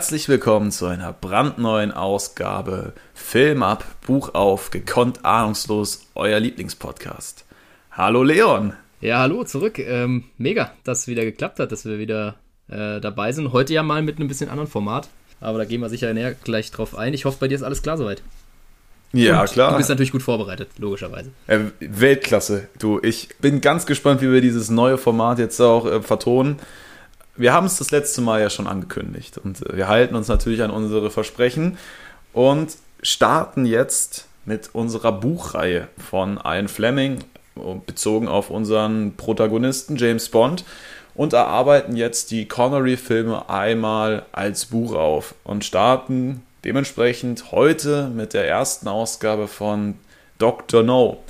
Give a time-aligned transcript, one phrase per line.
[0.00, 7.44] Herzlich willkommen zu einer brandneuen Ausgabe Film ab, Buch auf, gekonnt ahnungslos, euer Lieblingspodcast.
[7.92, 8.72] Hallo Leon.
[9.02, 9.78] Ja, hallo zurück.
[9.78, 12.36] Ähm, mega, dass es wieder geklappt hat, dass wir wieder
[12.68, 13.52] äh, dabei sind.
[13.52, 16.70] Heute ja mal mit einem bisschen anderen Format, aber da gehen wir sicher näher gleich
[16.70, 17.12] drauf ein.
[17.12, 18.22] Ich hoffe, bei dir ist alles klar soweit.
[19.12, 19.72] Ja, Und klar.
[19.72, 21.30] Du bist natürlich gut vorbereitet, logischerweise.
[21.46, 23.00] Äh, Weltklasse, du.
[23.02, 26.58] Ich bin ganz gespannt, wie wir dieses neue Format jetzt auch äh, vertonen.
[27.40, 30.62] Wir haben es das letzte Mal ja schon angekündigt und äh, wir halten uns natürlich
[30.62, 31.78] an unsere Versprechen
[32.34, 37.24] und starten jetzt mit unserer Buchreihe von Ian Fleming,
[37.86, 40.64] bezogen auf unseren Protagonisten James Bond
[41.14, 48.46] und erarbeiten jetzt die Connery-Filme einmal als Buch auf und starten dementsprechend heute mit der
[48.48, 49.94] ersten Ausgabe von
[50.36, 50.82] Dr.
[50.82, 51.22] No.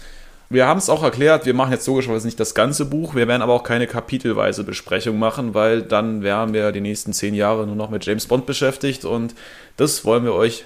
[0.52, 3.40] Wir haben es auch erklärt, wir machen jetzt logischerweise nicht das ganze Buch, wir werden
[3.40, 7.76] aber auch keine kapitelweise Besprechung machen, weil dann wären wir die nächsten zehn Jahre nur
[7.76, 9.36] noch mit James Bond beschäftigt und
[9.76, 10.64] das wollen wir euch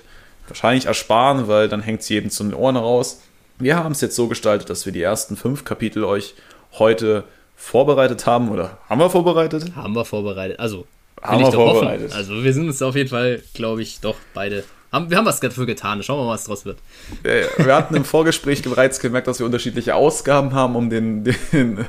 [0.48, 3.20] wahrscheinlich ersparen, weil dann hängt es jedem zu den Ohren raus.
[3.58, 6.34] Wir haben es jetzt so gestaltet, dass wir die ersten fünf Kapitel euch
[6.78, 7.24] heute
[7.54, 9.76] vorbereitet haben oder haben wir vorbereitet?
[9.76, 10.60] Haben wir vorbereitet.
[10.60, 10.86] Also,
[11.20, 12.08] Haben wir vorbereitet.
[12.08, 12.16] Hoffen.
[12.16, 14.64] Also, wir sind uns auf jeden Fall, glaube ich, doch beide.
[14.94, 16.04] Haben, wir haben was dafür getan.
[16.04, 16.78] Schauen wir mal, was draus wird.
[17.24, 21.84] Äh, Wir hatten im Vorgespräch bereits gemerkt, dass wir unterschiedliche Ausgaben haben, um den, den,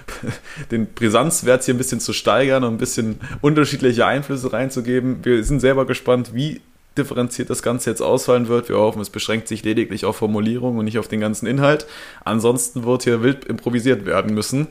[0.70, 5.22] den Brisanzwert hier ein bisschen zu steigern und ein bisschen unterschiedliche Einflüsse reinzugeben.
[5.22, 6.62] Wir sind selber gespannt, wie
[6.96, 8.70] differenziert das Ganze jetzt ausfallen wird.
[8.70, 11.86] Wir hoffen, es beschränkt sich lediglich auf Formulierung und nicht auf den ganzen Inhalt.
[12.24, 14.68] Ansonsten wird hier wild improvisiert werden müssen.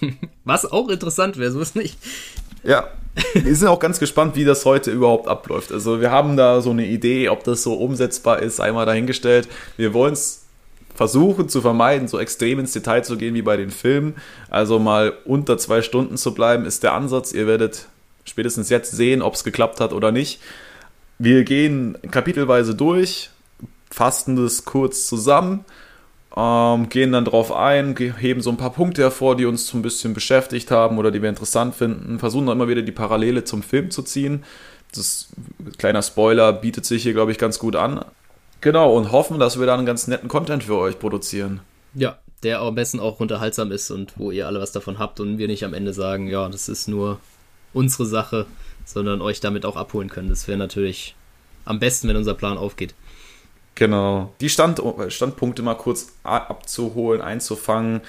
[0.44, 1.98] Was auch interessant wäre, so ist nicht.
[2.62, 2.88] Ja,
[3.34, 5.72] wir sind auch ganz gespannt, wie das heute überhaupt abläuft.
[5.72, 9.48] Also wir haben da so eine Idee, ob das so umsetzbar ist, einmal dahingestellt.
[9.76, 10.44] Wir wollen es
[10.94, 14.16] versuchen zu vermeiden, so extrem ins Detail zu gehen wie bei den Filmen.
[14.48, 17.32] Also mal unter zwei Stunden zu bleiben, ist der Ansatz.
[17.32, 17.86] Ihr werdet
[18.24, 20.40] spätestens jetzt sehen, ob es geklappt hat oder nicht.
[21.18, 23.30] Wir gehen kapitelweise durch,
[23.90, 25.64] fassen das kurz zusammen,
[26.36, 29.82] ähm, gehen dann drauf ein, heben so ein paar Punkte hervor, die uns so ein
[29.82, 33.62] bisschen beschäftigt haben oder die wir interessant finden, versuchen dann immer wieder die Parallele zum
[33.62, 34.44] Film zu ziehen.
[34.94, 35.28] Das
[35.78, 38.04] kleiner Spoiler bietet sich hier, glaube ich, ganz gut an.
[38.60, 41.60] Genau, und hoffen, dass wir dann einen ganz netten Content für euch produzieren.
[41.94, 45.38] Ja, der am besten auch unterhaltsam ist und wo ihr alle was davon habt und
[45.38, 47.18] wir nicht am Ende sagen, ja, das ist nur
[47.72, 48.46] unsere Sache,
[48.84, 50.28] sondern euch damit auch abholen können.
[50.28, 51.14] Das wäre natürlich
[51.64, 52.94] am besten, wenn unser Plan aufgeht.
[53.80, 54.30] Genau.
[54.42, 58.02] Die Stand Standpunkte mal kurz abzuholen, einzufangen.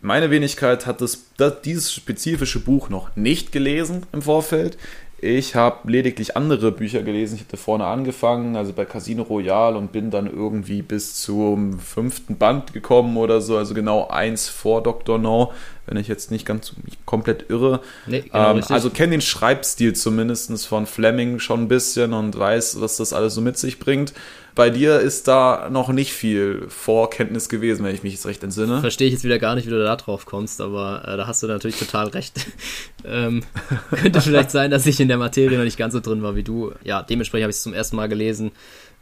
[0.00, 4.78] Meine Wenigkeit hat das, das, dieses spezifische Buch noch nicht gelesen im Vorfeld.
[5.18, 7.34] Ich habe lediglich andere Bücher gelesen.
[7.34, 12.38] Ich hatte vorne angefangen, also bei Casino Royale und bin dann irgendwie bis zum fünften
[12.38, 15.18] Band gekommen oder so, also genau eins vor Dr.
[15.18, 15.52] No,
[15.86, 16.74] wenn ich jetzt nicht ganz
[17.06, 17.80] komplett irre.
[18.06, 22.80] Nee, genau ähm, also kenne den Schreibstil zumindest von Fleming schon ein bisschen und weiß,
[22.80, 24.12] was das alles so mit sich bringt.
[24.54, 28.80] Bei dir ist da noch nicht viel Vorkenntnis gewesen, wenn ich mich jetzt recht entsinne.
[28.80, 31.42] Verstehe ich jetzt wieder gar nicht, wie du da drauf kommst, aber äh, da hast
[31.42, 32.46] du natürlich total recht.
[33.04, 33.42] ähm,
[33.90, 36.42] könnte vielleicht sein, dass ich in der Materie noch nicht ganz so drin war wie
[36.42, 36.72] du.
[36.84, 38.52] Ja, dementsprechend habe ich es zum ersten Mal gelesen.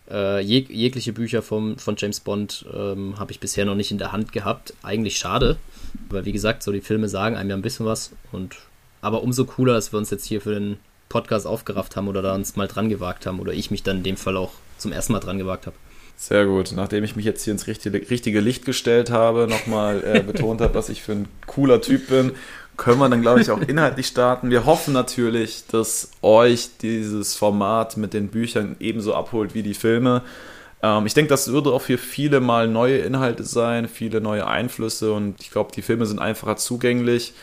[0.09, 3.99] Äh, jeg jegliche Bücher vom, von James Bond ähm, habe ich bisher noch nicht in
[3.99, 4.75] der Hand gehabt.
[4.83, 5.57] Eigentlich schade,
[6.09, 8.13] weil wie gesagt, so die Filme sagen einem ja ein bisschen was.
[8.31, 8.57] Und
[9.01, 10.79] aber umso cooler, dass wir uns jetzt hier für den
[11.11, 14.03] Podcast aufgerafft haben oder da uns mal dran gewagt haben oder ich mich dann in
[14.05, 15.77] dem Fall auch zum ersten Mal dran gewagt habe.
[16.17, 16.73] Sehr gut.
[16.75, 20.75] Nachdem ich mich jetzt hier ins richtige, richtige Licht gestellt habe, nochmal äh, betont habe,
[20.79, 22.33] was ich für ein cooler Typ bin,
[22.77, 24.51] können wir dann, glaube ich, auch inhaltlich starten.
[24.51, 30.23] Wir hoffen natürlich, dass euch dieses Format mit den Büchern ebenso abholt wie die Filme.
[30.83, 35.13] Ähm, ich denke, das würde auch für viele mal neue Inhalte sein, viele neue Einflüsse
[35.13, 37.35] und ich glaube, die Filme sind einfacher zugänglich.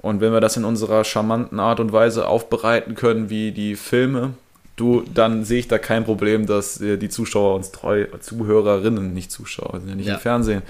[0.00, 4.30] Und wenn wir das in unserer charmanten Art und Weise aufbereiten können wie die Filme,
[4.76, 9.30] du, dann sehe ich da kein Problem, dass äh, die Zuschauer uns treu, Zuhörerinnen, nicht
[9.32, 10.14] Zuschauer, sind ja nicht Ja.
[10.14, 10.62] im Fernsehen,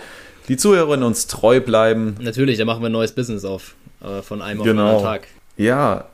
[0.49, 2.17] die Zuhörerinnen uns treu bleiben.
[2.21, 3.75] Natürlich, da machen wir ein neues Business auf.
[4.03, 4.87] Äh, von einem auf den Genau.
[4.97, 5.27] anderen Tag.
[5.59, 6.07] Ja,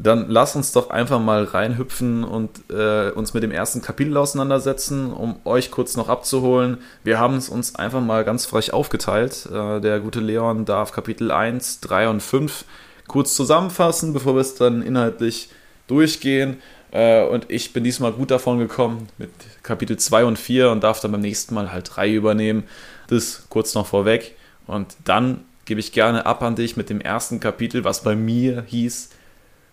[0.00, 5.12] dann lass uns doch einfach mal reinhüpfen und äh, uns mit dem ersten Kapitel auseinandersetzen,
[5.12, 6.78] um euch kurz noch abzuholen.
[7.02, 9.48] Wir haben es uns einfach mal ganz frech aufgeteilt.
[9.52, 12.64] Äh, der gute Leon darf Kapitel 1, 3 und 5
[13.08, 15.48] kurz zusammenfassen, bevor wir es dann inhaltlich
[15.88, 16.58] durchgehen.
[16.92, 19.30] Äh, und ich bin diesmal gut davon gekommen mit
[19.64, 22.64] Kapitel 2 und 4 und darf dann beim nächsten Mal halt 3 übernehmen.
[23.08, 24.36] Das kurz noch vorweg.
[24.68, 28.62] Und dann gebe ich gerne ab an dich mit dem ersten Kapitel, was bei mir
[28.66, 29.10] hieß,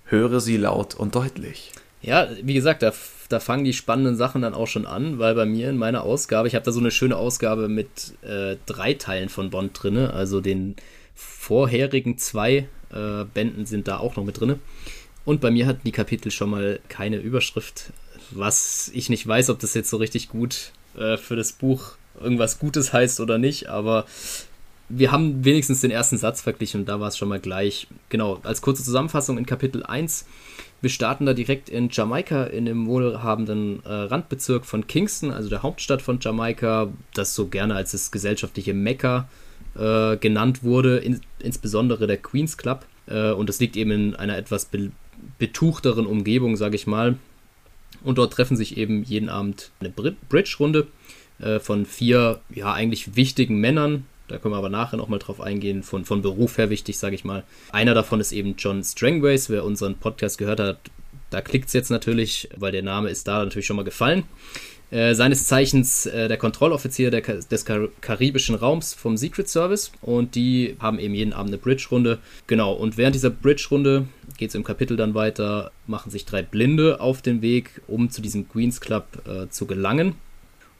[0.05, 1.71] höre sie laut und deutlich.
[2.01, 2.93] Ja, wie gesagt, da,
[3.29, 6.47] da fangen die spannenden Sachen dann auch schon an, weil bei mir in meiner Ausgabe,
[6.47, 10.41] ich habe da so eine schöne Ausgabe mit äh, drei Teilen von Bond drinne, also
[10.41, 10.75] den
[11.15, 14.59] vorherigen zwei äh, Bänden sind da auch noch mit drinne.
[15.23, 17.91] Und bei mir hatten die Kapitel schon mal keine Überschrift,
[18.29, 22.59] was ich nicht weiß, ob das jetzt so richtig gut äh, für das Buch irgendwas
[22.59, 24.05] Gutes heißt oder nicht, aber
[24.89, 27.87] wir haben wenigstens den ersten Satz verglichen und da war es schon mal gleich.
[28.09, 30.25] Genau, als kurze Zusammenfassung in Kapitel 1.
[30.81, 35.63] Wir starten da direkt in Jamaika, in dem wohlhabenden äh, Randbezirk von Kingston, also der
[35.63, 39.27] Hauptstadt von Jamaika, das so gerne als das gesellschaftliche Mekka
[39.75, 42.85] äh, genannt wurde, in, insbesondere der Queen's Club.
[43.07, 44.91] Äh, und das liegt eben in einer etwas be
[45.39, 47.17] betuchteren Umgebung, sage ich mal.
[48.03, 50.87] Und dort treffen sich eben jeden Abend eine Bridge-Runde
[51.39, 54.05] äh, von vier, ja, eigentlich wichtigen Männern.
[54.27, 57.23] Da können wir aber nachher nochmal drauf eingehen, von, von Beruf her wichtig, sage ich
[57.23, 57.43] mal.
[57.71, 59.49] Einer davon ist eben John Strangways.
[59.49, 60.79] Wer unseren Podcast gehört hat,
[61.29, 64.23] da klickt es jetzt natürlich, weil der Name ist da natürlich schon mal gefallen.
[64.91, 70.77] Äh, seines Zeichens äh, der Kontrolloffizier des Kar karibischen Raums vom Secret Service und die
[70.79, 72.19] haben eben jeden Abend eine Bridge-Runde.
[72.45, 74.07] Genau, und während dieser Bridge-Runde
[74.37, 78.21] geht es im Kapitel dann weiter, machen sich drei Blinde auf den Weg, um zu
[78.21, 80.15] diesem Queens Club äh, zu gelangen.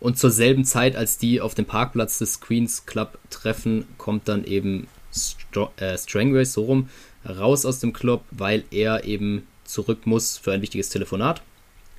[0.06, 4.46] Und zur selben Zeit, als die auf dem Parkplatz des Queens Club treffen, kommt dann
[4.46, 6.90] eben Str äh, Strangway so rum
[7.28, 11.42] raus aus dem Club, weil er eben zurück muss für ein wichtiges Telefonat,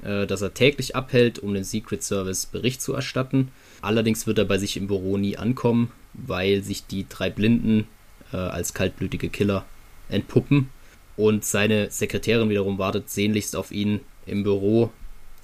[0.04, 3.50] äh, das er täglich abhält, um dem Secret Service Bericht zu erstatten.
[3.82, 7.88] Allerdings wird er bei sich im Büro nie ankommen, weil sich die drei Blinden
[8.32, 9.64] äh, als kaltblütige Killer
[10.08, 10.68] entpuppen
[11.16, 14.92] und seine Sekretärin wiederum wartet sehnlichst auf ihn im Büro.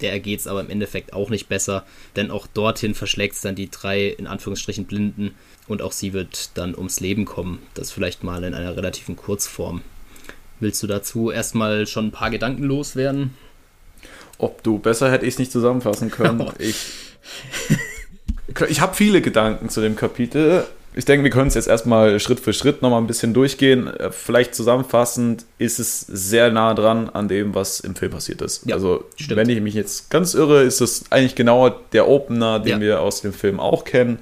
[0.01, 1.85] Der ergeht es aber im Endeffekt auch nicht besser,
[2.15, 5.35] denn auch dorthin verschlägt es dann die drei in Anführungsstrichen Blinden
[5.67, 7.59] und auch sie wird dann ums Leben kommen.
[7.73, 9.81] Das vielleicht mal in einer relativen Kurzform.
[10.59, 13.35] Willst du dazu erstmal schon ein paar Gedanken loswerden?
[14.37, 16.51] Ob du besser hätte ich es nicht zusammenfassen können.
[16.59, 16.75] ich
[18.69, 22.39] ich habe viele Gedanken zu dem Kapitel ich denke, wir können es jetzt erstmal Schritt
[22.39, 23.87] für Schritt nochmal ein bisschen durchgehen.
[23.87, 28.65] Äh, vielleicht zusammenfassend ist es sehr nah dran an dem, was im Film passiert ist.
[28.65, 29.37] Ja, also, stimmt.
[29.37, 32.81] wenn ich mich jetzt ganz irre, ist es eigentlich genau der Opener, den ja.
[32.81, 34.19] wir aus dem Film auch kennen.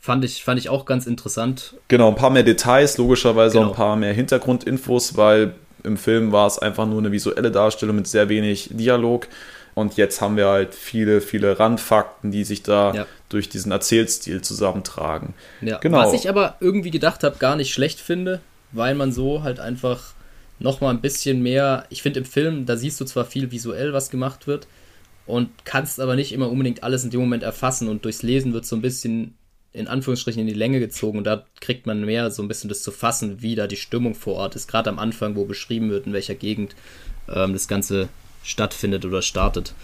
[0.00, 1.76] Fand ich, fand ich auch ganz interessant.
[1.88, 3.68] Genau, ein paar mehr Details, logischerweise genau.
[3.68, 7.96] auch ein paar mehr Hintergrundinfos, weil im Film war es einfach nur eine visuelle Darstellung
[7.96, 9.28] mit sehr wenig Dialog.
[9.74, 13.06] Und jetzt haben wir halt viele, viele Randfakten, die sich da ja.
[13.28, 15.34] durch diesen Erzählstil zusammentragen.
[15.60, 15.78] Ja.
[15.78, 15.98] Genau.
[15.98, 18.40] Was ich aber irgendwie gedacht habe, gar nicht schlecht finde,
[18.72, 20.14] weil man so halt einfach
[20.60, 24.10] nochmal ein bisschen mehr, ich finde im Film, da siehst du zwar viel visuell, was
[24.10, 24.68] gemacht wird,
[25.26, 28.66] und kannst aber nicht immer unbedingt alles in dem Moment erfassen und durchs Lesen wird
[28.66, 29.34] so ein bisschen
[29.72, 32.82] in Anführungsstrichen in die Länge gezogen und da kriegt man mehr so ein bisschen das
[32.82, 36.06] zu fassen, wie da die Stimmung vor Ort ist, gerade am Anfang, wo beschrieben wird,
[36.06, 36.76] in welcher Gegend
[37.28, 38.08] ähm, das Ganze
[38.44, 39.74] stattfindet oder startet.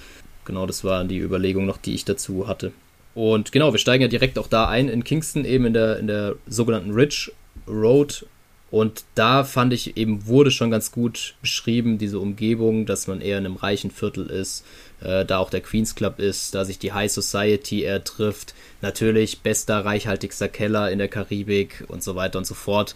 [0.45, 2.73] Genau, das war die Überlegung noch, die ich dazu hatte.
[3.15, 6.07] Und genau, wir steigen ja direkt auch da ein in Kingston, eben in der, in
[6.07, 7.33] der sogenannten Ridge
[7.67, 8.27] Road.
[8.71, 13.39] Und da fand ich eben, wurde schon ganz gut beschrieben, diese Umgebung, dass man eher
[13.39, 14.65] in einem reichen Viertel ist,
[15.01, 18.55] äh, da auch der Queens Club ist, da sich die High Society eher trifft.
[18.81, 22.95] Natürlich bester, reichhaltigster Keller in der Karibik und so weiter und so fort.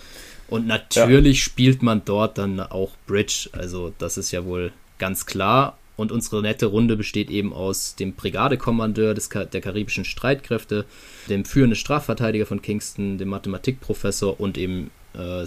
[0.48, 1.44] Und natürlich ja.
[1.44, 3.48] spielt man dort dann auch Bridge.
[3.50, 5.78] Also, das ist ja wohl ganz klar.
[5.96, 10.86] Und unsere nette Runde besteht eben aus dem Brigadekommandeur des, der karibischen Streitkräfte,
[11.28, 15.44] dem führenden Strafverteidiger von Kingston, dem Mathematikprofessor und eben äh,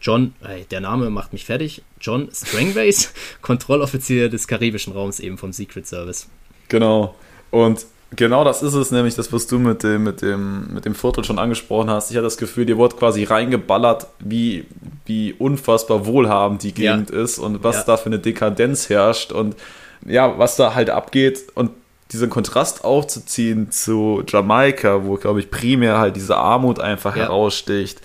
[0.00, 5.52] John, äh, der Name macht mich fertig, John Strangways, Kontrolloffizier des karibischen Raums eben vom
[5.52, 6.26] Secret Service.
[6.68, 7.14] Genau.
[7.50, 7.84] Und
[8.14, 11.24] Genau das ist es nämlich, das, was du mit dem, mit dem, mit dem Viertel
[11.24, 12.10] schon angesprochen hast.
[12.10, 14.66] Ich hatte das Gefühl, dir wurde quasi reingeballert, wie,
[15.06, 17.22] wie unfassbar wohlhabend die Gegend ja.
[17.22, 17.84] ist und was ja.
[17.84, 19.56] da für eine Dekadenz herrscht und
[20.04, 21.70] ja, was da halt abgeht und
[22.12, 27.24] diesen Kontrast aufzuziehen zu Jamaika, wo, glaube ich, primär halt diese Armut einfach ja.
[27.24, 28.00] heraussticht.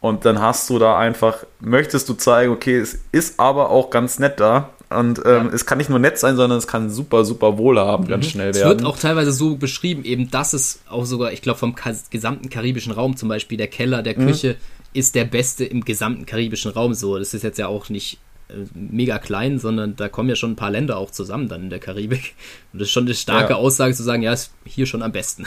[0.00, 4.18] Und dann hast du da einfach, möchtest du zeigen, okay, es ist aber auch ganz
[4.18, 4.70] nett da.
[4.94, 5.50] Und ähm, ja.
[5.52, 8.12] es kann nicht nur nett sein, sondern es kann super, super wohlhabend mhm.
[8.12, 8.72] ganz schnell werden.
[8.72, 11.74] Es wird auch teilweise so beschrieben, eben, dass es auch sogar, ich glaube, vom
[12.10, 14.26] gesamten karibischen Raum, zum Beispiel der Keller der mhm.
[14.26, 14.56] Küche,
[14.92, 17.18] ist der beste im gesamten karibischen Raum so.
[17.18, 20.56] Das ist jetzt ja auch nicht äh, mega klein, sondern da kommen ja schon ein
[20.56, 22.34] paar Länder auch zusammen dann in der Karibik.
[22.72, 23.58] Und das ist schon eine starke ja.
[23.58, 25.46] Aussage zu sagen, ja, ist hier schon am besten.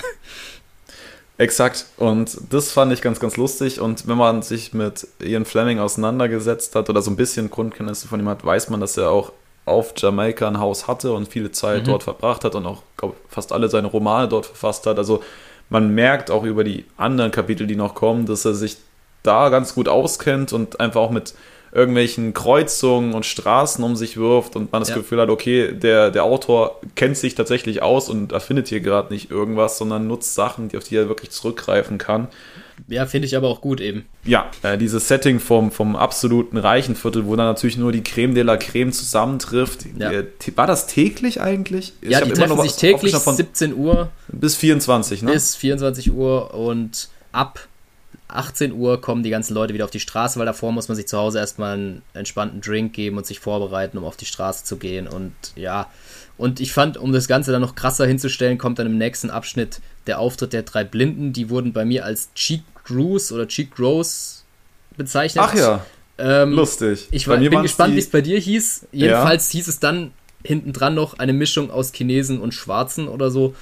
[1.37, 1.85] Exakt.
[1.97, 3.79] Und das fand ich ganz, ganz lustig.
[3.79, 8.19] Und wenn man sich mit Ian Fleming auseinandergesetzt hat oder so ein bisschen Grundkenntnisse von
[8.19, 9.31] ihm hat, weiß man, dass er auch
[9.65, 11.91] auf Jamaika ein Haus hatte und viele Zeit mhm.
[11.91, 14.97] dort verbracht hat und auch glaub, fast alle seine Romane dort verfasst hat.
[14.97, 15.21] Also
[15.69, 18.77] man merkt auch über die anderen Kapitel, die noch kommen, dass er sich
[19.23, 21.33] da ganz gut auskennt und einfach auch mit
[21.71, 24.95] irgendwelchen Kreuzungen und Straßen um sich wirft und man das Ja.
[24.95, 29.31] Gefühl hat, okay, der, der Autor kennt sich tatsächlich aus und erfindet hier gerade nicht
[29.31, 32.27] irgendwas, sondern nutzt Sachen, die auf die er wirklich zurückgreifen kann.
[32.87, 34.05] Ja, finde ich aber auch gut eben.
[34.23, 38.35] Ja, äh, dieses Setting vom, vom absoluten reichen Viertel, wo dann natürlich nur die Creme
[38.35, 39.85] de la Creme zusammentrifft.
[39.97, 40.11] Ja.
[40.11, 41.93] Äh, war das täglich eigentlich?
[42.01, 45.31] Ich ja, die treffen sich täglich von 17 Uhr bis 24, ne?
[45.31, 47.67] bis 24 Uhr und ab
[48.29, 51.07] 18 Uhr kommen die ganzen Leute wieder auf die Straße, weil davor muss man sich
[51.07, 54.77] zu Hause erstmal einen entspannten Drink geben und sich vorbereiten, um auf die Straße zu
[54.77, 55.07] gehen.
[55.07, 55.89] Und ja,
[56.37, 59.79] und ich fand, um das Ganze dann noch krasser hinzustellen, kommt dann im nächsten Abschnitt
[60.07, 61.31] der Auftritt der drei Blinden.
[61.31, 64.43] Die wurden bei mir als Cheek Crews oder Cheek Grows
[64.97, 65.43] bezeichnet.
[65.47, 65.85] Ach ja,
[66.17, 67.07] ähm, lustig.
[67.11, 68.87] Ich war, bin gespannt, wie es bei dir hieß.
[68.91, 70.11] Jedenfalls hieß es dann
[70.43, 73.55] hinten dran noch eine Mischung aus Chinesen und Schwarzen oder so,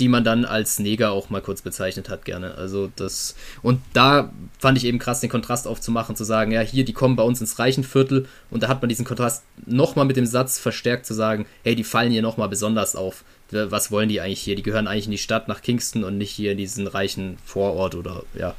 [0.00, 2.54] die man dann als Neger auch mal kurz bezeichnet hat, gerne.
[2.54, 3.36] Also das.
[3.62, 7.16] Und da fand ich eben krass, den Kontrast aufzumachen, zu sagen, ja, hier, die kommen
[7.16, 11.06] bei uns ins Reichenviertel und da hat man diesen Kontrast nochmal mit dem Satz verstärkt
[11.06, 13.24] zu sagen, hey, die fallen hier nochmal besonders auf.
[13.50, 14.56] Was wollen die eigentlich hier?
[14.56, 17.94] Die gehören eigentlich in die Stadt nach Kingston und nicht hier in diesen reichen Vorort
[17.94, 18.54] oder ja.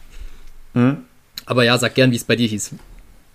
[0.74, 1.06] Mhm.
[1.46, 2.76] Aber ja, sag gern, wie es bei dir hieß.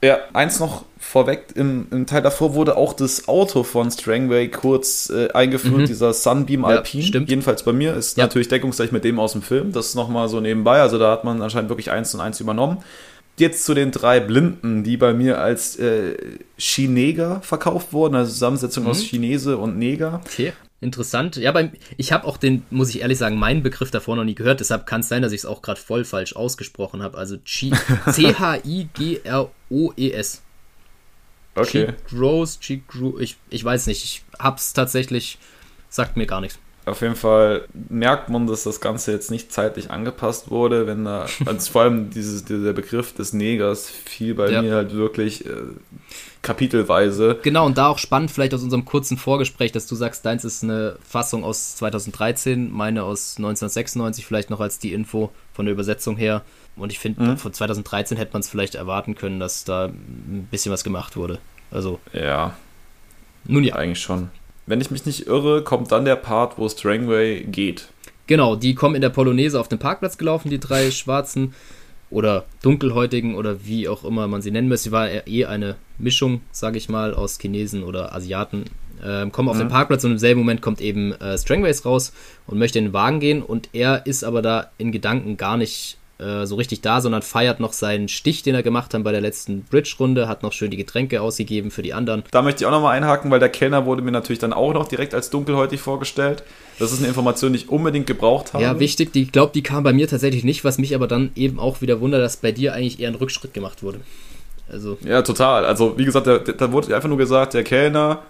[0.04, 5.08] Ja, eins noch vorweg, im, im Teil davor wurde auch das Auto von Strangway kurz
[5.10, 6.66] äh, eingeführt, dieser Sunbeam Mhm.
[6.66, 7.02] Ja, Alpine.
[7.02, 7.30] stimmt.
[7.30, 8.24] Jedenfalls bei mir ist Ja.
[8.24, 9.72] natürlich deckungsgleich mit dem aus dem Film.
[9.72, 12.78] Das ist nochmal so nebenbei, also da hat man anscheinend wirklich eins und eins übernommen.
[13.38, 16.16] Jetzt zu den drei Blinden, die bei mir als äh,
[16.58, 19.06] Chineger verkauft wurden, also Zusammensetzung aus Mhm.
[19.06, 20.20] Chinese und Neger.
[20.26, 21.37] Okay, interessant.
[21.37, 24.35] Ja, beim, ich habe auch den, muss ich ehrlich sagen, meinen Begriff davor noch nie
[24.35, 24.61] gehört.
[24.61, 27.16] Deshalb kann es sein, dass ich es auch gerade voll falsch ausgesprochen habe.
[27.18, 27.73] Also Chi-
[29.16, 30.42] C-H-I-G-R-O-E-S.
[31.54, 31.87] Okay.
[31.87, 33.18] Cheek Grows, Cheek Grew.
[33.18, 34.04] Ich, ich weiß nicht.
[34.04, 35.38] Ich hab's tatsächlich,
[35.88, 36.59] sagt mir gar nichts.
[36.87, 41.26] Auf jeden Fall merkt man, dass das Ganze jetzt nicht zeitlich angepasst wurde, wenn da,
[41.45, 44.62] also vor allem dieses, dieser Begriff des Negers fiel bei Ja.
[44.62, 45.50] mir halt wirklich äh,
[46.43, 47.38] kapitelweise.
[47.43, 50.62] Genau, und da auch spannend, vielleicht aus unserem kurzen Vorgespräch, dass du sagst, deins ist
[50.62, 56.16] eine Fassung aus 2013, meine aus 1996, vielleicht noch als die Info von der Übersetzung
[56.16, 56.43] her.
[56.76, 57.37] Und ich finde, Mhm.
[57.38, 61.38] von 2013 hätte man es vielleicht erwarten können, dass da ein bisschen was gemacht wurde.
[61.71, 62.57] Also, Ja,
[63.45, 63.75] nun ja.
[63.75, 64.31] eigentlich schon.
[64.66, 67.88] Wenn ich mich nicht irre, kommt dann der Part, wo Strangway geht.
[68.26, 71.54] Genau, die kommen in der Polonaise auf den Parkplatz gelaufen, die drei Schwarzen
[72.11, 74.85] oder Dunkelhäutigen oder wie auch immer man sie nennen möchte.
[74.85, 78.64] Sie war eh eine Mischung, sage ich mal, aus Chinesen oder Asiaten.
[79.04, 79.61] Ähm, kommen auf Mhm.
[79.61, 82.12] den Parkplatz und im selben Moment kommt eben äh, Strangways raus
[82.46, 85.99] und möchte in den Wagen gehen und er ist aber da in Gedanken gar nicht
[86.18, 89.20] äh, so richtig da, sondern feiert noch seinen Stich, den er gemacht hat bei der
[89.20, 92.25] letzten Bridge-Runde, hat noch schön die Getränke ausgegeben für die anderen.
[92.30, 94.88] Da möchte ich auch nochmal einhaken, weil der Kellner wurde mir natürlich dann auch noch
[94.88, 96.42] direkt als dunkelhäutig vorgestellt.
[96.78, 98.64] Das ist eine Information, die ich unbedingt gebraucht habe.
[98.64, 101.30] Ja, wichtig, die, ich glaube, die kam bei mir tatsächlich nicht, was mich aber dann
[101.35, 104.00] eben auch wieder wundert, dass bei dir eigentlich eher ein Rückschritt gemacht wurde.
[104.68, 105.64] Also, Ja, total.
[105.64, 108.23] Also, wie gesagt, da, da wurde einfach nur gesagt, der Kellner,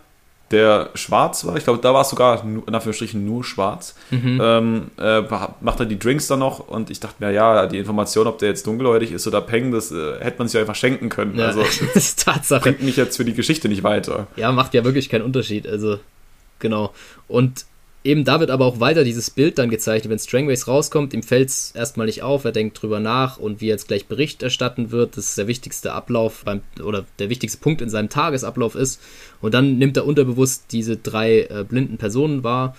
[0.52, 4.40] der schwarz war, ich glaube, da war es sogar nur, in Anführungsstrichen nur schwarz, Mhm.
[4.42, 5.22] ähm, äh,
[5.60, 8.50] macht er die Drinks dann noch und ich dachte mir, ja, die Information, ob der
[8.50, 11.36] jetzt dunkelhäutig ist oder Peng, das äh, hätte man sich einfach schenken können.
[11.36, 11.62] ja, Also,
[11.94, 12.60] das ist Tatsache.
[12.62, 14.28] bringt mich jetzt für die Geschichte nicht weiter.
[14.36, 15.66] Ja, macht ja wirklich keinen Unterschied.
[15.66, 15.98] Also,
[16.60, 16.92] genau.
[17.26, 17.64] Und
[18.06, 20.10] eben da wird aber auch weiter dieses Bild dann gezeichnet.
[20.10, 23.66] Wenn Strangways rauskommt, ihm fällt es erstmal nicht auf, er denkt drüber nach und wie
[23.66, 27.58] er jetzt gleich Bericht erstatten wird, das ist der wichtigste Ablauf beim, oder der wichtigste
[27.58, 29.00] Punkt in seinem Tagesablauf ist.
[29.40, 32.76] Und dann nimmt er unterbewusst diese drei äh, blinden Personen wahr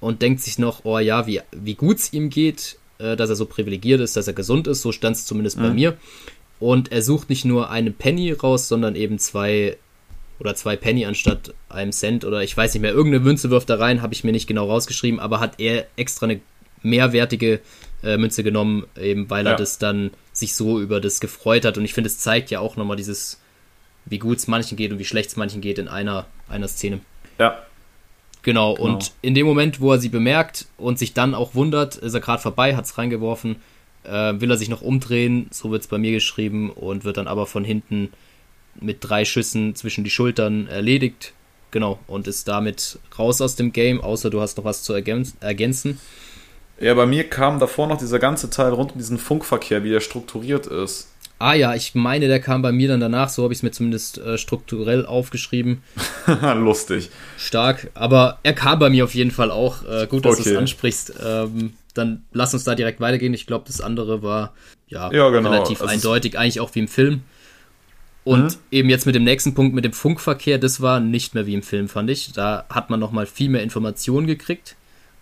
[0.00, 3.36] und denkt sich noch, oh ja, wie, wie gut es ihm geht, äh, dass er
[3.36, 5.74] so privilegiert ist, dass er gesund ist, so stand es zumindest bei Mhm.
[5.74, 5.96] mir.
[6.60, 9.76] Und er sucht nicht nur eine Penny raus, sondern eben zwei
[10.40, 13.76] oder zwei Penny anstatt einem Cent oder ich weiß nicht mehr, irgendeine Münze wirft da
[13.76, 16.40] rein, habe ich mir nicht genau rausgeschrieben, aber hat er extra eine
[16.82, 17.60] mehrwertige
[18.04, 19.56] äh, Münze genommen, eben weil er Ja.
[19.58, 22.76] das dann sich so über das gefreut hat und ich finde, es zeigt ja auch
[22.76, 23.40] nochmal dieses,
[24.06, 27.00] wie gut es manchen geht und wie schlecht es manchen geht in einer, einer Szene.
[27.38, 27.62] Ja,
[28.42, 28.86] Genau, Genau.
[28.94, 32.20] und in dem Moment, wo er sie bemerkt und sich dann auch wundert, ist er
[32.20, 33.56] gerade vorbei, hat es reingeworfen,
[34.04, 37.26] äh, will er sich noch umdrehen, so wird es bei mir geschrieben, und wird dann
[37.26, 38.10] aber von hinten
[38.80, 41.32] mit drei Schüssen zwischen die Schultern erledigt.
[41.70, 45.34] Genau, und ist damit raus aus dem Game, außer du hast noch was zu ergän-
[45.40, 46.00] ergänzen.
[46.80, 50.00] Ja, bei mir kam davor noch dieser ganze Teil rund um diesen Funkverkehr, wie der
[50.00, 51.08] strukturiert ist.
[51.40, 53.70] Ah ja, ich meine, der kam bei mir dann danach, so habe ich es mir
[53.70, 55.82] zumindest äh, strukturell aufgeschrieben.
[56.56, 57.10] Lustig.
[57.36, 59.84] Stark, aber er kam bei mir auf jeden Fall auch.
[59.84, 60.52] Äh, gut, dass du Okay.
[60.52, 61.12] es ansprichst.
[61.24, 63.34] Ähm, dann lass uns da direkt weitergehen.
[63.34, 64.52] Ich glaube, das andere war
[64.88, 65.50] ja, Ja, genau.
[65.50, 67.22] relativ Also eindeutig, eigentlich auch wie im Film.
[68.28, 68.58] Und Mhm.
[68.70, 71.62] eben jetzt mit dem nächsten Punkt, mit dem Funkverkehr, das war nicht mehr wie im
[71.62, 72.32] Film, fand ich.
[72.32, 74.76] Da hat man nochmal viel mehr Informationen gekriegt.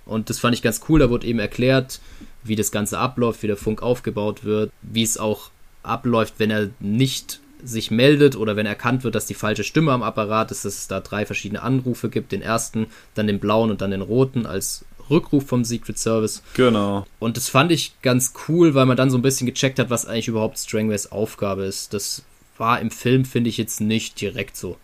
[0.07, 0.99] Und das fand ich ganz cool.
[0.99, 2.01] Da wurde eben erklärt,
[2.43, 5.51] wie das Ganze abläuft, wie der Funk aufgebaut wird, wie es auch
[5.85, 10.03] abläuft, wenn er nicht sich meldet oder wenn erkannt wird, dass die falsche Stimme am
[10.03, 12.33] Apparat ist, dass es da drei verschiedene Anrufe gibt.
[12.33, 16.43] Den ersten, dann den blauen und dann den roten als Rückruf vom Secret Service.
[16.55, 17.07] Genau.
[17.21, 20.07] Und das fand ich ganz cool, weil man dann so ein bisschen gecheckt hat, was
[20.07, 21.95] eigentlich überhaupt Strangways Aufgabe ist.
[21.95, 22.23] Das
[22.59, 24.77] war im Film, finde ich, jetzt nicht direkt so,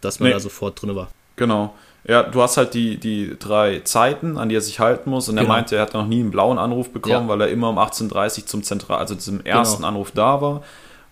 [0.00, 0.34] dass man Nee.
[0.34, 1.08] da sofort drin war.
[1.36, 1.74] Genau.
[2.04, 5.28] Ja, du hast halt die, die drei Zeiten, an die er sich halten muss.
[5.28, 5.54] Und er Genau.
[5.54, 7.28] meinte, er hat noch nie einen blauen Anruf bekommen, Ja.
[7.28, 9.88] weil er immer um 18.30 Uhr zum Zentral, also zum ersten Genau.
[9.88, 10.62] Anruf da war.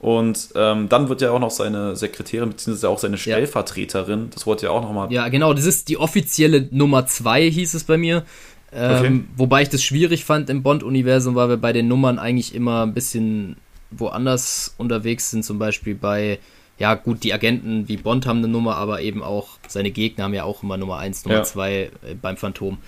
[0.00, 4.62] Und ähm, dann wird ja auch noch seine Sekretärin, beziehungsweise auch seine Stellvertreterin, das wurde
[4.64, 5.12] ja auch nochmal.
[5.12, 8.24] Ja, genau, das ist die offizielle Nummer 2, hieß es bei mir.
[8.72, 9.20] Ähm, Okay.
[9.36, 12.94] Wobei ich das schwierig fand im Bond-Universum, weil wir bei den Nummern eigentlich immer ein
[12.94, 13.56] bisschen
[13.90, 15.44] woanders unterwegs sind.
[15.44, 16.38] Zum Beispiel bei,
[16.78, 20.34] ja gut, die Agenten wie Bond haben eine Nummer, aber eben auch seine Gegner haben
[20.34, 21.44] ja auch immer Nummer 1, Nummer Ja.
[21.44, 21.90] 2 äh,
[22.20, 22.78] beim Phantom.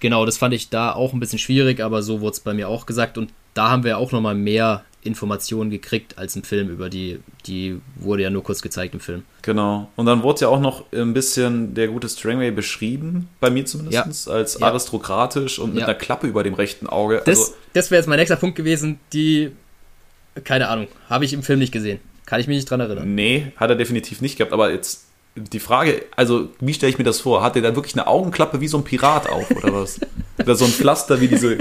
[0.00, 2.68] Genau, das fand ich da auch ein bisschen schwierig, aber so wurde es bei mir
[2.68, 3.18] auch gesagt.
[3.18, 7.80] Und da haben wir auch nochmal mehr Informationen gekriegt als im Film über die, die
[7.96, 9.22] wurde ja nur kurz gezeigt im Film.
[9.42, 9.88] Genau.
[9.96, 14.28] Und dann wurde ja auch noch ein bisschen der gute Strangway beschrieben, bei mir zumindest,
[14.28, 14.66] als Ja.
[14.66, 15.86] aristokratisch und mit Ja.
[15.86, 17.22] einer Klappe über dem rechten Auge.
[17.24, 19.50] Das, also, das wäre jetzt mein nächster Punkt gewesen, die,
[20.44, 22.00] keine Ahnung, habe ich im Film nicht gesehen.
[22.26, 23.14] Kann ich mich nicht dran erinnern.
[23.14, 24.52] nee, hat er definitiv nicht gehabt.
[24.52, 25.04] Aber jetzt
[25.34, 27.42] die Frage, also wie stelle ich mir das vor?
[27.42, 30.00] Hat er dann wirklich eine Augenklappe wie so ein Pirat auf oder was?
[30.38, 31.58] oder so ein Pflaster wie diese,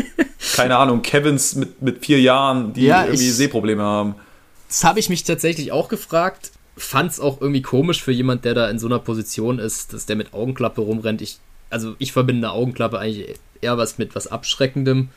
[0.55, 4.15] keine Ahnung, Kevins mit, mit vier Jahren, die Ja, irgendwie ich- Sehprobleme haben.
[4.67, 6.51] Das habe ich mich tatsächlich auch gefragt.
[6.75, 10.05] Fand es auch irgendwie komisch für jemand, der da in so einer Position ist, dass
[10.05, 11.21] der mit Augenklappe rumrennt.
[11.21, 11.37] Ich,
[11.69, 15.07] also ich verbinde eine Augenklappe eigentlich eher was mit was Abschreckendem.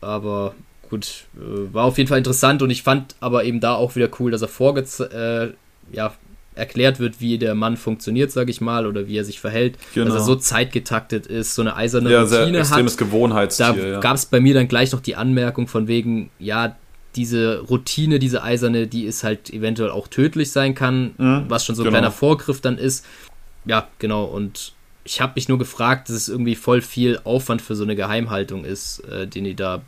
[0.00, 0.54] Aber
[0.92, 4.10] gut, äh, war auf jeden Fall interessant und ich fand aber eben da auch wieder
[4.20, 6.12] cool, dass er vorge äh, ja,
[6.54, 9.78] erklärt wird, wie der Mann funktioniert, sage ich mal, oder wie er sich verhält.
[9.94, 10.06] Genau.
[10.06, 12.66] Dass er so zeitgetaktet ist, so eine eiserne Ja, sehr Routine hat.
[12.66, 13.88] extremes Da Gewohnheitstier.
[13.88, 14.00] ja.
[14.00, 16.76] gab es bei mir dann gleich noch die Anmerkung von wegen, ja,
[17.16, 21.74] diese Routine, diese eiserne, die ist halt eventuell auch tödlich sein kann, Mhm, was schon
[21.74, 21.94] so ein genau.
[21.98, 23.04] kleiner Vorgriff dann ist.
[23.64, 24.24] Ja, genau.
[24.24, 24.72] Und
[25.04, 28.64] ich habe mich nur gefragt, dass es irgendwie voll viel Aufwand für so eine Geheimhaltung
[28.64, 29.82] ist, äh, den die da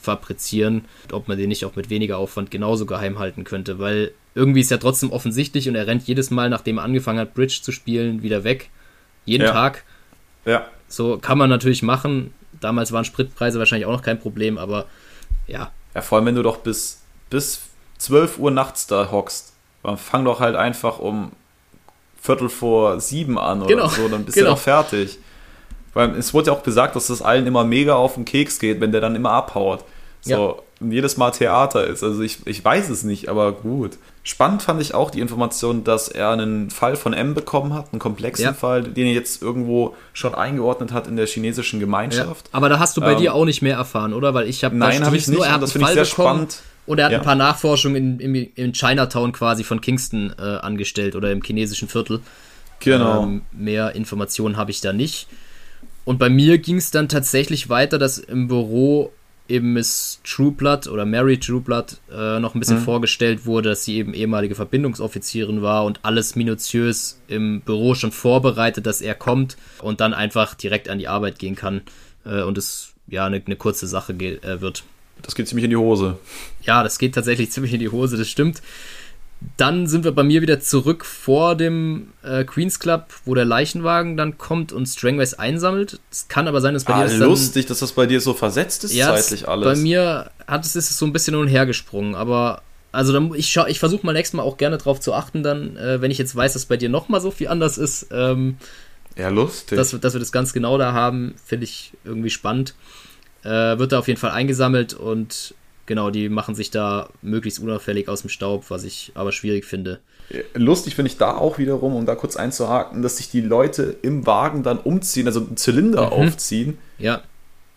[0.00, 4.60] fabrizieren, ob man den nicht auch mit weniger Aufwand genauso geheim halten könnte, weil irgendwie
[4.60, 7.72] ist ja trotzdem offensichtlich und er rennt jedes Mal, nachdem er angefangen hat, Bridge zu
[7.72, 8.70] spielen, wieder weg.
[9.24, 9.52] Jeden Ja.
[9.52, 9.84] Tag.
[10.44, 10.66] ja.
[10.90, 12.32] So kann man natürlich machen.
[12.60, 14.86] Damals waren Spritpreise wahrscheinlich auch noch kein Problem, aber
[15.46, 17.60] ja, Ja, vor allem, wenn du doch bis, bis
[17.98, 21.32] 12 Uhr nachts da hockst, dann fang doch halt einfach um
[22.20, 24.50] Viertel vor sieben an oder Genau, so, dann bist genau.
[24.50, 25.18] du doch fertig.
[25.98, 28.80] Weil es wurde ja auch gesagt, dass das allen immer mega auf den Keks geht,
[28.80, 29.84] wenn der dann immer abhaut.
[30.20, 30.54] So, Ja.
[30.80, 32.02] und jedes Mal Theater ist.
[32.04, 33.98] Also ich, ich weiß es nicht, aber gut.
[34.24, 37.98] Spannend fand ich auch die Information, dass er einen Fall von M bekommen hat, einen
[37.98, 38.52] komplexen Ja.
[38.52, 41.86] Fall, den er jetzt irgendwo schon eingeordnet hat in der chinesischen ja.
[41.86, 42.46] Gemeinschaft.
[42.52, 44.34] Aber da hast du bei Ähm, dir auch nicht mehr erfahren, oder?
[44.34, 45.36] Weil ich habe Nein, habe ich nicht.
[45.36, 46.62] nur, er hat das finde ich sehr bekommen spannend.
[46.86, 47.18] und er hat Ja.
[47.18, 51.88] ein paar Nachforschungen in, in, in Chinatown quasi von Kingston äh, angestellt oder im chinesischen
[51.88, 52.20] Viertel.
[52.80, 53.22] Genau.
[53.24, 55.26] Ähm, mehr Informationen habe ich da nicht.
[56.08, 59.12] Und bei mir ging es dann tatsächlich weiter, dass im Büro
[59.46, 62.84] eben Miss Trueblood oder Mary Trueblood äh, noch ein bisschen Mhm.
[62.84, 68.86] vorgestellt wurde, dass sie eben ehemalige Verbindungsoffizierin war und alles minutiös im Büro schon vorbereitet,
[68.86, 71.82] dass er kommt und dann einfach direkt an die Arbeit gehen kann
[72.24, 74.84] äh, und es ja eine, eine kurze Sache äh, wird.
[75.20, 76.16] Das geht ziemlich in die Hose.
[76.62, 78.62] Ja, das geht tatsächlich ziemlich in die Hose, das stimmt.
[79.56, 84.16] Dann sind wir bei mir wieder zurück vor dem äh, Queens Club, wo der Leichenwagen
[84.16, 86.00] dann kommt und Strangways einsammelt.
[86.10, 88.20] Es kann aber sein, dass bei Ah, dir das dann, lustig, dass das bei dir
[88.20, 89.64] so versetzt ist ja, zeitlich alles.
[89.64, 93.12] Bei mir hat es ist es so ein bisschen hin und her gesprungen, aber also
[93.12, 96.00] dann, ich, schau- ich versuche mal nächstes Mal auch gerne drauf zu achten, dann, äh,
[96.00, 98.56] wenn ich jetzt weiß, dass bei dir nochmal so viel anders ist, ähm,
[99.16, 99.76] ja, lustig.
[99.76, 102.74] dass, wir- dass wir das ganz genau da haben, finde ich irgendwie spannend.
[103.44, 105.54] Äh, wird da auf jeden Fall eingesammelt und
[105.88, 109.98] genau, die machen sich da möglichst unauffällig aus dem Staub, was ich aber schwierig finde.
[110.54, 114.24] Lustig finde ich da auch wiederum, um da kurz einzuhaken, dass sich die Leute im
[114.26, 116.12] Wagen dann umziehen, also einen Zylinder Mhm.
[116.12, 116.78] aufziehen.
[116.98, 117.22] Ja,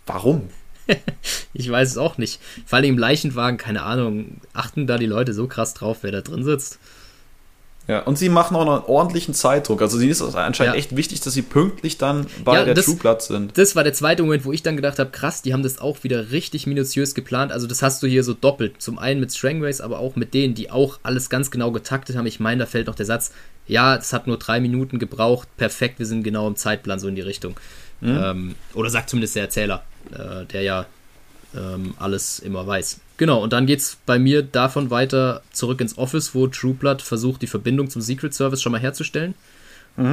[0.06, 0.50] Warum?
[1.54, 2.42] ich weiß es auch nicht.
[2.66, 6.22] Vor allem im Leichenwagen, keine Ahnung, achten da die Leute so krass drauf, wer da
[6.22, 6.80] drin sitzt?
[7.88, 9.82] Ja, und sie machen auch noch einen ordentlichen Zeitdruck.
[9.82, 10.80] Also sie ist es anscheinend Ja.
[10.80, 13.58] echt wichtig, dass sie pünktlich dann bei Ja, der das- True Blood sind.
[13.58, 16.04] Das war der zweite Moment, wo ich dann gedacht habe, krass, die haben das auch
[16.04, 17.52] wieder richtig minutiös geplant.
[17.52, 18.82] Also das hast du hier so doppelt.
[18.82, 22.28] Zum einen mit Strangways, aber auch mit denen, die auch alles ganz genau getaktet haben.
[22.28, 23.32] Ich meine, da fällt noch der Satz,
[23.68, 27.16] ja, es hat nur drei Minuten gebraucht, perfekt, wir sind genau im Zeitplan so in
[27.16, 27.56] die Richtung.
[28.04, 30.86] Ähm, oder sagt zumindest der Erzähler, äh, der ja
[31.56, 33.00] ähm, alles immer weiß.
[33.22, 37.48] Genau, und dann geht's bei mir davon weiter zurück ins Office, wo Trueblood versucht, die
[37.48, 39.36] Verbindung zum Secret Service schon mal herzustellen.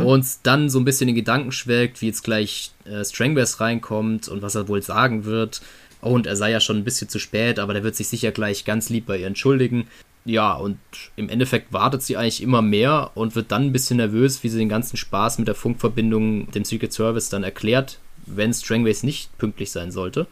[0.05, 4.43] Und dann so ein bisschen in Gedanken schwelgt, wie jetzt gleich äh, Strangwares reinkommt und
[4.43, 5.63] was er wohl sagen wird.
[6.03, 8.31] Oh, und er sei ja schon ein bisschen zu spät, aber der wird sich sicher
[8.31, 9.89] gleich ganz lieb bei ihr entschuldigen.
[10.27, 10.77] ja, und
[11.17, 14.59] im Endeffekt wartet sie eigentlich immer mehr und wird dann ein bisschen nervös, wie sie
[14.59, 19.71] den ganzen Spaß mit der Funkverbindung dem Secret Service dann erklärt, wenn Strangways nicht pünktlich
[19.71, 20.27] sein sollte.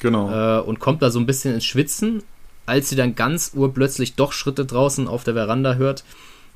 [0.00, 0.30] Genau.
[0.30, 2.22] Äh, und kommt da so ein bisschen ins Schwitzen,
[2.66, 6.04] als sie dann ganz urplötzlich doch Schritte draußen auf der Veranda hört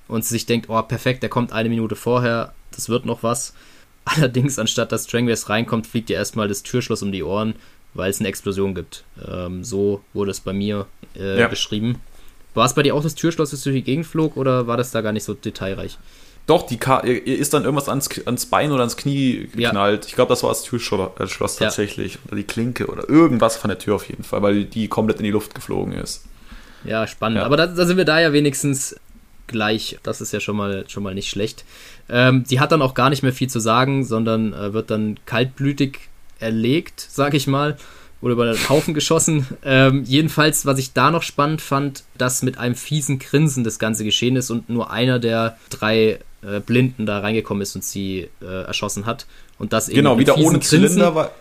[0.09, 3.55] und sie sich denkt, oh perfekt, der kommt eine Minute vorher, das wird noch was.
[4.05, 7.55] Allerdings, anstatt dass Strangways reinkommt, fliegt ihr erstmal das Türschloss um die Ohren,
[7.95, 9.05] weil es eine Explosion gibt.
[9.27, 11.49] Ähm, so wurde es bei mir äh, ja.
[11.49, 12.01] beschrieben.
[12.55, 14.91] War es bei dir auch das Türschloss, das durch die Gegend flog, oder war das
[14.91, 15.99] da gar nicht so detailreich?
[16.47, 20.05] Doch, die Ka ist dann irgendwas ans, ans Bein oder ans Knie geknallt.
[20.05, 20.09] Ja.
[20.09, 22.15] Ich glaube, das war das Türschloss tatsächlich.
[22.15, 22.21] Ja.
[22.27, 25.25] Oder die Klinke oder irgendwas von der Tür auf jeden Fall, weil die komplett in
[25.25, 26.25] die Luft geflogen ist.
[26.85, 27.39] Ja, spannend.
[27.39, 27.45] Ja.
[27.45, 28.97] Aber da, da, sind wir da ja wenigstens
[29.47, 29.99] gleich.
[30.03, 31.65] Das ist ja schon mal, schon mal nicht schlecht.
[32.09, 35.21] Ähm, die hat dann auch gar nicht mehr viel zu sagen, sondern äh, wird dann
[35.27, 35.99] kaltblütig
[36.41, 37.77] erlegt, sag ich mal
[38.23, 39.47] oder über den Haufen geschossen.
[39.63, 44.05] Ähm, jedenfalls, was ich da noch spannend fand, dass mit einem fiesen Grinsen das Ganze
[44.05, 48.65] geschehen ist und nur einer der drei äh, Blinden da reingekommen ist und sie äh,
[48.65, 49.27] erschossen hat.
[49.59, 51.33] Und das genau, wieder ohne Grinsen, Zylinder war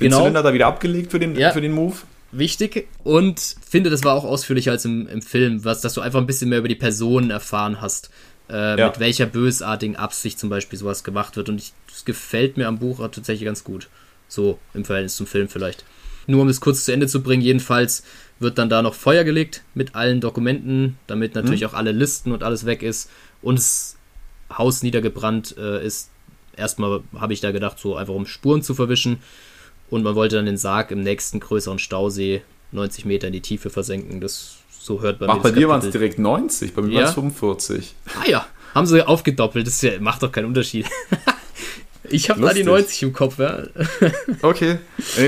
[0.00, 1.96] den genau, Zylinder da wieder abgelegt für den, ja, für den Move.
[2.32, 6.20] Wichtig und finde, das war auch ausführlicher als im, im Film, was, dass du einfach
[6.20, 8.10] ein bisschen mehr über die Personen erfahren hast.
[8.48, 8.86] Äh, ja.
[8.86, 11.48] Mit welcher bösartigen Absicht zum Beispiel sowas gemacht wird.
[11.48, 13.88] Und es gefällt mir am Buch tatsächlich ganz gut.
[14.28, 15.84] So im Verhältnis zum Film vielleicht.
[16.26, 18.02] Nur um es kurz zu Ende zu bringen, jedenfalls
[18.38, 21.68] wird dann da noch Feuer gelegt mit allen Dokumenten, damit natürlich mhm.
[21.68, 23.10] auch alle Listen und alles weg ist
[23.42, 23.95] und das
[24.52, 26.10] Haus niedergebrannt äh, ist.
[26.56, 29.18] Erstmal habe ich da gedacht, so einfach um Spuren zu verwischen.
[29.90, 33.70] Und man wollte dann den Sarg im nächsten größeren Stausee 90 Meter in die Tiefe
[33.70, 34.20] versenken.
[34.20, 35.30] Das so hört man.
[35.30, 36.98] Ach, bei dir waren es direkt 90, bei mir ja?
[37.00, 37.94] waren es 45.
[38.20, 39.66] Ah ja, haben sie aufgedoppelt.
[39.66, 40.86] Das ja, macht doch keinen Unterschied.
[42.10, 43.62] Ich habe da die 90 im Kopf, ja.
[44.42, 44.78] Okay.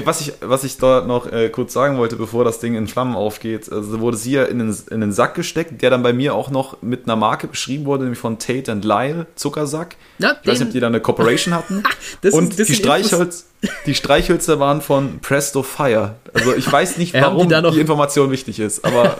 [0.04, 3.14] Was ich, was ich da noch äh, kurz sagen wollte, bevor das Ding in Flammen
[3.14, 6.34] aufgeht, also wurde sie ja in den, in den Sack gesteckt, der dann bei mir
[6.34, 9.96] auch noch mit einer Marke beschrieben wurde, nämlich von Tate and Lyle, Zuckersack.
[10.18, 11.82] Ja, ich weiß nicht, ob die da eine Cooperation hatten.
[12.22, 13.46] das Und ist, das die, Streichholz,
[13.86, 16.16] die Streichhölzer waren von Presto Fire.
[16.32, 19.18] Also ich weiß nicht, warum die, die Information wichtig ist, aber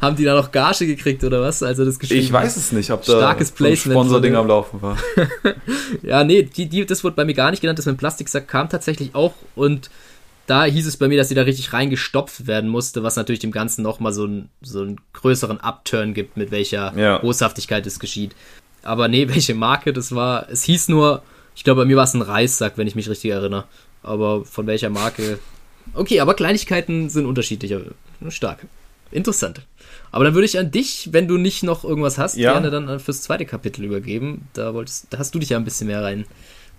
[0.00, 1.62] haben die da noch Gage gekriegt oder was?
[1.62, 4.96] Also das geschrieben Ich weiß es nicht, ob da starkes Placement Sponsor-Ding am Laufen war.
[6.02, 7.78] ja, nee, die, die, das wurde bei mir gar nicht genannt.
[7.78, 9.90] Das mit dem Plastiksack kam tatsächlich auch und
[10.46, 13.52] da hieß es bei mir, dass sie da richtig reingestopft werden musste, was natürlich dem
[13.52, 17.18] Ganzen nochmal so, ein, so einen größeren Upturn gibt, mit welcher ja.
[17.18, 18.34] Boshaftigkeit es geschieht.
[18.82, 21.22] Aber nee, welche Marke das war, es hieß nur,
[21.54, 23.64] ich glaube, bei mir war es ein Reissack, wenn ich mich richtig erinnere.
[24.02, 25.38] Aber von welcher Marke.
[25.94, 27.80] Okay, aber Kleinigkeiten sind unterschiedlicher.
[28.28, 28.66] Stark.
[29.10, 29.62] Interessant.
[30.12, 32.52] Aber dann würde ich an dich, wenn du nicht noch irgendwas hast, ja.
[32.52, 34.46] gerne dann fürs zweite Kapitel übergeben.
[34.52, 36.26] Da, wolltest, da hast du dich ja ein bisschen mehr rein,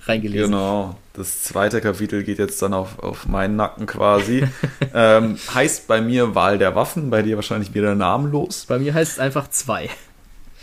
[0.06, 0.52] reingelesen.
[0.52, 4.48] Genau, das zweite Kapitel geht jetzt dann auf, auf meinen Nacken quasi.
[4.94, 8.66] ähm, heißt bei mir Wahl der Waffen, bei dir wahrscheinlich wieder namenlos.
[8.68, 9.90] Bei mir heißt es einfach zwei.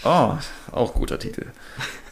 [0.04, 0.34] Oh,
[0.70, 1.46] auch guter Titel.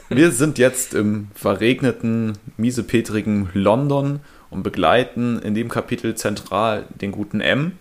[0.09, 7.41] Wir sind jetzt im verregneten, miesepetrigen London und begleiten in dem Kapitel zentral den guten
[7.41, 7.73] M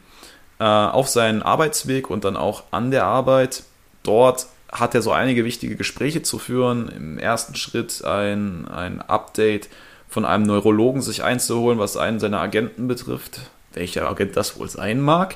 [0.60, 3.63] äh, auf seinen Arbeitsweg und dann auch an der Arbeit.
[4.04, 6.89] Dort hat er so einige wichtige Gespräche zu führen.
[6.89, 9.70] Im ersten Schritt ein, ein Update
[10.10, 13.39] von einem Neurologen sich einzuholen, was einen seiner Agenten betrifft.
[13.74, 15.36] Welcher Agent das wohl sein mag.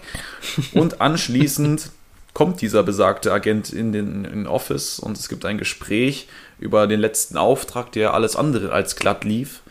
[0.74, 1.92] Und anschließend
[2.34, 6.28] kommt dieser besagte Agent in den in Office und es gibt ein Gespräch
[6.60, 9.62] über den letzten Auftrag, der alles andere als glatt lief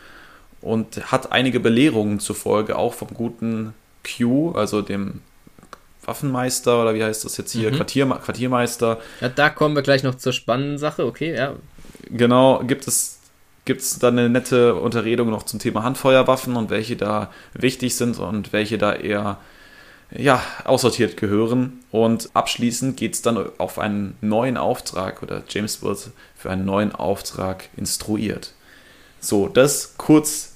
[0.61, 3.73] und hat einige Belehrungen zufolge auch vom guten
[4.05, 5.21] Q, also dem
[6.11, 7.75] Waffenmeister oder wie heißt das jetzt hier, mhm.
[7.77, 8.99] Quartier, Quartiermeister.
[9.21, 11.53] Ja, da kommen wir gleich noch zur spannenden Sache, okay, ja.
[12.09, 13.19] Genau, gibt es
[13.63, 18.19] gibt es dann eine nette Unterredung noch zum Thema Handfeuerwaffen und welche da wichtig sind
[18.19, 19.37] und welche da eher
[20.11, 21.79] ja, aussortiert gehören.
[21.91, 26.93] Und abschließend geht es dann auf einen neuen Auftrag oder James wird für einen neuen
[26.93, 28.53] Auftrag instruiert.
[29.19, 30.53] So, das kurz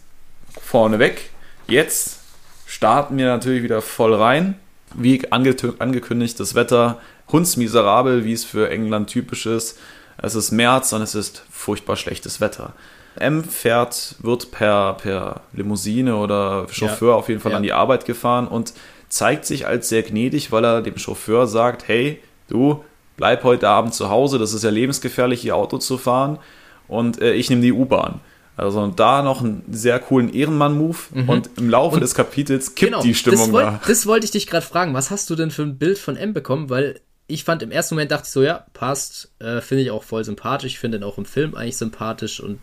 [0.59, 1.29] vorneweg.
[1.67, 2.19] Jetzt
[2.65, 4.55] starten wir natürlich wieder voll rein
[4.97, 6.99] wie angekündigt, das Wetter
[7.31, 9.77] hundsmiserabel, wie es für England typisch ist.
[10.17, 12.73] Es ist März und es ist furchtbar schlechtes Wetter.
[13.17, 17.15] M fährt, wird per, per Limousine oder Chauffeur ja.
[17.15, 17.57] auf jeden Fall ja.
[17.57, 18.73] an die Arbeit gefahren und
[19.07, 22.83] zeigt sich als sehr gnädig, weil er dem Chauffeur sagt, hey, du,
[23.15, 26.39] bleib heute Abend zu Hause, das ist ja lebensgefährlich, hier Auto zu fahren
[26.87, 28.19] und äh, ich nehme die U-Bahn.
[28.57, 31.29] Also da noch einen sehr coolen Ehrenmann-Move mhm.
[31.29, 33.81] und im Laufe und des Kapitels kippt genau, die Stimmung das wollt, da.
[33.85, 34.93] Das wollte ich dich gerade fragen.
[34.93, 36.69] Was hast du denn für ein Bild von M bekommen?
[36.69, 40.03] Weil ich fand im ersten Moment dachte ich so, ja, passt, äh, finde ich auch
[40.03, 40.73] voll sympathisch.
[40.73, 42.59] Ich finde ihn auch im Film eigentlich sympathisch und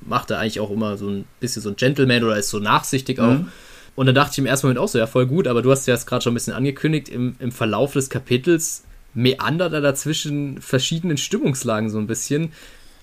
[0.00, 3.18] macht er eigentlich auch immer so ein bisschen so ein Gentleman oder ist so nachsichtig
[3.20, 3.32] auch.
[3.32, 3.48] Mhm.
[3.94, 5.86] Und dann dachte ich im ersten Moment auch so, ja, voll gut, aber du hast
[5.86, 10.60] ja jetzt gerade schon ein bisschen angekündigt, im, im Verlauf des Kapitels meandert er dazwischen
[10.60, 12.52] verschiedenen Stimmungslagen so ein bisschen,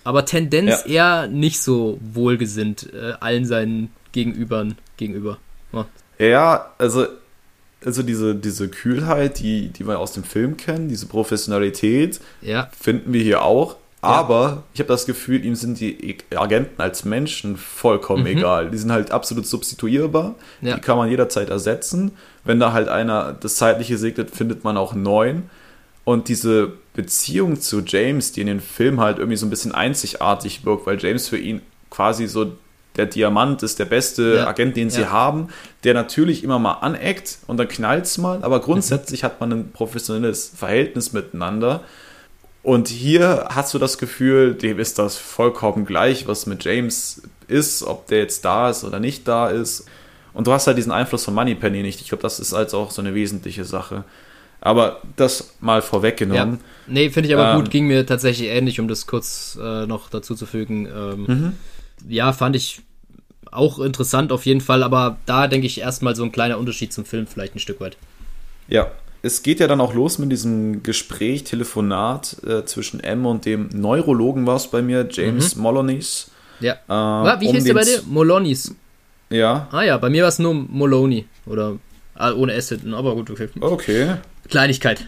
[0.03, 1.21] aber Tendenz ja.
[1.21, 5.37] eher nicht so wohlgesinnt äh, allen seinen Gegenübern gegenüber.
[5.71, 5.85] Ja,
[6.25, 7.07] ja also,
[7.83, 12.69] also diese, diese Kühlheit, die, die wir aus dem Film kennen, diese Professionalität, ja.
[12.79, 13.77] finden wir hier auch.
[14.01, 18.37] Aber ich habe das Gefühl, ihm sind die Agenten als Menschen vollkommen mhm.
[18.37, 18.69] egal.
[18.69, 20.35] Die sind halt absolut substituierbar.
[20.59, 20.75] Ja.
[20.75, 22.11] Die kann man jederzeit ersetzen.
[22.43, 25.49] Wenn da halt einer das Zeitliche segnet, findet man auch einen neuen.
[26.05, 30.65] Und diese Beziehung zu James, die in den Film halt irgendwie so ein bisschen einzigartig
[30.65, 32.53] wirkt, weil James für ihn quasi so
[32.95, 34.47] der Diamant ist, der beste ja.
[34.47, 35.11] Agent, den sie ja.
[35.11, 35.47] haben,
[35.83, 39.25] der natürlich immer mal aneckt und dann knallt es mal, aber grundsätzlich mhm.
[39.25, 41.83] hat man ein professionelles Verhältnis miteinander.
[42.61, 47.83] Und hier hast du das Gefühl, dem ist das vollkommen gleich, was mit James ist,
[47.83, 49.85] ob der jetzt da ist oder nicht da ist.
[50.33, 51.99] Und du hast halt diesen Einfluss von Moneypenny nicht.
[51.99, 54.05] Ich glaube, das ist also auch so eine wesentliche Sache.
[54.65, 56.54] Aber das mal vorweggenommen.
[56.54, 56.60] Ja.
[56.88, 60.10] Nee, finde ich aber ähm, gut, ging mir tatsächlich ähnlich, um das kurz äh, noch
[60.10, 60.86] dazu zu fügen.
[60.86, 61.54] Ähm, mhm.
[62.08, 62.82] Ja, fand ich
[63.52, 67.04] auch interessant auf jeden Fall, aber da denke ich erstmal so ein kleiner Unterschied zum
[67.04, 67.97] Film vielleicht ein Stück weit.
[68.69, 68.89] Ja,
[69.21, 73.67] es geht ja dann auch los mit diesem Gespräch, Telefonat äh, zwischen M und dem
[73.73, 75.62] Neurologen war es bei mir, James mhm.
[75.62, 76.32] Molonis.
[76.62, 76.76] Ja.
[76.88, 78.02] Äh, Wie um hieß der bei dir?
[78.06, 78.73] Molonis.
[79.30, 79.67] Ja.
[79.71, 81.26] Ah ja, bei mir war es nur Moloni.
[81.45, 81.78] Oder
[82.15, 83.49] ah, ohne S hinten, aber gut, okay.
[83.60, 84.15] Okay.
[84.49, 85.08] Kleinigkeit.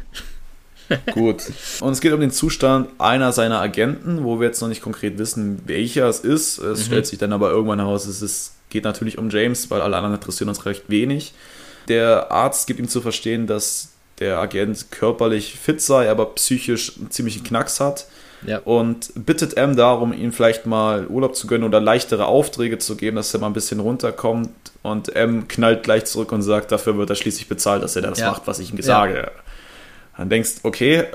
[1.14, 1.44] Gut.
[1.82, 5.18] Und es geht um den Zustand einer seiner Agenten, wo wir jetzt noch nicht konkret
[5.18, 6.60] wissen, welcher es ist.
[6.60, 6.84] Es mhm.
[6.84, 10.16] stellt sich dann aber irgendwann heraus, es ist, geht natürlich um James, weil alle anderen
[10.16, 11.34] interessieren uns recht wenig.
[11.88, 17.12] Der Arzt gibt ihm zu verstehen, dass der Agent körperlich fit sei, aber psychisch einen
[17.12, 18.08] ziemlichen Knacks hat.
[18.46, 18.60] Ja.
[18.60, 23.16] Und bittet M darum, ihm vielleicht mal Urlaub zu gönnen oder leichtere Aufträge zu geben,
[23.16, 24.50] dass er mal ein bisschen runterkommt.
[24.86, 28.20] Und M knallt gleich zurück und sagt, dafür wird er schließlich bezahlt, dass er das
[28.20, 28.30] ja.
[28.30, 29.18] macht, was ich ihm sage.
[29.18, 29.32] Ja.
[30.16, 31.06] Dann denkst okay,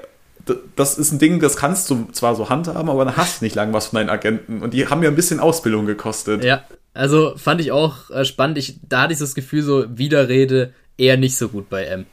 [0.75, 3.55] das ist ein Ding, das kannst du zwar so handhaben, aber dann hast du nicht
[3.55, 4.61] lang was von deinen Agenten.
[4.61, 6.43] Und die haben ja ein bisschen Ausbildung gekostet.
[6.43, 8.59] Ja, also fand ich auch äh, spannend.
[8.59, 12.07] Ich, da hatte ich das Gefühl, so Widerrede eher nicht so gut bei M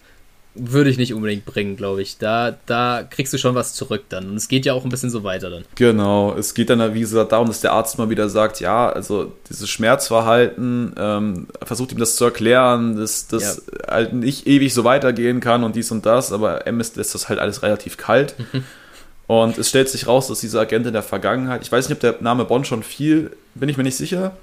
[0.57, 2.17] würde ich nicht unbedingt bringen, glaube ich.
[2.17, 4.29] Da, da kriegst du schon was zurück dann.
[4.29, 5.65] Und es geht ja auch ein bisschen so weiter dann.
[5.75, 9.33] Genau, es geht dann, wie gesagt, darum, dass der Arzt mal wieder sagt, ja, also
[9.49, 13.91] dieses Schmerzverhalten, ähm, versucht ihm das zu erklären, dass das ja.
[13.91, 17.39] halt nicht ewig so weitergehen kann und dies und das, aber MS lässt das halt
[17.39, 18.35] alles relativ kalt.
[19.27, 21.99] Und es stellt sich raus, dass dieser Agent in der Vergangenheit, ich weiß nicht, ob
[21.99, 24.37] der Name Bond schon viel, bin ich mir nicht sicher,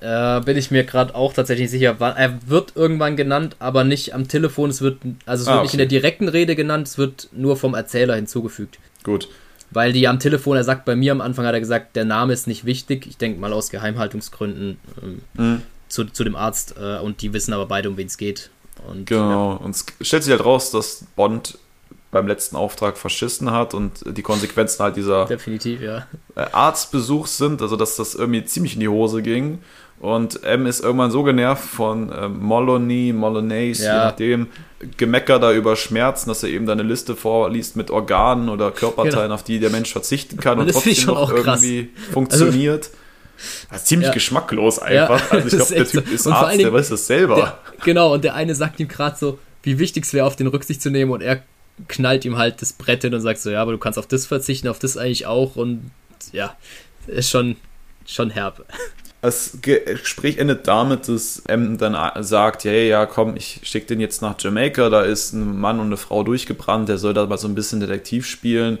[0.00, 1.96] äh, bin ich mir gerade auch tatsächlich sicher.
[1.98, 4.70] Er wird irgendwann genannt, aber nicht am Telefon.
[4.70, 5.62] Es wird, also es wird ah, okay.
[5.64, 8.78] nicht in der direkten Rede genannt, es wird nur vom Erzähler hinzugefügt.
[9.02, 9.28] Gut.
[9.70, 12.32] Weil die am Telefon, er sagt bei mir am Anfang, hat er gesagt, der Name
[12.32, 13.06] ist nicht wichtig.
[13.06, 15.62] Ich denke mal aus Geheimhaltungsgründen ähm, mhm.
[15.88, 16.76] zu, zu dem Arzt.
[16.80, 18.50] Äh, und die wissen aber beide, um wen es geht.
[18.88, 19.52] Und, genau.
[19.52, 19.56] Ja.
[19.56, 21.58] Und es stellt sich halt raus, dass Bond
[22.10, 26.06] beim letzten Auftrag verschissen hat und die Konsequenzen halt dieser ja.
[26.34, 29.58] Arztbesuchs sind, also dass das irgendwie ziemlich in die Hose ging.
[29.98, 33.92] Und M ist irgendwann so genervt von äh, Molony, Molonaise, ja.
[33.92, 34.46] je nachdem,
[34.96, 39.24] Gemecker da über Schmerzen, dass er eben da eine Liste vorliest mit Organen oder Körperteilen,
[39.24, 39.34] genau.
[39.34, 42.12] auf die der Mensch verzichten kann und, und trotzdem noch irgendwie krass.
[42.12, 42.84] funktioniert.
[42.84, 42.98] Also,
[43.70, 44.14] das ist ziemlich ja.
[44.14, 45.20] geschmacklos einfach.
[45.20, 46.14] Ja, also ich glaube, der Typ so.
[46.14, 47.36] ist Arzt, der weiß das selber.
[47.36, 50.46] Der, genau, und der eine sagt ihm gerade so, wie wichtig es wäre, auf den
[50.46, 51.42] Rücksicht zu nehmen und er
[51.88, 54.26] knallt ihm halt das Brett hin und sagt so, ja, aber du kannst auf das
[54.26, 55.90] verzichten, auf das eigentlich auch und
[56.32, 56.56] ja,
[57.06, 57.56] ist schon,
[58.06, 58.64] schon herb.
[59.26, 64.22] Das Gespräch endet damit, dass M dann sagt, hey, ja, komm, ich schicke den jetzt
[64.22, 67.48] nach Jamaika, da ist ein Mann und eine Frau durchgebrannt, der soll da mal so
[67.48, 68.78] ein bisschen Detektiv spielen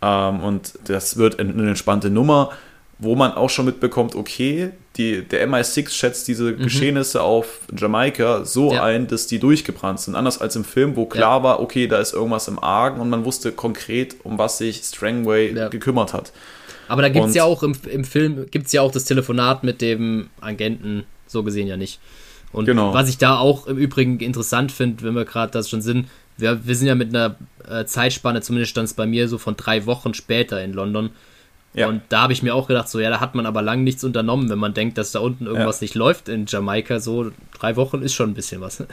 [0.00, 2.50] ähm, und das wird eine entspannte Nummer,
[2.98, 6.62] wo man auch schon mitbekommt, okay, die, der MI6 schätzt diese mhm.
[6.62, 8.84] Geschehnisse auf Jamaika so ja.
[8.84, 10.14] ein, dass die durchgebrannt sind.
[10.14, 11.42] Anders als im Film, wo klar ja.
[11.42, 15.52] war, okay, da ist irgendwas im Argen und man wusste konkret, um was sich Strangway
[15.54, 15.68] ja.
[15.68, 16.32] gekümmert hat.
[16.88, 19.64] Aber da gibt es ja auch im, im Film, gibt es ja auch das Telefonat
[19.64, 22.00] mit dem Agenten, so gesehen ja nicht.
[22.52, 22.94] Und genau.
[22.94, 26.66] was ich da auch im Übrigen interessant finde, wenn wir gerade das schon sind, wir,
[26.66, 27.36] wir sind ja mit einer
[27.68, 31.10] äh, Zeitspanne, zumindest stand es bei mir so von drei Wochen später in London.
[31.74, 31.88] Ja.
[31.88, 34.04] Und da habe ich mir auch gedacht, so, ja, da hat man aber lang nichts
[34.04, 35.84] unternommen, wenn man denkt, dass da unten irgendwas ja.
[35.84, 37.00] nicht läuft in Jamaika.
[37.00, 38.84] So drei Wochen ist schon ein bisschen was.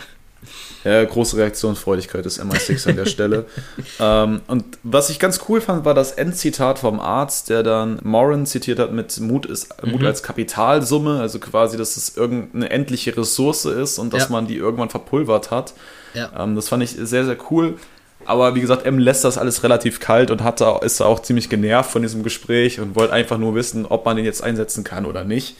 [0.84, 3.46] Ja, große Reaktionsfreudigkeit des MI6 an der Stelle.
[4.00, 8.46] ähm, und was ich ganz cool fand, war das Endzitat vom Arzt, der dann Moran
[8.46, 9.92] zitiert hat mit Mut, ist, mhm.
[9.92, 14.30] Mut als Kapitalsumme, also quasi, dass es irgendeine endliche Ressource ist und dass ja.
[14.30, 15.74] man die irgendwann verpulvert hat.
[16.14, 16.32] Ja.
[16.38, 17.78] Ähm, das fand ich sehr, sehr cool.
[18.26, 21.22] Aber wie gesagt, M lässt das alles relativ kalt und hat da, ist da auch
[21.22, 24.84] ziemlich genervt von diesem Gespräch und wollte einfach nur wissen, ob man den jetzt einsetzen
[24.84, 25.56] kann oder nicht.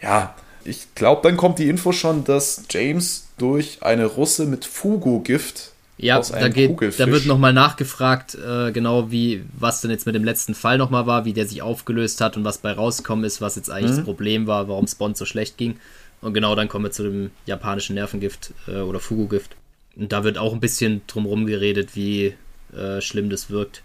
[0.00, 0.34] Ja,
[0.64, 6.20] ich glaube, dann kommt die Info schon, dass James durch eine Russe mit Fugu-Gift Ja,
[6.20, 10.54] da, geht, da wird nochmal nachgefragt, äh, genau wie, was denn jetzt mit dem letzten
[10.54, 13.70] Fall nochmal war, wie der sich aufgelöst hat und was bei rausgekommen ist, was jetzt
[13.70, 13.96] eigentlich mhm.
[13.96, 15.76] das Problem war, warum Bond so schlecht ging.
[16.20, 19.56] Und genau dann kommen wir zu dem japanischen Nervengift äh, oder Fugu-Gift.
[19.96, 22.34] Und da wird auch ein bisschen drumherum geredet, wie
[22.74, 23.82] äh, schlimm das wirkt.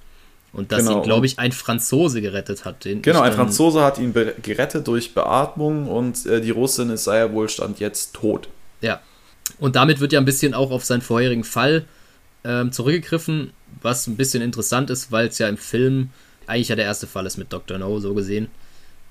[0.57, 0.97] Und dass genau.
[0.97, 2.81] ihn, glaube ich, ein Franzose gerettet hat.
[2.81, 7.31] genau, ein Franzose hat ihn gerettet durch Beatmung und äh, die Russin ist, sei ja
[7.31, 8.49] wohl stand jetzt tot.
[8.81, 8.99] Ja.
[9.59, 11.85] Und damit wird ja ein bisschen auch auf seinen vorherigen Fall
[12.43, 13.51] ähm, zurückgegriffen,
[13.83, 16.09] was ein bisschen interessant ist, weil es ja im Film
[16.47, 17.77] eigentlich ja der erste Fall ist mit Dr.
[17.77, 18.47] No, so gesehen.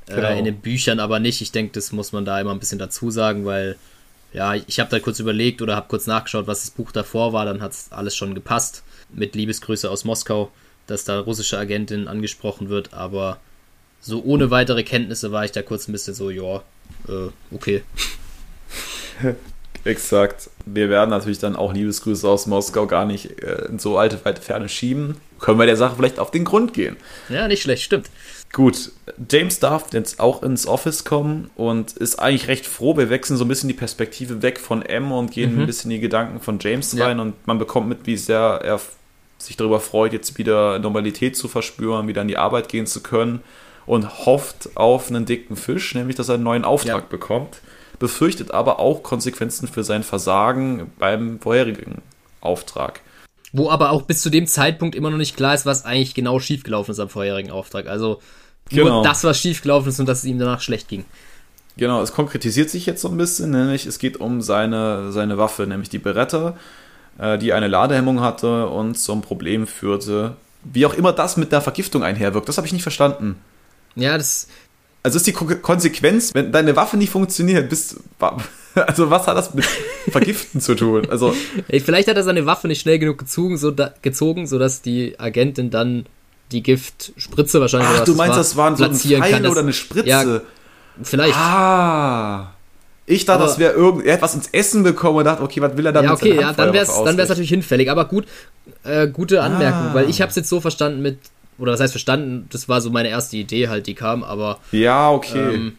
[0.08, 0.28] Äh, genau.
[0.28, 1.42] Äh, in den Büchern aber nicht.
[1.42, 3.76] Ich denke, das muss man da immer ein bisschen dazu sagen, weil
[4.32, 7.44] ja, ich habe da kurz überlegt oder habe kurz nachgeschaut, was das Buch davor war,
[7.44, 8.82] dann hat es alles schon gepasst.
[9.10, 10.50] Mit Liebesgrüße aus Moskau,
[10.86, 13.38] dass da russische Agentin angesprochen wird, aber
[14.00, 16.62] so ohne weitere Kenntnisse war ich da kurz ein bisschen so, ja,
[17.08, 17.82] äh, okay.
[19.84, 20.50] Exakt.
[20.64, 24.42] Wir werden natürlich dann auch Liebesgrüße aus Moskau gar nicht äh, in so alte, weite
[24.42, 25.16] Ferne schieben.
[25.38, 26.96] Können wir der Sache vielleicht auf den Grund gehen.
[27.28, 28.10] Ja, nicht schlecht, stimmt.
[28.52, 28.90] Gut,
[29.30, 32.96] James darf jetzt auch ins Office kommen und ist eigentlich recht froh.
[32.96, 35.60] Wir wechseln so ein bisschen die Perspektive weg von M und gehen mhm.
[35.60, 37.22] ein bisschen in die Gedanken von James rein ja.
[37.22, 38.80] und man bekommt mit, wie sehr er
[39.46, 43.40] sich darüber freut, jetzt wieder Normalität zu verspüren, wieder in die Arbeit gehen zu können
[43.86, 47.08] und hofft auf einen dicken Fisch, nämlich dass er einen neuen Auftrag ja.
[47.08, 47.60] bekommt
[47.98, 52.02] befürchtet aber auch Konsequenzen für sein Versagen beim vorherigen
[52.40, 53.00] Auftrag.
[53.52, 56.38] Wo aber auch bis zu dem Zeitpunkt immer noch nicht klar ist, was eigentlich genau
[56.40, 57.86] schiefgelaufen ist am vorherigen Auftrag.
[57.86, 58.20] Also
[58.70, 59.02] nur genau.
[59.02, 61.04] das, was schiefgelaufen ist und dass es ihm danach schlecht ging.
[61.76, 65.66] Genau, es konkretisiert sich jetzt so ein bisschen, nämlich es geht um seine, seine Waffe,
[65.66, 66.56] nämlich die Beretta,
[67.18, 70.36] die eine Ladehemmung hatte und zum Problem führte.
[70.64, 73.36] Wie auch immer das mit der Vergiftung einherwirkt, das habe ich nicht verstanden.
[73.94, 74.48] Ja, das,
[75.02, 77.96] also ist die Konsequenz, wenn deine Waffe nicht funktioniert, bist
[78.74, 79.64] also was hat das mit
[80.08, 81.08] Vergiften zu tun?
[81.08, 81.32] Also
[81.70, 85.70] vielleicht hat er seine Waffe nicht schnell genug gezogen, so da, gezogen, sodass die Agentin
[85.70, 86.06] dann
[86.52, 89.72] die Giftspritze wahrscheinlich Ach, du meinst, war, das waren so ein Pfeil kann, oder eine
[89.72, 90.08] Spritze?
[90.08, 90.40] Ja,
[91.02, 91.36] vielleicht.
[91.36, 92.55] Ah.
[93.06, 95.60] Ich dachte, aber, das wäre irgend, er hat was ins Essen bekommen und dachte, okay,
[95.60, 96.10] was will er damit?
[96.10, 97.88] Ja, okay, ja, dann wäre es dann wär's natürlich hinfällig.
[97.88, 98.26] Aber gut,
[98.82, 99.94] äh, gute Anmerkung, ah.
[99.94, 101.18] weil ich habe es jetzt so verstanden mit,
[101.58, 104.58] oder das heißt verstanden, das war so meine erste Idee halt, die kam, aber.
[104.72, 105.54] Ja, okay.
[105.54, 105.72] Ähm,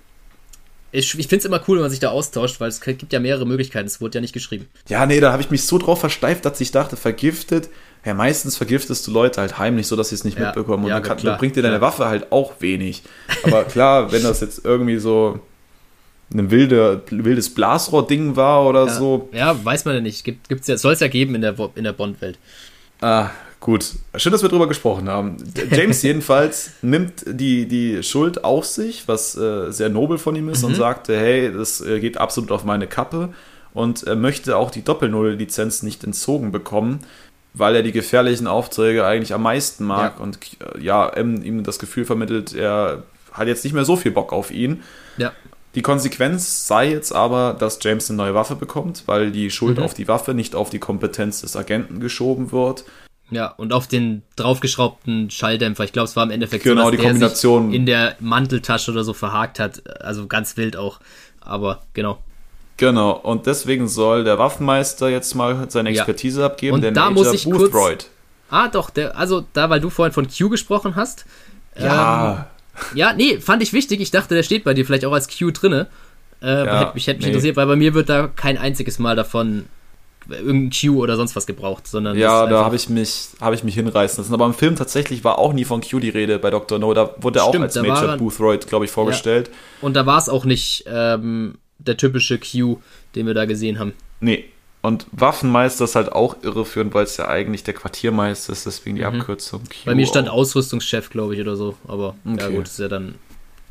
[0.94, 3.20] ich, ich finde es immer cool, wenn man sich da austauscht, weil es gibt ja
[3.20, 4.68] mehrere Möglichkeiten, es wurde ja nicht geschrieben.
[4.88, 7.70] Ja, nee, da habe ich mich so drauf versteift, dass ich dachte, vergiftet.
[8.06, 10.86] Ja, meistens vergiftest du Leute halt heimlich, so dass sie es nicht ja, mitbekommen.
[10.86, 11.82] Und ja, dann, kann, dann, bringt dir deine.
[11.82, 13.04] Waffe halt auch wenig.
[13.44, 15.42] Aber klar, wenn das jetzt irgendwie so
[16.34, 19.30] ein wilde, wildes Blasrohr-Ding war oder ja, so.
[19.32, 20.24] Ja, weiß man ja nicht.
[20.24, 22.38] Gibt, gibt's ja, soll es ja geben in der, in der Bond-Welt.
[23.02, 25.38] Ah, Gut, schön, dass wir darüber gesprochen haben.
[25.72, 30.62] James jedenfalls nimmt die, die Schuld auf sich, was äh, sehr nobel von ihm ist,
[30.62, 30.70] mhm.
[30.70, 33.34] und sagte, hey, das äh, geht absolut auf meine Kappe
[33.74, 37.00] und er möchte auch die Doppel-Null-Lizenz nicht entzogen bekommen,
[37.54, 40.24] weil er die gefährlichen Aufträge eigentlich am meisten mag ja.
[40.24, 44.34] und äh, ja, ihm das Gefühl vermittelt, er hat jetzt nicht mehr so viel Bock
[44.34, 44.84] auf ihn.
[45.18, 45.34] Ja.
[45.76, 49.84] Die Konsequenz sei jetzt aber, dass James eine neue Waffe bekommt, weil die Schuld mhm.
[49.84, 52.84] auf die Waffe nicht auf die Kompetenz des Agenten geschoben wird.
[53.30, 55.84] Ja, und auf den draufgeschraubten Schalldämpfer.
[55.84, 57.74] Ich glaube, es war im Endeffekt genau, so, dass die Kombination.
[57.74, 59.84] in der Manteltasche oder so verhakt hat.
[60.02, 61.00] Also ganz wild auch.
[61.42, 62.20] Aber genau.
[62.78, 66.46] Genau, und deswegen soll der Waffenmeister jetzt mal seine Expertise ja.
[66.46, 67.72] abgeben, und der da muss ich Boothroyd.
[67.72, 68.10] Kurz,
[68.52, 71.26] ah, doch, der, also da, weil du vorhin von Q gesprochen hast.
[71.76, 72.32] Ja.
[72.32, 72.57] Ähm,
[72.94, 74.02] ja, nee, fand ich wichtig.
[74.02, 75.88] Ich dachte, der steht bei dir vielleicht auch als Q drinne.
[76.42, 77.32] Äh, ja, hätte mich, hätte mich nee.
[77.32, 79.66] interessiert, weil bei mir wird da kein einziges Mal davon
[80.30, 82.18] irgendein Q oder sonst was gebraucht, sondern.
[82.18, 84.34] Ja, da habe ich mich, habe ich mich hinreißen lassen.
[84.34, 86.80] Aber im Film tatsächlich war auch nie von Q die Rede bei Dr.
[86.80, 86.94] No.
[86.94, 89.48] Da wurde er auch als Major Boothroyd, glaube ich, vorgestellt.
[89.48, 89.54] Ja.
[89.88, 92.78] Und da war es auch nicht ähm, der typische Q,
[93.16, 93.94] den wir da gesehen haben.
[94.20, 94.46] Nee.
[94.88, 99.02] Und Waffenmeister ist halt auch irreführend, weil es ja eigentlich der Quartiermeister ist, deswegen die
[99.02, 99.20] mhm.
[99.20, 99.76] Abkürzung Q.
[99.84, 100.36] Bei mir stand auch.
[100.36, 101.76] Ausrüstungschef, glaube ich, oder so.
[101.90, 102.38] Aber okay.
[102.40, 103.16] ja gut, ist ja dann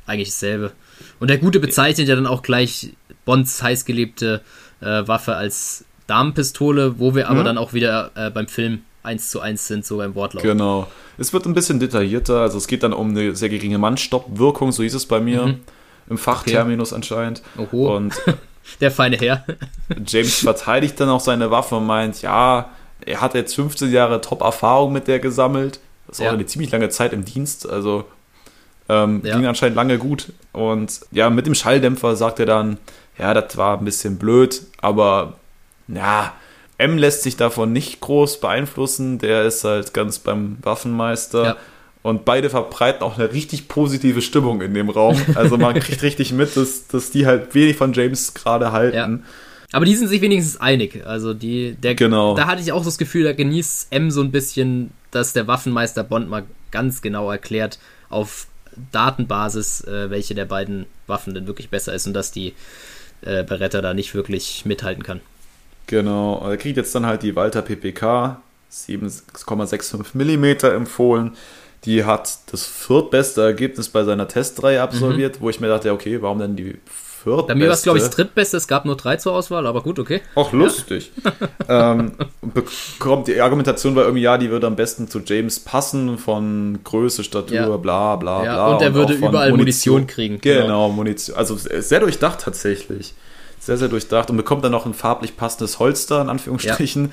[0.05, 0.73] eigentlich dasselbe.
[1.19, 2.91] Und der Gute bezeichnet ja dann auch gleich
[3.25, 4.43] Bonds heißgeliebte
[4.83, 7.45] äh, Waffe als Damenpistole, wo wir aber mhm.
[7.47, 10.43] dann auch wieder äh, beim Film 1 zu 1 sind, so beim Wortlaut.
[10.43, 10.87] Genau.
[11.17, 14.83] Es wird ein bisschen detaillierter, also es geht dann um eine sehr geringe Mannstoppwirkung, so
[14.83, 15.47] hieß es bei mir.
[15.47, 15.61] Mhm.
[16.11, 16.97] Im Fachterminus okay.
[16.97, 17.43] anscheinend.
[17.57, 17.97] Oho.
[17.97, 18.15] Und
[18.81, 19.45] der feine Herr.
[20.07, 22.71] James verteidigt dann auch seine Waffe und meint, ja,
[23.05, 25.81] er hat jetzt 15 Jahre Top-Erfahrung mit der gesammelt.
[26.07, 26.31] Das ist ja.
[26.31, 28.05] auch eine ziemlich lange Zeit im Dienst, also
[28.89, 29.37] ähm, ja.
[29.37, 30.33] ging anscheinend lange gut.
[30.53, 32.79] Und ja, mit dem Schalldämpfer sagt er dann,
[33.19, 35.35] ja, das war ein bisschen blöd, aber
[35.89, 36.33] ja,
[36.79, 39.19] M lässt sich davon nicht groß beeinflussen.
[39.19, 41.45] Der ist halt ganz beim Waffenmeister.
[41.45, 41.57] Ja.
[42.07, 45.21] Und beide verbreiten auch eine richtig positive Stimmung in dem Raum.
[45.35, 48.97] Also man kriegt richtig mit, dass, dass die halt wenig von James gerade halten.
[48.97, 49.19] Ja.
[49.73, 51.05] Aber die sind sich wenigstens einig.
[51.05, 52.37] Also die, der, Genau.
[52.37, 55.49] da hatte ich auch so das Gefühl, da genießt M so ein bisschen, dass der
[55.49, 58.47] Waffenmeister Bond mal ganz genau erklärt auf
[58.93, 62.55] Datenbasis, äh, welche der beiden Waffen denn wirklich besser ist und dass die
[63.23, 65.21] äh, Beretta da nicht wirklich mithalten kann.
[65.89, 68.41] Genau, er kriegt jetzt dann halt die Walter PPK
[68.71, 71.33] 7,65 mm empfohlen.
[71.87, 76.39] Die hat das viertbeste Ergebnis bei seiner Testreihe absolviert, wo ich mir dachte, okay, warum
[76.41, 77.47] denn die viertbeste?
[77.49, 78.57] Bei mir war es, glaube ich, das drittbeste.
[78.57, 80.21] Es gab nur drei zur Auswahl, aber gut, okay.
[80.35, 81.11] Auch lustig.
[81.69, 82.13] ähm,
[82.43, 87.25] bekommt die Argumentation war irgendwie, ja, die würde am besten zu James passen, von Größe,
[87.25, 87.77] Statur, Ja.
[87.77, 88.75] bla bla Ja, bla.
[88.77, 90.41] und er würde auch von überall Munition kriegen.
[90.41, 91.37] Genau, Munition.
[91.37, 93.15] Also sehr durchdacht tatsächlich.
[93.59, 97.13] Sehr, sehr durchdacht und bekommt dann noch ein farblich passendes Holster, in Anführungsstrichen.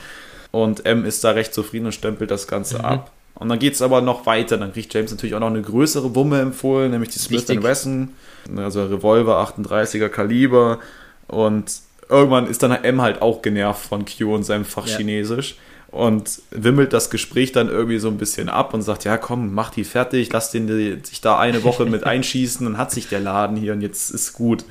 [0.51, 2.85] Und M ist da recht zufrieden und stempelt das Ganze Mhm.
[2.85, 3.11] ab.
[3.35, 4.57] Und dann geht es aber noch weiter.
[4.57, 7.47] Dann kriegt James natürlich auch noch eine größere Wumme empfohlen, nämlich die Smith.
[7.49, 8.09] Wesson,
[8.55, 10.79] also Revolver 38er Kaliber.
[11.27, 11.71] Und
[12.09, 14.97] irgendwann ist dann M halt auch genervt von Q und seinem Fach Ja.
[14.97, 15.55] Chinesisch
[15.89, 19.69] und wimmelt das Gespräch dann irgendwie so ein bisschen ab und sagt, ja komm, mach
[19.69, 23.19] die fertig, lass den die, sich da eine Woche mit einschießen, dann hat sich der
[23.19, 24.65] Laden hier und jetzt ist gut.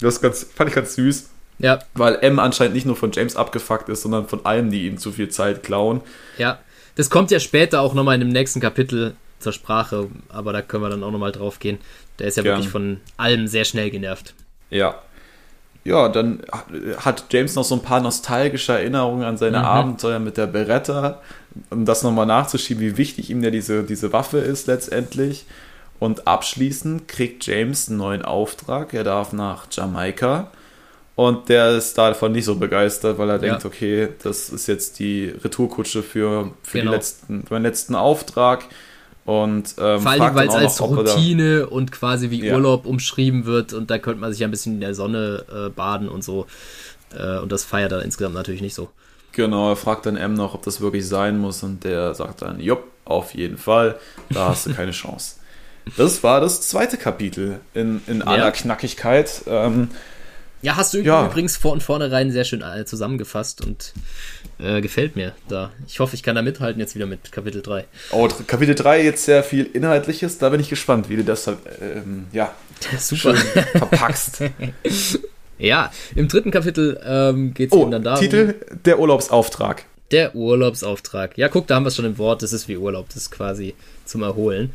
[0.00, 3.88] Das ganz, fand ich ganz süß, Ja, weil M anscheinend nicht nur von James abgefuckt
[3.88, 6.00] ist, sondern von allen, die ihm zu viel Zeit klauen.
[6.38, 6.58] ja.
[6.98, 10.82] Das kommt ja später auch nochmal in dem nächsten Kapitel zur Sprache, aber da können
[10.82, 11.78] wir dann auch nochmal drauf gehen.
[12.18, 12.56] Der ist ja Gern.
[12.56, 14.34] wirklich von allem sehr schnell genervt.
[14.68, 14.96] Ja.
[15.84, 16.42] Ja, dann
[16.98, 19.64] hat James noch so ein paar nostalgische Erinnerungen an seine Mhm.
[19.64, 21.22] Abenteuer mit der Beretta,
[21.70, 25.46] um das nochmal nachzuschieben, wie wichtig ihm ja diese, diese Waffe ist letztendlich.
[26.00, 28.92] Und abschließend kriegt James einen neuen Auftrag.
[28.92, 30.50] Er darf nach Jamaika.
[31.18, 33.40] Und der ist davon nicht so begeistert, weil er Ja.
[33.40, 36.92] denkt, okay, das ist jetzt die Retourkutsche für, für, Genau.
[36.92, 38.66] letzten, für meinen letzten Auftrag.
[39.24, 42.54] Und ähm, Vor allem, weil es als noch, er da- Routine und quasi wie Ja.
[42.54, 45.70] Urlaub umschrieben wird und da könnte man sich ja ein bisschen in der Sonne äh,
[45.70, 46.46] baden und so.
[47.18, 48.88] Äh, und das feiert er insgesamt natürlich nicht so.
[49.32, 52.60] Genau, er fragt dann M noch, ob das wirklich sein muss und der sagt dann,
[52.60, 53.98] jupp, auf jeden Fall,
[54.30, 55.34] da hast du keine Chance.
[55.96, 59.42] Das war das zweite Kapitel in, in aller Knackigkeit.
[59.48, 59.88] Ähm,
[60.62, 61.26] Ja, hast du Ja.
[61.26, 63.92] übrigens vor und vornherein sehr schön äh, zusammengefasst und
[64.58, 65.70] äh, gefällt mir da.
[65.86, 67.84] Ich hoffe, ich kann da mithalten jetzt wieder mit Kapitel 3.
[68.10, 72.26] oh, Kapitel 3 jetzt sehr viel Inhaltliches, da bin ich gespannt, wie du das ähm,
[72.32, 72.52] ja,
[72.98, 73.34] Super.
[73.34, 74.42] verpackst.
[75.60, 78.20] Ja, im dritten Kapitel ähm, geht es Oh, eben dann darum.
[78.20, 78.54] Titel,
[78.84, 79.84] der Urlaubsauftrag.
[80.12, 81.36] Der Urlaubsauftrag.
[81.36, 82.42] Ja, guck, da haben wir es schon im Wort.
[82.44, 83.08] Das ist wie Urlaub.
[83.08, 84.70] Das ist quasi zum Erholen.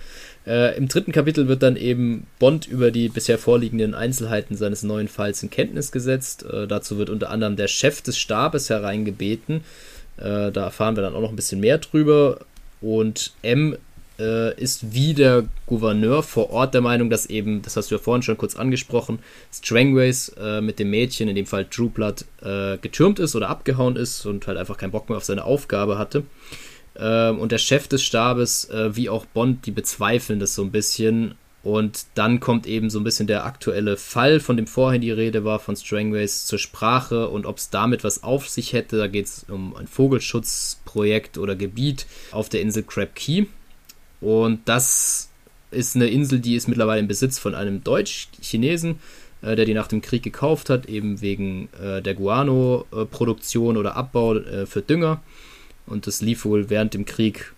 [0.46, 5.08] Äh, Im dritten Kapitel wird dann eben Bond über die bisher vorliegenden Einzelheiten seines neuen
[5.08, 6.44] Falls in Kenntnis gesetzt.
[6.44, 9.62] Äh, dazu wird unter anderem der Chef des Stabes hereingebeten.
[10.18, 12.40] Äh, da erfahren wir dann auch noch ein bisschen mehr drüber.
[12.82, 13.78] Und M
[14.20, 18.02] äh, ist wie der Gouverneur vor Ort der Meinung, dass eben, das hast du ja
[18.02, 19.20] vorhin schon kurz angesprochen,
[19.52, 23.96] Strangways äh, mit dem Mädchen, in dem Fall Drew Blood, äh, getürmt ist oder abgehauen
[23.96, 26.24] ist und halt einfach keinen Bock mehr auf seine Aufgabe hatte.
[26.98, 30.72] Ähm, und der Chef des Stabes, äh, wie auch Bond, die bezweifeln das so ein
[30.72, 31.36] bisschen.
[31.64, 35.46] Und dann kommt eben so ein bisschen der aktuelle Fall, von dem vorhin die Rede
[35.46, 38.98] war, von Strangways zur Sprache und ob es damit was auf sich hätte.
[38.98, 43.46] Da geht es um ein Vogelschutzprojekt oder Gebiet auf der Insel Crab Key.
[44.20, 45.30] Und das
[45.72, 49.00] ist eine Insel, die ist mittlerweile im Besitz von einem Deutsch-Chinesen,
[49.42, 54.36] äh, der die nach dem Krieg gekauft hat, eben wegen äh, der Guano-Produktion oder Abbau
[54.36, 55.22] äh, für Dünger.
[55.86, 57.54] Und das lief wohl während dem Krieg,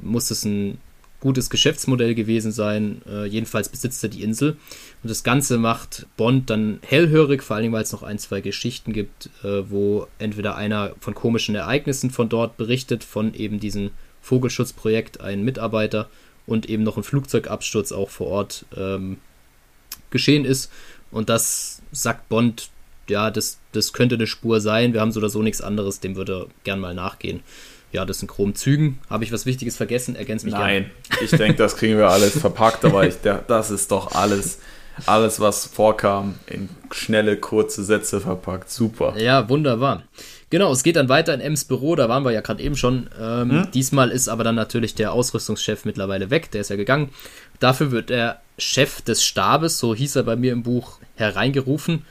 [0.00, 0.78] muss es ein
[1.22, 3.00] gutes Geschäftsmodell gewesen sein.
[3.08, 4.56] Äh, jedenfalls besitzt er die Insel.
[5.02, 8.92] Und das Ganze macht Bond dann hellhörig, vor allem weil es noch ein, zwei Geschichten
[8.92, 13.90] gibt, äh, wo entweder einer von komischen Ereignissen von dort berichtet, von eben diesem
[14.20, 16.10] Vogelschutzprojekt, ein Mitarbeiter
[16.46, 19.18] und eben noch ein Flugzeugabsturz auch vor Ort ähm,
[20.10, 20.72] geschehen ist.
[21.12, 22.70] Und das sagt Bond,
[23.12, 24.92] ja, das, das könnte eine Spur sein.
[24.92, 27.40] Wir haben so oder so nichts anderes, dem würde er gern mal nachgehen.
[27.92, 28.98] Ja, das sind groben Zügen.
[29.10, 30.16] Habe ich was Wichtiges vergessen?
[30.16, 30.90] Ergänz mich Nein,
[31.22, 34.60] ich denke, das kriegen wir alles verpackt, aber ich, das ist doch alles,
[35.04, 38.70] alles, was vorkam, in schnelle, kurze Sätze verpackt.
[38.70, 39.12] Super.
[39.12, 39.24] gerne.
[39.24, 40.04] Ja, wunderbar.
[40.48, 43.08] Genau, es geht dann weiter in Ems Büro, da waren wir ja gerade eben schon.
[43.18, 47.10] Ähm, Diesmal ist aber dann natürlich der Ausrüstungschef mittlerweile weg, der ist ja gegangen.
[47.58, 52.04] Dafür wird der Chef des Stabes, so hieß er bei mir im Buch, hereingerufen.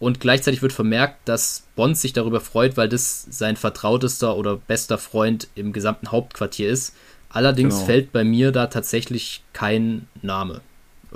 [0.00, 4.96] Und gleichzeitig wird vermerkt, dass Bond sich darüber freut, weil das sein vertrautester oder bester
[4.98, 6.94] Freund im gesamten Hauptquartier ist.
[7.30, 7.86] Allerdings Genau.
[7.86, 10.60] fällt bei mir da tatsächlich kein Name.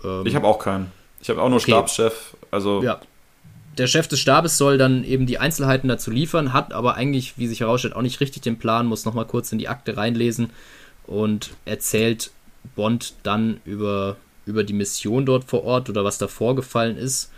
[0.02, 0.90] Ähm, Ich habe auch keinen.
[1.20, 1.70] Ich habe auch nur Okay.
[1.70, 2.36] Stabschef.
[2.50, 3.00] Also, ja.
[3.78, 7.46] Der Chef des Stabes soll dann eben die Einzelheiten dazu liefern, hat aber eigentlich, wie
[7.46, 10.50] sich herausstellt, auch nicht richtig den Plan, muss nochmal kurz in die Akte reinlesen
[11.06, 12.32] und erzählt
[12.76, 17.30] Bond dann über, über die Mission dort vor Ort oder was da vorgefallen ist.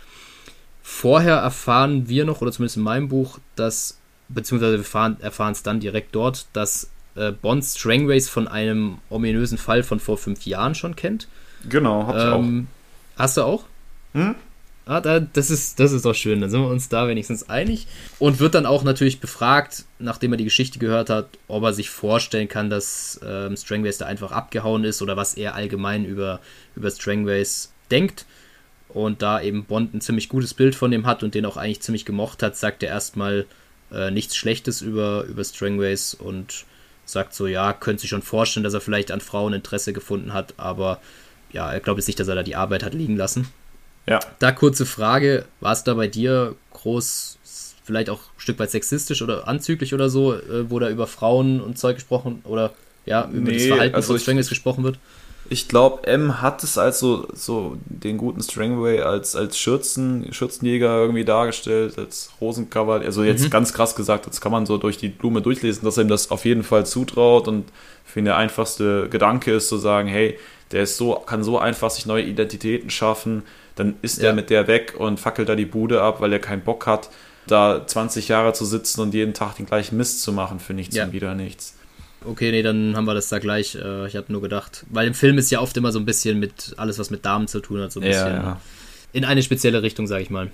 [0.87, 3.97] Vorher erfahren wir noch, oder zumindest in meinem Buch, dass,
[4.29, 9.81] beziehungsweise wir erfahren es dann direkt dort, dass äh, Bond Strangways von einem ominösen Fall
[9.81, 11.27] von vor fünf Jahren schon kennt.
[11.67, 12.67] Genau, hab ich ähm,
[13.15, 13.19] auch.
[13.19, 13.63] Hast du auch?
[14.13, 14.35] Hm?
[14.85, 17.87] Ah, da, das, ist, das ist doch schön, dann sind wir uns da wenigstens einig.
[18.19, 21.89] Und wird dann auch natürlich befragt, nachdem er die Geschichte gehört hat, ob er sich
[21.89, 26.41] vorstellen kann, dass ähm, Strangways da einfach abgehauen ist oder was er allgemein über,
[26.75, 28.27] über Strangways denkt.
[28.95, 31.81] Und da eben Bond ein ziemlich gutes Bild von dem hat und den auch eigentlich
[31.81, 33.45] ziemlich gemocht hat, sagt er erstmal
[33.91, 36.63] äh, nichts Schlechtes über, über Strangways und
[37.03, 40.53] sagt so, ja, könnte sich schon vorstellen, dass er vielleicht an Frauen Interesse gefunden hat,
[40.55, 41.01] aber
[41.51, 43.49] ja, er glaubt jetzt nicht, dass er da die Arbeit hat liegen lassen.
[44.07, 44.21] Ja.
[44.39, 47.37] Da kurze Frage, war es da bei dir groß,
[47.83, 51.59] vielleicht auch ein Stück weit sexistisch oder anzüglich oder so, äh, wo da über Frauen
[51.59, 52.73] und Zeug gesprochen oder
[53.05, 54.99] ja, über nee, das Verhalten also von Strangways gesprochen wird?
[55.49, 60.97] Ich glaube, M hat es als so, so den guten Strangway als, als Schürzen, Schürzenjäger
[60.97, 63.01] irgendwie dargestellt, als Rosencover.
[63.01, 63.49] Also jetzt mhm.
[63.51, 66.31] ganz krass gesagt, das kann man so durch die Blume durchlesen, dass er ihm das
[66.31, 67.65] auf jeden Fall zutraut und
[68.03, 70.37] für ihn der einfachste Gedanke ist zu sagen, hey,
[70.71, 73.43] der ist so, kann so einfach sich neue Identitäten schaffen,
[73.75, 74.29] dann ist ja.
[74.29, 77.09] er mit der weg und fackelt da die Bude ab, weil er keinen Bock hat,
[77.45, 80.95] da 20 Jahre zu sitzen und jeden Tag den gleichen Mist zu machen für nichts
[80.95, 81.05] ja.
[81.05, 81.74] und wieder nichts.
[82.25, 83.75] Okay, nee, dann haben wir das da gleich.
[83.75, 86.39] Äh, ich habe nur gedacht, weil im Film ist ja oft immer so ein bisschen
[86.39, 88.61] mit alles, was mit Damen zu tun hat, so ein bisschen ja.
[89.13, 90.51] in eine spezielle Richtung, sage ich mal.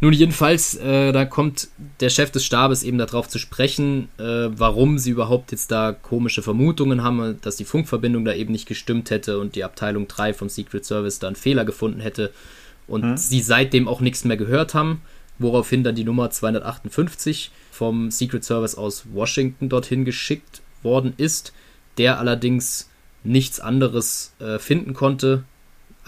[0.00, 4.98] Nun, jedenfalls, äh, da kommt der Chef des Stabes eben darauf zu sprechen, äh, warum
[4.98, 9.40] sie überhaupt jetzt da komische Vermutungen haben, dass die Funkverbindung da eben nicht gestimmt hätte
[9.40, 12.32] und die Abteilung 3 vom Secret Service da einen Fehler gefunden hätte
[12.86, 13.16] und hm.
[13.16, 15.02] sie seitdem auch nichts mehr gehört haben,
[15.40, 21.52] woraufhin dann die Nummer 258 vom Secret Service aus Washington dorthin geschickt worden ist,
[21.96, 22.90] der allerdings
[23.24, 25.44] nichts anderes äh, finden konnte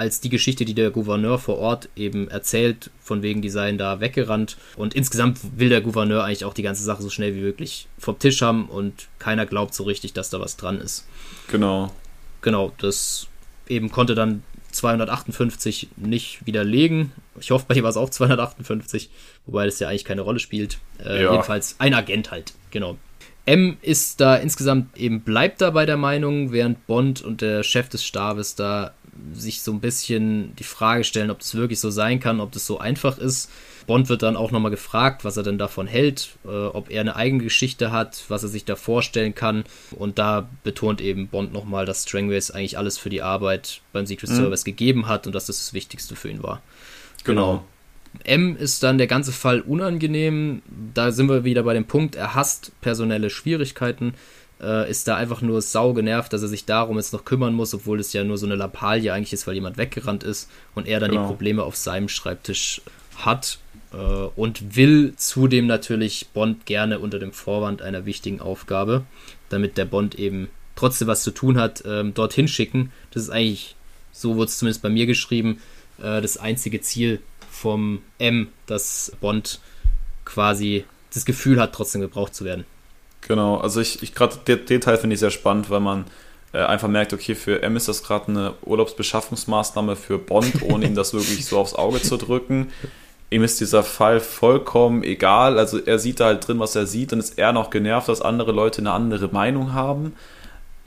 [0.00, 4.00] als die Geschichte, die der Gouverneur vor Ort eben erzählt, von wegen, die seien da
[4.00, 4.56] weggerannt.
[4.76, 8.18] Und insgesamt will der Gouverneur eigentlich auch die ganze Sache so schnell wie möglich vom
[8.18, 11.06] Tisch haben und keiner glaubt so richtig, dass da was dran ist.
[11.48, 11.92] Genau.
[12.40, 13.26] Genau, das
[13.68, 14.42] eben konnte dann
[14.72, 17.12] 258 nicht widerlegen.
[17.38, 19.10] Ich hoffe, bei dir war es auch 258,
[19.44, 20.78] wobei das ja eigentlich keine Rolle spielt.
[21.04, 21.32] Äh, ja.
[21.32, 22.96] Jedenfalls ein Agent halt, genau.
[23.46, 27.88] M ist da insgesamt eben bleibt da bei der Meinung, während Bond und der Chef
[27.88, 28.92] des Stabes da
[29.32, 32.66] sich so ein bisschen die Frage stellen, ob das wirklich so sein kann, ob das
[32.66, 33.50] so einfach ist.
[33.86, 37.16] Bond wird dann auch nochmal gefragt, was er denn davon hält, äh, ob er eine
[37.16, 39.64] eigene Geschichte hat, was er sich da vorstellen kann.
[39.90, 44.30] Und da betont eben Bond nochmal, dass Strangways eigentlich alles für die Arbeit beim Secret
[44.30, 44.36] mhm.
[44.36, 46.62] Service gegeben hat und dass das das Wichtigste für ihn war.
[47.24, 47.52] Genau.
[47.52, 47.64] genau.
[48.24, 50.62] M ist dann der ganze Fall unangenehm.
[50.94, 54.14] Da sind wir wieder bei dem Punkt, er hasst personelle Schwierigkeiten,
[54.60, 57.74] äh, ist da einfach nur sau genervt, dass er sich darum jetzt noch kümmern muss,
[57.74, 61.00] obwohl es ja nur so eine Lappalie eigentlich ist, weil jemand weggerannt ist und er
[61.00, 61.22] dann genau.
[61.22, 62.82] die Probleme auf seinem Schreibtisch
[63.16, 63.58] hat
[63.92, 69.04] äh, und will zudem natürlich Bond gerne unter dem Vorwand einer wichtigen Aufgabe,
[69.48, 72.92] damit der Bond eben trotzdem was zu tun hat, äh, dorthin schicken.
[73.12, 73.76] Das ist eigentlich,
[74.12, 75.60] so wurde es zumindest bei mir geschrieben,
[75.98, 77.20] äh, das einzige Ziel
[77.60, 79.60] vom M, dass Bond
[80.24, 82.64] quasi das Gefühl hat, trotzdem gebraucht zu werden.
[83.20, 86.06] Genau, also ich, ich gerade den, den, Teil finde ich sehr spannend, weil man
[86.52, 90.94] äh, einfach merkt, okay, für M ist das gerade eine Urlaubsbeschaffungsmaßnahme für Bond, ohne ihm
[90.94, 92.68] das wirklich so aufs Auge zu drücken.
[93.28, 95.58] Ihm ist dieser Fall vollkommen egal.
[95.58, 98.22] Also er sieht da halt drin, was er sieht, und ist eher noch genervt, dass
[98.22, 100.14] andere Leute eine andere Meinung haben,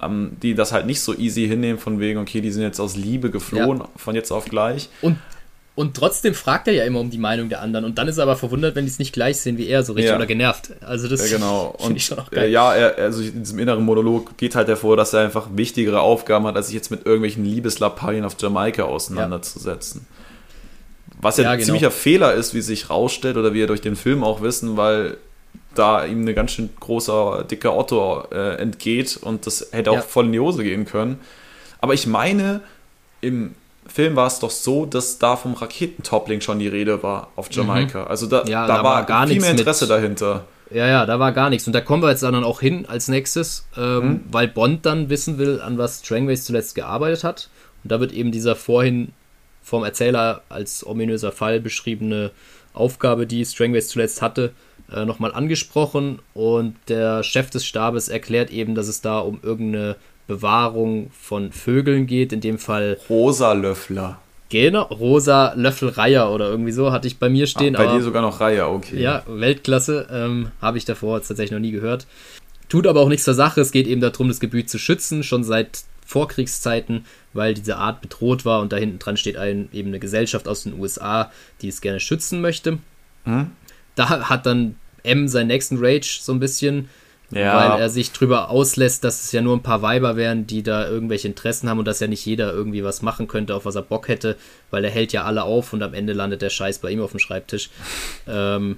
[0.02, 2.96] ähm, die das halt nicht so easy hinnehmen, von wegen, okay, die sind jetzt aus
[2.96, 3.90] Liebe geflohen, ja.
[3.96, 4.90] von jetzt auf gleich.
[5.02, 5.18] Und
[5.76, 7.84] und trotzdem fragt er ja immer um die Meinung der anderen.
[7.84, 9.94] Und dann ist er aber verwundert, wenn die es nicht gleich sehen wie er, so
[9.94, 10.16] richtig ja.
[10.16, 10.70] oder genervt.
[10.82, 11.76] Also das ja, genau.
[11.80, 12.52] finde ich schon auch geil.
[12.52, 16.46] Ja, er, also in diesem inneren Monolog geht halt hervor, dass er einfach wichtigere Aufgaben
[16.46, 20.06] hat, als sich jetzt mit irgendwelchen Liebeslappalien auf Jamaika auseinanderzusetzen.
[20.08, 21.16] Ja.
[21.24, 21.66] Was ja, ja ein genau.
[21.66, 25.18] ziemlicher Fehler ist, wie sich rausstellt oder wie wir durch den Film auch wissen, weil
[25.74, 30.26] da ihm eine ganz schön großer, dicker Otto äh, entgeht und das hätte auch voll
[30.26, 31.20] in die Hose gehen können.
[31.80, 32.62] Aber ich meine,
[33.22, 33.56] im
[33.88, 37.52] Film war es doch so, dass da vom Raketentoppling schon die Rede war auf.
[37.52, 38.04] Jamaika.
[38.04, 38.08] Mhm.
[38.08, 40.46] Also da, ja, da, da, war, war gar viel mehr Interesse mit, dahinter.
[40.72, 41.68] Ja, ja, da war gar nichts.
[41.68, 44.22] Und da kommen wir jetzt dann auch hin als nächstes, ähm, mhm.
[44.32, 47.50] weil Bond dann wissen will, an was Strangways zuletzt gearbeitet hat.
[47.84, 49.12] Und da wird eben dieser vorhin
[49.62, 52.32] vom Erzähler als ominöser Fall beschriebene
[52.74, 54.52] Aufgabe, die Strangways zuletzt hatte,
[54.92, 56.20] äh, nochmal angesprochen.
[56.34, 59.96] Und der Chef des Stabes erklärt eben, dass es da um irgendeine
[60.28, 64.20] Bewahrung von Vögeln geht, in dem Fall Rosa Löffler.
[64.50, 67.76] Genau, Rosa Löffelreiher oder irgendwie so hatte ich bei mir stehen.
[67.76, 69.02] Ach, bei aber, dir sogar noch Reiher, okay.
[69.02, 72.06] Ja, Weltklasse, ähm, habe ich davor tatsächlich noch nie gehört.
[72.70, 75.24] Tut aber auch nichts zur Sache, es geht eben darum, das Gebiet zu schützen.
[75.24, 79.90] Schon seit Vorkriegszeiten, weil diese Art bedroht war und da hinten dran steht ein, eben
[79.90, 82.80] eine Gesellschaft aus den USA, die es gerne schützen möchte.
[83.26, 83.52] Hm?
[83.96, 86.90] Da hat dann M seinen nächsten Rage so ein bisschen,
[87.36, 87.72] ja.
[87.72, 90.88] weil er sich drüber auslässt, dass es ja nur ein paar Weiber wären, die da
[90.88, 93.82] irgendwelche Interessen haben und dass ja nicht jeder irgendwie was machen könnte, auf was er
[93.82, 94.38] Bock hätte,
[94.72, 97.12] weil er hält ja alle auf und am Ende landet der Scheiß bei ihm auf
[97.12, 97.70] dem Schreibtisch.
[98.28, 98.78] Ähm,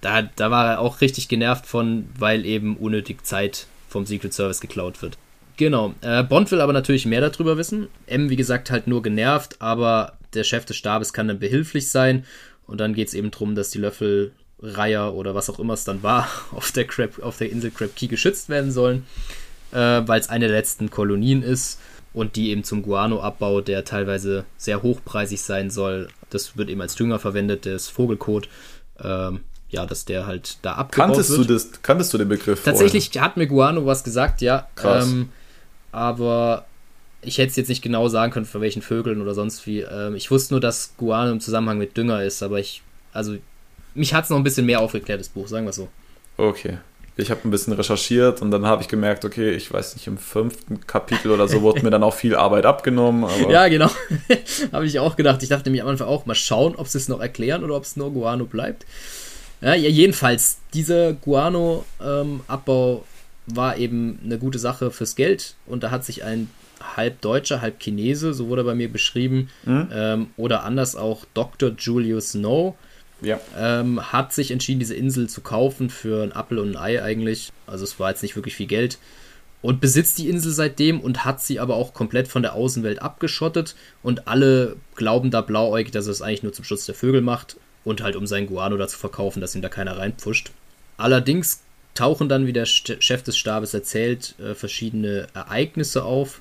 [0.00, 4.60] da, da war er auch richtig genervt von, weil eben unnötig Zeit vom Secret Service
[4.60, 5.16] geklaut wird.
[5.56, 5.94] Genau.
[6.00, 7.88] Äh, Bond will aber natürlich mehr darüber wissen.
[8.06, 12.24] M, wie gesagt, halt nur genervt, aber der Chef des Stabes kann dann behilflich sein.
[12.66, 13.78] Und dann geht es eben darum, dass die
[14.62, 17.94] Löffelreiher oder was auch immer es dann war, auf der, Crab, auf der Insel Crab
[17.94, 19.06] Key geschützt werden sollen,
[19.72, 21.78] äh, weil es eine der letzten Kolonien ist
[22.14, 26.94] und die eben zum Guano-Abbau, der teilweise sehr hochpreisig sein soll, das wird eben als
[26.94, 28.48] Dünger verwendet, das Vogelkot.
[29.02, 29.40] Ähm,
[29.70, 31.48] ja, dass der halt da abgebaut kanntest wird.
[31.48, 33.22] Du das, kanntest du den Begriff Tatsächlich vorher?
[33.22, 34.68] hat mir Guano was gesagt, ja.
[34.74, 35.06] Krass.
[35.06, 35.30] Ähm,
[35.92, 36.66] aber
[37.22, 39.80] ich hätte es jetzt nicht genau sagen können, von welchen Vögeln oder sonst wie.
[39.80, 42.82] Ähm, ich wusste nur, dass Guano im Zusammenhang mit Dünger ist, aber ich,
[43.14, 43.38] also,
[43.94, 45.88] mich hat es noch ein bisschen mehr aufgeklärt, das Buch, sagen wir so.
[46.36, 46.78] Okay.
[47.14, 50.16] Ich habe ein bisschen recherchiert und dann habe ich gemerkt, okay, ich weiß nicht, im
[50.16, 53.28] fünften Kapitel oder so wurde mir dann auch viel Arbeit abgenommen.
[53.50, 53.90] ja, genau.
[54.72, 55.42] habe ich auch gedacht.
[55.42, 57.84] Ich dachte mir am Anfang auch, mal schauen, ob sie es noch erklären oder ob
[57.84, 58.86] es nur Guano bleibt.
[59.60, 63.02] Ja, ja jedenfalls, dieser Guano-Abbau ähm,
[63.54, 66.48] war eben eine gute Sache fürs Geld und da hat sich ein
[66.96, 69.88] halb Deutscher, halb Chinese, so wurde bei mir beschrieben, mhm.
[69.92, 71.72] ähm, oder anders auch Dr.
[71.78, 72.76] Julius No,
[73.22, 73.40] ja.
[73.56, 77.50] ähm, hat sich entschieden, diese Insel zu kaufen für ein Apfel und ein Ei eigentlich.
[77.66, 78.98] Also es war jetzt nicht wirklich viel Geld.
[79.62, 83.76] Und besitzt die Insel seitdem und hat sie aber auch komplett von der Außenwelt abgeschottet.
[84.02, 87.56] Und alle glauben da blauäugig, dass er es eigentlich nur zum Schutz der Vögel macht
[87.84, 90.50] und halt um sein Guano da zu verkaufen, dass ihm da keiner reinpfuscht.
[90.96, 91.62] Allerdings
[91.94, 96.40] tauchen dann, wie der Chef des Stabes erzählt, äh, verschiedene Ereignisse auf.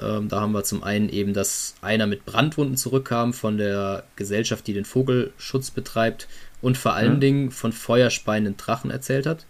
[0.00, 4.66] Ähm, da haben wir zum einen eben, dass einer mit Brandwunden zurückkam von der Gesellschaft,
[4.66, 6.28] die den Vogelschutz betreibt
[6.62, 7.20] und vor allen mhm.
[7.20, 9.46] Dingen von feuerspeienden Drachen erzählt hat.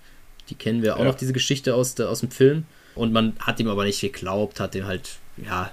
[0.48, 1.06] Die kennen wir auch ja.
[1.06, 2.64] noch, diese Geschichte aus, der, aus dem Film.
[2.96, 5.70] Und man hat ihm aber nicht geglaubt, hat ihn halt, ja,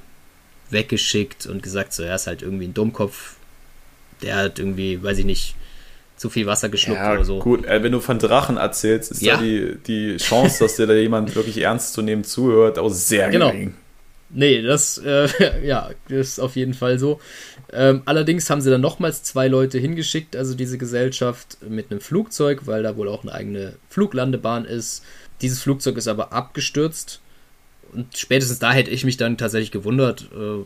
[0.69, 3.35] weggeschickt und gesagt, so, er ist halt irgendwie ein Dummkopf,
[4.21, 5.55] der hat irgendwie, weiß ich nicht,
[6.17, 7.39] zu viel Wasser geschluckt ja, oder so.
[7.39, 9.37] Gut, äh, wenn du von Drachen erzählst, ist ja.
[9.37, 13.29] da die, die Chance, dass dir da jemand wirklich ernst zu nehmen zuhört, auch sehr
[13.29, 13.51] genau.
[13.51, 13.75] gering.
[14.29, 15.27] Nee, das, äh,
[15.65, 17.19] ja, das ist auf jeden Fall so.
[17.71, 22.61] Ähm, allerdings haben sie dann nochmals zwei Leute hingeschickt, also diese Gesellschaft mit einem Flugzeug,
[22.65, 25.03] weil da wohl auch eine eigene Fluglandebahn ist.
[25.41, 27.21] Dieses Flugzeug ist aber abgestürzt.
[27.93, 30.65] Und spätestens da hätte ich mich dann tatsächlich gewundert, äh,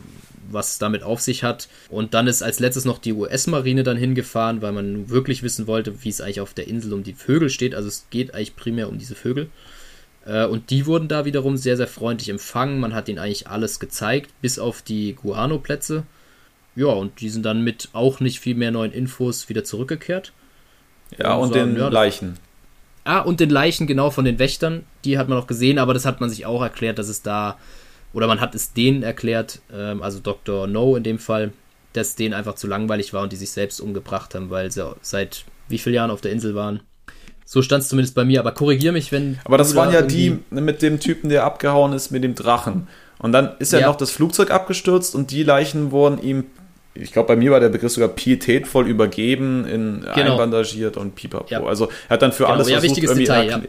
[0.50, 1.68] was damit auf sich hat.
[1.88, 6.02] Und dann ist als letztes noch die US-Marine dann hingefahren, weil man wirklich wissen wollte,
[6.02, 7.76] wie es eigentlich auf der Insel um die Vögel steht.
[7.76, 9.48] Also es geht eigentlich primär um diese Vögel.
[10.26, 12.80] Äh, und die wurden da wiederum sehr, sehr freundlich empfangen.
[12.80, 16.04] Man hat ihnen eigentlich alles gezeigt, bis auf die Guano-Plätze.
[16.74, 20.32] Ja, und die sind dann mit auch nicht viel mehr neuen Infos wieder zurückgekehrt.
[21.18, 22.38] Ja, und, und sagen, den ja, Leichen.
[23.04, 24.84] Ah, und den Leichen, genau, von den Wächtern.
[25.04, 27.58] Die hat man auch gesehen, aber das hat man sich auch erklärt, dass es da
[28.12, 30.66] oder man hat es denen erklärt, ähm, also Dr.
[30.66, 31.52] No in dem Fall,
[31.92, 35.44] dass denen einfach zu langweilig war und die sich selbst umgebracht haben, weil sie seit
[35.68, 36.80] wie vielen Jahren auf der Insel waren.
[37.52, 39.38] So stand es zumindest bei mir, aber korrigier mich, wenn.
[39.44, 42.88] Aber das waren da ja die mit dem Typen, der abgehauen ist, mit dem Drachen.
[43.18, 43.88] Und dann ist ja, ja.
[43.88, 46.44] noch das Flugzeug abgestürzt und die Leichen wurden ihm,
[46.94, 50.30] ich glaube, bei mir war der Begriff sogar pietätvoll übergeben, in genau.
[50.30, 51.44] einbandagiert und pipapo.
[51.50, 51.62] Ja.
[51.62, 53.68] Also er hat dann für genau, alles versucht, irgendwie Detail,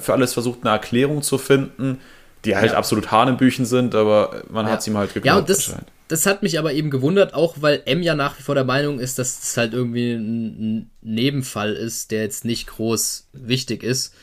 [0.00, 2.00] für alles versucht, eine Erklärung zu finden
[2.44, 2.78] die halt ja.
[2.78, 4.72] absolut Hanebüchen sind, aber man ja.
[4.72, 5.26] hat es ihm halt geglaubt.
[5.26, 5.76] Ja, und das,
[6.12, 9.00] das hat mich aber eben gewundert, auch weil M ja nach wie vor der Meinung
[9.00, 14.14] ist, dass es halt irgendwie ein Nebenfall ist, der jetzt nicht groß wichtig ist.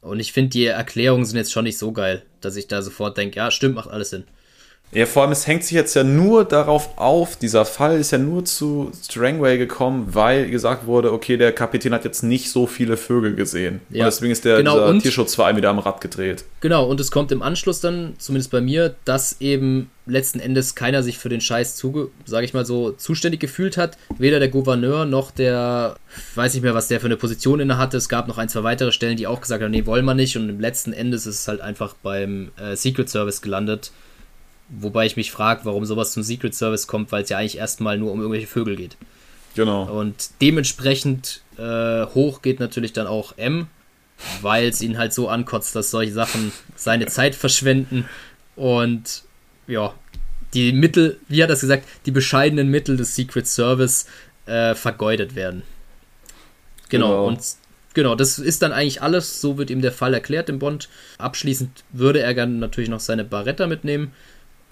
[0.00, 3.18] Und ich finde, die Erklärungen sind jetzt schon nicht so geil, dass ich da sofort
[3.18, 4.24] denke, ja, stimmt, macht alles Sinn.
[4.92, 8.18] Ja, vor allem, es hängt sich jetzt ja nur darauf auf, dieser Fall ist ja
[8.18, 12.96] nur zu Strangway gekommen, weil gesagt wurde, okay, der Kapitän hat jetzt nicht so viele
[12.96, 13.80] Vögel gesehen.
[13.90, 14.04] Ja.
[14.04, 16.44] Und deswegen ist der genau, Tierschutzverein wieder am Rad gedreht.
[16.60, 21.02] Genau, und es kommt im Anschluss dann, zumindest bei mir, dass eben letzten Endes keiner
[21.02, 23.98] sich für den Scheiß, zuge sage ich mal so, zuständig gefühlt hat.
[24.18, 25.96] Weder der Gouverneur noch der,
[26.36, 27.96] weiß nicht mehr, was der für eine Position inne hatte.
[27.96, 30.36] Es gab noch ein, zwei weitere Stellen, die auch gesagt haben, nee, wollen wir nicht.
[30.36, 33.90] Und im letzten Endes ist es halt einfach beim äh, Secret Service gelandet
[34.68, 37.98] Wobei ich mich frage, warum sowas zum Secret Service kommt, weil es ja eigentlich erstmal
[37.98, 38.96] nur um irgendwelche Vögel geht.
[39.54, 39.84] Genau.
[39.84, 43.68] Und dementsprechend äh, hoch geht natürlich dann auch M,
[44.42, 48.06] weil es ihn halt so ankotzt, dass solche Sachen seine Zeit verschwenden
[48.54, 49.22] und
[49.66, 49.94] ja,
[50.54, 54.06] die Mittel, wie hat er das gesagt, die bescheidenen Mittel des Secret Service
[54.46, 55.62] äh, vergeudet werden.
[56.88, 57.40] Genau, genau, und
[57.94, 60.88] genau, das ist dann eigentlich alles, so wird ihm der Fall erklärt im Bond.
[61.18, 64.12] Abschließend würde er gerne natürlich noch seine Barretta mitnehmen,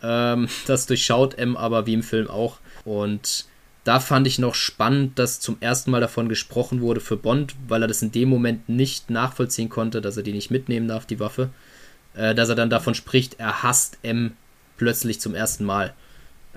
[0.05, 2.59] Ähm, das durchschaut M aber wie im Film auch.
[2.85, 3.47] Und
[3.85, 7.83] da fand ich noch spannend, dass zum ersten Mal davon gesprochen wurde für Bond, weil
[7.83, 11.21] er das in dem Moment nicht nachvollziehen konnte, dass er die nicht mitnehmen darf, die
[11.21, 11.51] Waffe.
[12.15, 14.33] Äh, dass er dann davon spricht, er hasst M
[14.77, 15.95] plötzlich zum ersten Mal.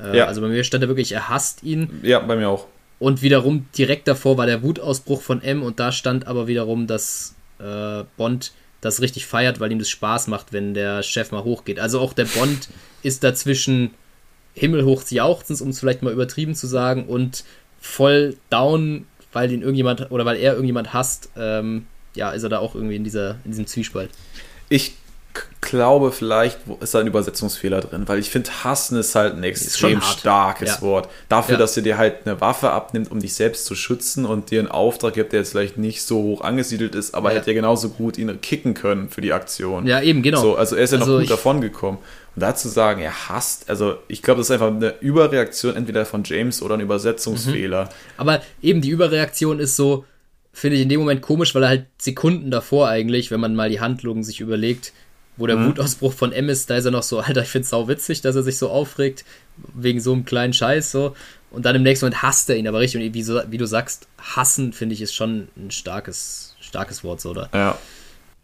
[0.02, 0.26] Äh, ja.
[0.26, 2.00] Also bei mir stand er wirklich, er hasst ihn.
[2.04, 2.68] Ja, bei mir auch.
[3.00, 7.36] Und wiederum direkt davor war der Wutausbruch von M und da stand aber wiederum, dass
[7.60, 8.54] äh, Bond
[8.88, 11.80] das richtig feiert, weil ihm das Spaß macht, wenn der Chef mal hochgeht.
[11.80, 12.70] Also auch der Bond
[13.04, 13.92] ist dazwischen
[14.54, 17.44] himmelhoch jauchzens, um es vielleicht mal übertrieben zu sagen, und
[17.80, 21.30] voll down, weil ihn irgendjemand oder weil er irgendjemand hasst.
[21.38, 21.86] Ähm,
[22.16, 24.10] ja, ist er da auch irgendwie in, dieser, in diesem Zwiespalt.
[24.70, 24.96] Ich
[25.62, 30.02] glaube, vielleicht ist da ein Übersetzungsfehler drin, weil ich finde, hassen ist halt ein extrem
[30.02, 30.82] starkes ja.
[30.82, 31.10] Wort.
[31.30, 31.60] Dafür, ja.
[31.60, 34.70] dass er dir halt eine Waffe abnimmt, um dich selbst zu schützen und dir einen
[34.70, 37.38] Auftrag gibt, der jetzt vielleicht nicht so hoch angesiedelt ist, aber ja.
[37.38, 39.88] hätte ja genauso gut ihn kicken können für die Aktion.
[39.88, 40.42] Ja, eben, genau.
[40.42, 41.98] So, also er ist ja also noch gut davon gekommen.
[42.36, 46.24] Und dazu sagen, er hasst, also ich glaube, das ist einfach eine Überreaktion entweder von
[46.24, 47.86] James oder ein Übersetzungsfehler.
[47.86, 47.90] Mhm.
[48.18, 50.06] Aber eben die Überreaktion ist so,
[50.54, 53.70] finde ich in dem Moment komisch, weil er halt Sekunden davor eigentlich, wenn man mal
[53.70, 54.94] die Handlungen sich überlegt,
[55.38, 55.68] wo der mhm.
[55.68, 58.36] Wutausbruch von M ist, da ist er noch so, Alter, ich find's sau witzig, dass
[58.36, 59.26] er sich so aufregt,
[59.74, 61.16] wegen so einem kleinen Scheiß, so.
[61.50, 63.02] Und dann im nächsten Moment hasst er ihn aber richtig.
[63.02, 67.22] Und wie, so, wie du sagst, hassen, finde ich, ist schon ein starkes, starkes Wort,
[67.22, 67.50] so, oder?
[67.54, 67.78] Ja.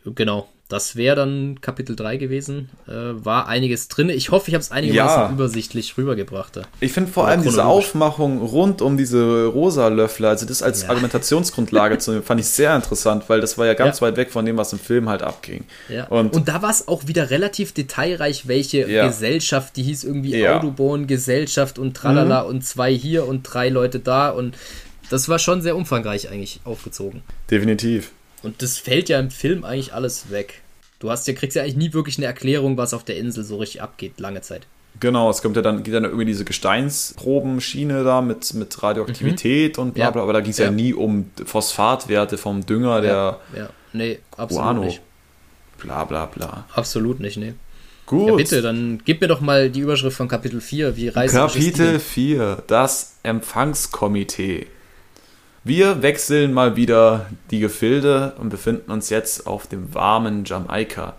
[0.05, 2.69] Genau das wäre dann Kapitel 3 gewesen.
[2.87, 4.09] Äh, war einiges drin.
[4.09, 5.29] Ich hoffe, ich habe es einigermaßen ja.
[5.29, 6.61] übersichtlich rübergebracht.
[6.79, 10.81] Ich finde vor Oder allem diese Aufmachung rund um diese rosa Löffler, also das als
[10.81, 10.89] ja.
[10.89, 14.07] Argumentationsgrundlage zu nehmen, fand ich sehr interessant, weil das war ja ganz ja.
[14.07, 15.65] weit weg von dem, was im Film halt abging.
[16.09, 20.57] Und, Und da war es auch wieder relativ detailreich, welche Gesellschaft, die hieß irgendwie ja.
[20.57, 22.49] Autoborn-Gesellschaft und tralala mhm.
[22.49, 24.57] und zwei hier und drei Leute da und
[25.11, 27.21] das war schon sehr umfangreich eigentlich aufgezogen.
[27.51, 28.11] Definitiv.
[28.41, 30.62] Und das fällt ja im Film eigentlich alles weg.
[31.03, 33.57] Du hast ja, kriegst ja eigentlich nie wirklich eine Erklärung, was auf der Insel so
[33.57, 34.67] richtig abgeht, lange Zeit.
[35.01, 39.83] Genau, es kommt ja dann, geht dann über diese Gesteinsprobenschiene da mit, mit Radioaktivität mhm.
[39.83, 40.65] und bla bla, aber da ging es ja.
[40.65, 40.71] ja.
[40.71, 44.85] nie um Phosphatwerte vom Dünger, der ja, nee, absolut Guano.
[44.85, 45.01] nicht.
[45.81, 46.67] Bla bla bla.
[46.73, 47.53] Absolut nicht, nee.
[48.05, 48.29] Gut.
[48.29, 50.95] Ja, bitte, dann gib mir doch mal die Überschrift von Kapitel 4.
[50.95, 54.67] Wie Kapitel 4, das Empfangskomitee.
[55.65, 61.13] Wir wechseln mal wieder die Gefilde und befinden uns jetzt auf dem warmen Jamaika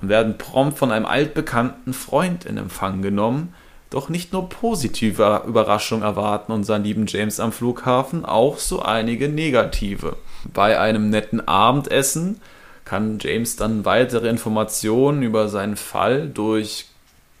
[0.00, 3.54] und werden prompt von einem altbekannten Freund in Empfang genommen.
[3.90, 10.16] Doch nicht nur positive Überraschungen erwarten unseren lieben James am Flughafen, auch so einige negative.
[10.52, 12.40] Bei einem netten Abendessen
[12.84, 16.86] kann James dann weitere Informationen über seinen Fall durch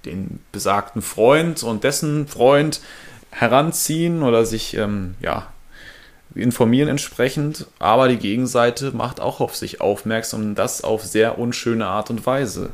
[0.04, 2.80] den besagten Freund und dessen Freund
[3.30, 5.48] heranziehen oder sich ähm, ja,
[6.42, 11.86] informieren entsprechend, aber die Gegenseite macht auch auf sich aufmerksam und das auf sehr unschöne
[11.86, 12.70] Art und Weise.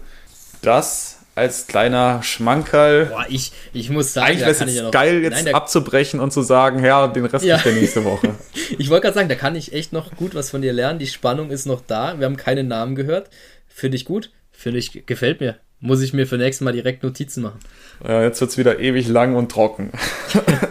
[0.63, 3.07] Das als kleiner Schmankerl.
[3.07, 6.43] Boah, ich, ich muss sagen, eigentlich wäre es ja geil, jetzt nein, abzubrechen und zu
[6.43, 7.57] sagen, ja, den Rest ja.
[7.59, 8.35] der nächste Woche.
[8.79, 10.99] ich wollte gerade sagen, da kann ich echt noch gut was von dir lernen.
[10.99, 12.19] Die Spannung ist noch da.
[12.19, 13.31] Wir haben keine Namen gehört.
[13.67, 14.31] Finde ich gut.
[14.51, 15.57] Finde ich, gefällt mir.
[15.81, 17.59] Muss ich mir für nächstes Mal direkt Notizen machen.
[18.07, 19.91] Ja, jetzt wird es wieder ewig lang und trocken.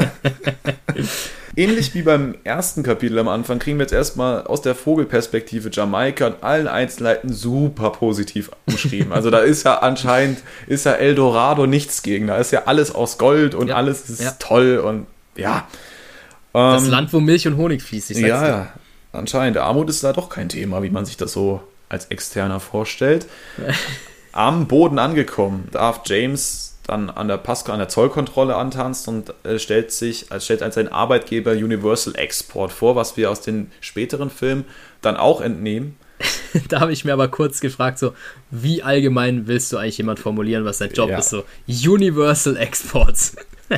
[1.55, 6.27] Ähnlich wie beim ersten Kapitel am Anfang kriegen wir jetzt erstmal aus der Vogelperspektive Jamaika
[6.27, 9.11] und allen Einzelheiten super positiv umschrieben.
[9.11, 12.27] Also da ist ja anscheinend, ist ja Eldorado nichts gegen.
[12.27, 14.31] Da ist ja alles aus Gold und ja, alles ist ja.
[14.39, 15.67] toll und ja.
[16.53, 18.11] Das ähm, Land, wo Milch und Honig fließt.
[18.11, 18.73] ja, ja,
[19.11, 19.57] anscheinend.
[19.57, 23.25] Armut ist da doch kein Thema, wie man sich das so als Externer vorstellt.
[24.31, 29.57] Am Boden angekommen darf James dann an der Pascal, an der Zollkontrolle antanzt und äh,
[29.57, 34.29] stellt sich, als stellt als sein Arbeitgeber Universal Export vor, was wir aus den späteren
[34.29, 34.65] Filmen
[35.01, 35.95] dann auch entnehmen.
[36.69, 38.13] da habe ich mir aber kurz gefragt, so,
[38.51, 41.17] wie allgemein willst du eigentlich jemand formulieren, was sein Job ja.
[41.17, 41.29] ist?
[41.29, 43.35] So, Universal Exports.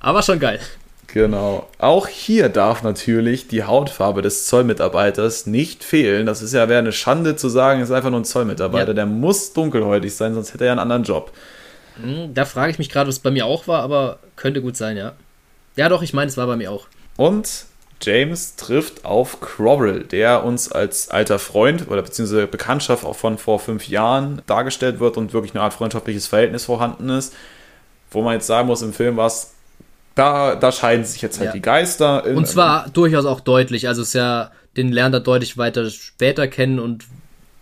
[0.00, 0.60] aber schon geil.
[1.06, 1.68] Genau.
[1.78, 6.26] Auch hier darf natürlich die Hautfarbe des Zollmitarbeiters nicht fehlen.
[6.26, 8.88] Das ist ja wäre eine Schande zu sagen, ist einfach nur ein Zollmitarbeiter.
[8.88, 8.94] Ja.
[8.94, 11.32] Der muss dunkelhäutig sein, sonst hätte er ja einen anderen Job.
[12.00, 14.76] Hm, da frage ich mich gerade, was es bei mir auch war, aber könnte gut
[14.76, 15.12] sein, ja.
[15.76, 16.86] Ja, doch, ich meine, es war bei mir auch.
[17.16, 17.66] Und
[18.02, 23.58] James trifft auf Crowell, der uns als alter Freund oder beziehungsweise Bekanntschaft auch von vor
[23.60, 27.34] fünf Jahren dargestellt wird und wirklich eine Art freundschaftliches Verhältnis vorhanden ist.
[28.10, 29.54] Wo man jetzt sagen muss, im Film war es,
[30.14, 31.52] da, da scheiden sich jetzt halt ja.
[31.52, 32.26] die Geister.
[32.26, 33.88] In, und zwar durchaus auch deutlich.
[33.88, 37.04] Also es ist ja, den lernt er deutlich weiter später kennen und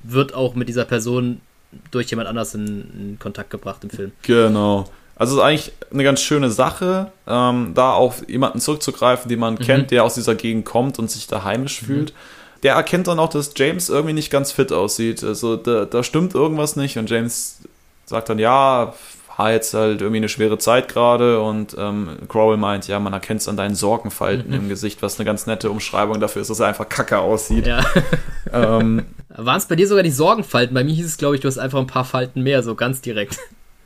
[0.02, 1.40] wird auch mit dieser Person
[1.90, 4.12] durch jemand anders in, in Kontakt gebracht im Film.
[4.22, 4.86] Genau.
[5.16, 9.54] Also es ist eigentlich eine ganz schöne Sache, ähm, da auf jemanden zurückzugreifen, den man
[9.54, 9.58] mhm.
[9.58, 11.86] kennt, der aus dieser Gegend kommt und sich da heimisch mhm.
[11.86, 12.14] fühlt.
[12.62, 15.22] Der erkennt dann auch, dass James irgendwie nicht ganz fit aussieht.
[15.24, 17.58] Also da, da stimmt irgendwas nicht und James
[18.06, 18.94] sagt dann, ja,
[19.36, 23.40] war jetzt halt irgendwie eine schwere Zeit gerade und ähm, Crowell meint, ja, man erkennt
[23.40, 24.54] es an deinen Sorgenfalten mhm.
[24.56, 27.66] im Gesicht, was eine ganz nette Umschreibung dafür ist, dass er einfach kacke aussieht.
[27.66, 27.84] Ja.
[28.52, 29.06] ähm,
[29.36, 30.74] Waren es bei dir sogar die Sorgenfalten?
[30.74, 33.00] Bei mir hieß es, glaube ich, du hast einfach ein paar Falten mehr, so ganz
[33.00, 33.38] direkt.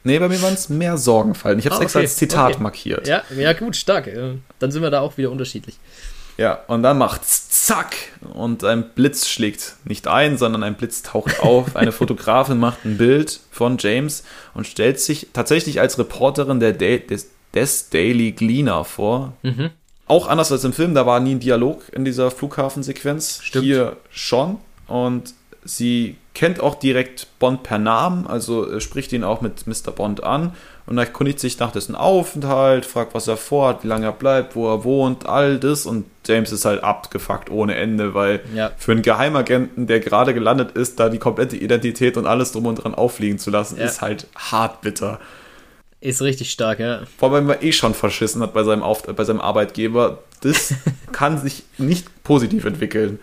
[0.02, 1.58] Nee, bei mir waren es mehr Sorgenfalten.
[1.58, 2.62] Ich habe es ah, extra als Zitat okay.
[2.62, 3.08] markiert.
[3.08, 4.08] Ja, ja, gut, stark.
[4.60, 5.78] Dann sind wir da auch wieder unterschiedlich.
[6.36, 7.96] Ja, und dann macht's zack
[8.34, 11.74] und ein Blitz schlägt nicht ein, sondern ein Blitz taucht auf.
[11.76, 14.22] Eine Fotografin macht ein Bild von James
[14.54, 19.32] und stellt sich tatsächlich als Reporterin der da des, des, Daily Gleaner vor.
[19.42, 19.70] Mhm.
[20.06, 23.40] Auch anders als im Film, da war nie ein Dialog in dieser Flughafensequenz.
[23.42, 23.64] Stimmt.
[23.64, 24.58] Hier schon.
[24.86, 25.34] Und
[25.66, 29.90] sie kennt auch direkt Bond per Namen, also spricht ihn auch mit Mr.
[29.90, 30.52] Bond an
[30.86, 34.72] und erkundigt sich nach dessen Aufenthalt, fragt, was er vorhat, wie lange er bleibt, wo
[34.72, 38.70] er wohnt, all das und James ist halt abgefuckt ohne Ende, weil ja.
[38.76, 42.76] für einen Geheimagenten, der gerade gelandet ist, da die komplette Identität und alles drum und
[42.76, 43.84] dran auffliegen zu lassen, ja.
[43.84, 45.20] ist halt hart bitter.
[46.00, 47.00] Ist richtig stark, ja.
[47.18, 50.18] Vor allem, weil er eh schon verschissen hat bei seinem, Auf bei seinem Arbeitgeber.
[50.42, 50.74] Das
[51.12, 53.18] kann sich nicht positiv entwickeln.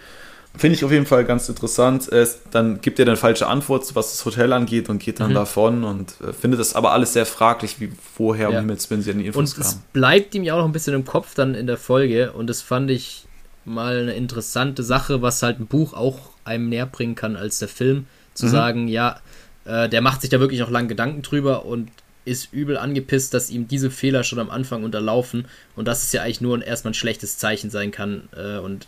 [0.56, 2.08] Finde ich auf jeden Fall ganz interessant.
[2.10, 5.36] Es, dann gibt er dann falsche Antwort, was das Hotel angeht und geht dann mhm.
[5.36, 8.50] davon und äh, findet das aber alles sehr fraglich, wie woher ja.
[8.50, 10.72] um Himmels Willen sie an die Infos Und es bleibt ihm ja auch noch ein
[10.72, 13.26] bisschen im Kopf dann in der Folge und das fand ich
[13.66, 17.68] mal eine interessante Sache, was halt ein Buch auch einem näher bringen kann als der
[17.68, 18.06] Film.
[18.36, 18.50] Zu mhm.
[18.50, 19.20] sagen, ja,
[19.66, 21.90] äh, der macht sich da wirklich noch lange Gedanken drüber und
[22.26, 25.46] ist übel angepisst, dass ihm diese Fehler schon am Anfang unterlaufen
[25.76, 28.88] und dass es ja eigentlich nur erstmal ein schlechtes Zeichen sein kann äh, und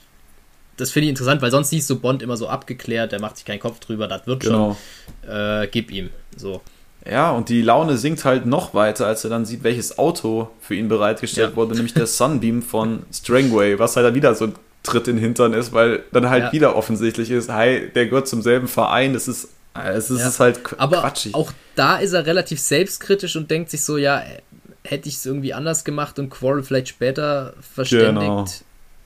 [0.77, 3.45] das finde ich interessant, weil sonst siehst du Bond immer so abgeklärt, der macht sich
[3.45, 4.77] keinen Kopf drüber, das wird genau.
[5.23, 5.31] schon.
[5.31, 6.09] Äh, gib ihm.
[6.35, 6.61] So.
[7.09, 10.75] Ja, und die Laune sinkt halt noch weiter, als er dann sieht, welches Auto für
[10.75, 11.55] ihn bereitgestellt ja.
[11.55, 15.23] wurde, nämlich der Sunbeam von Strangway, was halt dann wieder so ein Tritt in den
[15.23, 16.53] Hintern ist, weil dann halt ja.
[16.53, 20.27] wieder offensichtlich ist, hey, der gehört zum selben Verein, das ist, es ist, ja.
[20.27, 21.35] ist halt Aber quatschig.
[21.35, 24.23] auch da ist er relativ selbstkritisch und denkt sich so, ja,
[24.83, 28.25] hätte ich es irgendwie anders gemacht und Quarrel vielleicht später verständigt.
[28.25, 28.45] Genau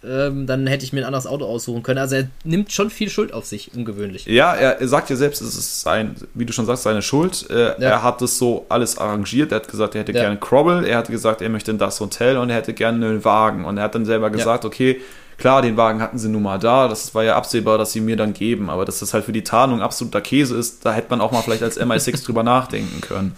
[0.04, 2.00] ähm, dann hätte ich mir ein anderes Auto aussuchen können.
[2.00, 4.26] Also er nimmt schon viel Schuld auf sich, ungewöhnlich.
[4.26, 7.50] Ja, er, sagt ja selbst, es ist sein, wie du schon sagst, seine Schuld.
[7.50, 7.76] Äh, ja.
[7.78, 9.52] Er hat das so alles arrangiert.
[9.52, 10.22] Er hat gesagt, er hätte ja.
[10.22, 13.26] gerne Crobble, er hat gesagt, er möchte in das Hotel und er hätte gerne einen
[13.26, 13.66] Wagen.
[13.66, 14.70] Und er hat dann selber gesagt, ja.
[14.70, 15.02] okay,
[15.38, 16.88] klar, den Wagen hatten sie nun mal da.
[16.88, 18.70] Das war ja absehbar, dass sie mir dann geben.
[18.70, 21.41] Aber dass das halt für die Tarnung absoluter Käse ist, da hätte man auch mal
[21.41, 23.36] vielleicht als MI6 drüber nachdenken können.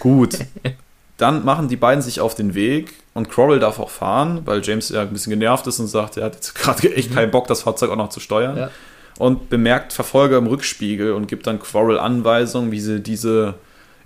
[0.00, 0.38] Gut.
[1.18, 4.88] Dann machen die beiden sich auf den Weg und Crowell darf auch fahren, weil James
[4.88, 7.62] ja ein bisschen genervt ist und sagt, er hat jetzt gerade echt keinen Bock, das
[7.62, 8.56] Fahrzeug auch noch zu steuern.
[8.56, 8.70] Ja.
[9.18, 13.54] Und bemerkt Verfolger im Rückspiegel und gibt dann Quarrel Anweisungen, wie sie diese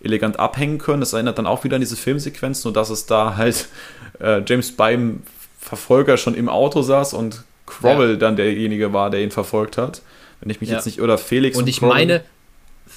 [0.02, 1.00] elegant abhängen können.
[1.00, 3.68] Das erinnert dann auch wieder an diese Filmsequenz, nur dass es da halt
[4.20, 5.22] äh, James beim
[5.60, 8.16] Verfolger schon im Auto saß und Crowell ja.
[8.16, 10.02] dann derjenige war, der ihn verfolgt hat.
[10.40, 10.76] Wenn ich mich ja.
[10.76, 11.56] jetzt nicht, oder Felix.
[11.56, 11.94] Und, und ich Crowell.
[11.94, 12.24] meine,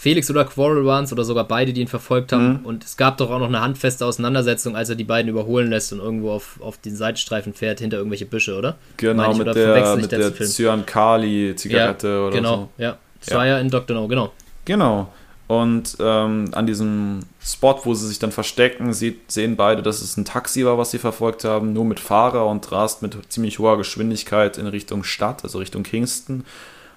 [0.05, 2.59] Felix oder Quarrel waren es oder sogar beide, die ihn verfolgt haben.
[2.59, 2.65] Mhm.
[2.65, 5.91] Und es gab doch auch noch eine handfeste Auseinandersetzung, als er die beiden überholen lässt
[5.93, 8.75] und irgendwo auf, auf den Seitenstreifen fährt, hinter irgendwelche Büsche, oder?
[8.97, 12.83] Genau, mit der, mit der Cyan Kali Zigarette ja, oder genau, so.
[12.83, 12.97] ja.
[13.19, 13.37] Das ja.
[13.37, 13.95] war ja in Dr.
[13.95, 14.31] No, genau.
[14.65, 15.11] Genau.
[15.47, 20.17] Und ähm, an diesem Spot, wo sie sich dann verstecken, sieht, sehen beide, dass es
[20.17, 23.79] ein Taxi war, was sie verfolgt haben, nur mit Fahrer und rast mit ziemlich hoher
[23.79, 26.45] Geschwindigkeit in Richtung Stadt, also Richtung Kingston.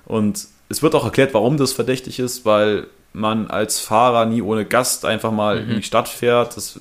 [0.05, 2.87] Und es wird auch erklärt, warum das verdächtig ist, weil
[3.19, 5.71] man als Fahrer nie ohne Gast einfach mal mhm.
[5.71, 6.57] in die Stadt fährt.
[6.57, 6.81] Das,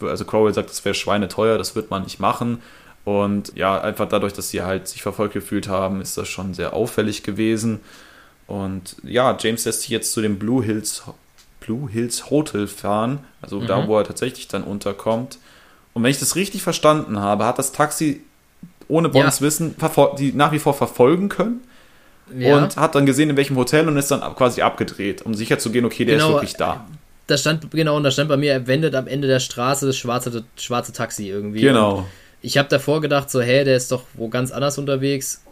[0.00, 2.62] also Crowell sagt, das wäre schweineteuer, das wird man nicht machen.
[3.04, 6.72] Und ja, einfach dadurch, dass sie halt sich verfolgt gefühlt haben, ist das schon sehr
[6.72, 7.80] auffällig gewesen.
[8.46, 11.02] Und ja, James lässt sich jetzt zu dem Blue Hills,
[11.60, 13.66] Blue Hills Hotel fahren, also mhm.
[13.66, 15.38] da, wo er tatsächlich dann unterkommt.
[15.94, 18.22] Und wenn ich das richtig verstanden habe, hat das Taxi
[18.88, 19.46] ohne Bonds ja.
[19.46, 19.74] Wissen
[20.18, 21.60] die nach wie vor verfolgen können
[22.36, 22.56] ja.
[22.56, 25.70] und hat dann gesehen, in welchem Hotel und ist dann quasi abgedreht, um sicher zu
[25.70, 26.86] gehen, okay, der genau, ist wirklich da.
[27.26, 29.96] Da stand, genau, und da stand bei mir, er wendet am Ende der Straße das
[29.96, 31.60] schwarze, schwarze Taxi irgendwie.
[31.60, 31.98] Genau.
[31.98, 32.06] Und
[32.42, 35.42] ich habe davor gedacht, so, hä, der ist doch wo ganz anders unterwegs.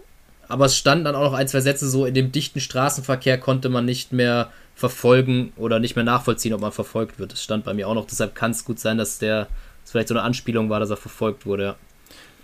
[0.49, 3.69] Aber es standen dann auch noch ein, zwei Sätze so, in dem dichten Straßenverkehr konnte
[3.69, 7.33] man nicht mehr verfolgen oder nicht mehr nachvollziehen, ob man verfolgt wird.
[7.33, 8.07] Das stand bei mir auch noch.
[8.07, 9.47] Deshalb kann es gut sein, dass der,
[9.83, 11.77] dass vielleicht so eine Anspielung war, dass er verfolgt wurde, ja.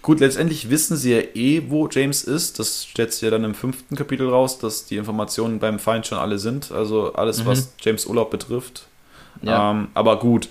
[0.03, 2.59] Gut, letztendlich wissen sie ja eh, wo James ist.
[2.59, 6.19] Das stellt sich ja dann im fünften Kapitel raus, dass die Informationen beim Feind schon
[6.19, 6.71] alle sind.
[6.71, 7.47] Also alles, mhm.
[7.47, 8.87] was James Urlaub betrifft.
[9.43, 9.73] Ja.
[9.73, 10.49] Ähm, aber gut.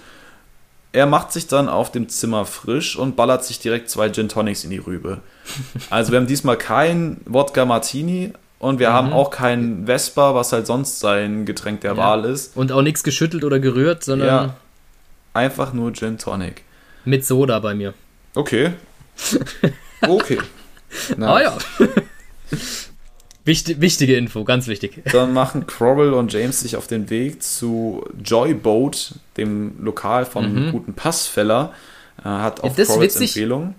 [0.92, 4.64] Er macht sich dann auf dem Zimmer frisch und ballert sich direkt zwei Gin Tonics
[4.64, 5.20] in die Rübe.
[5.90, 8.94] Also wir haben diesmal kein Wodka Martini und wir mhm.
[8.94, 11.98] haben auch kein Vespa, was halt sonst sein Getränk der ja.
[11.98, 12.56] Wahl ist.
[12.58, 14.28] Und auch nichts geschüttelt oder gerührt, sondern.
[14.28, 14.56] Ja,
[15.34, 16.64] einfach nur Gin Tonic.
[17.04, 17.94] Mit Soda bei mir.
[18.34, 18.74] Okay,
[20.02, 20.38] Okay.
[21.18, 21.30] Nice.
[21.30, 21.58] Ah ja.
[23.46, 25.04] Wichtig, wichtige Info, ganz wichtig.
[25.12, 30.72] Dann machen Crowell und James sich auf den Weg zu Joyboat, dem Lokal von mhm.
[30.72, 31.74] guten Passfeller.
[32.20, 33.76] Äh, hat auf ja, Crowells Empfehlung.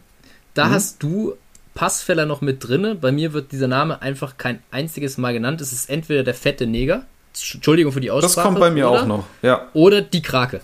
[0.54, 0.70] Da mhm.
[0.70, 1.34] hast du
[1.74, 2.94] Passfeller noch mit drinne.
[2.94, 5.60] Bei mir wird dieser Name einfach kein einziges Mal genannt.
[5.60, 8.34] Es ist entweder der fette Neger, Entschuldigung für die Aussprache.
[8.34, 9.68] Das kommt bei mir oder, auch noch, ja.
[9.74, 10.60] Oder die Krake.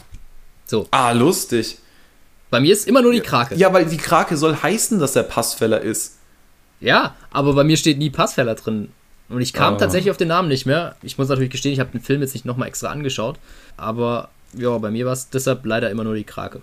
[0.65, 0.87] So.
[0.93, 1.79] Ah, lustig.
[2.53, 3.55] Bei mir ist immer nur die Krake.
[3.55, 6.19] Ja, weil die Krake soll heißen, dass er Passfeller ist.
[6.81, 8.91] Ja, aber bei mir steht nie Passfeller drin.
[9.31, 9.77] Und ich kam oh.
[9.79, 10.95] tatsächlich auf den Namen nicht mehr.
[11.03, 13.39] Ich muss natürlich gestehen, ich habe den Film jetzt nicht nochmal extra angeschaut.
[13.79, 16.61] Aber ja, bei mir war es deshalb leider immer nur die Krake.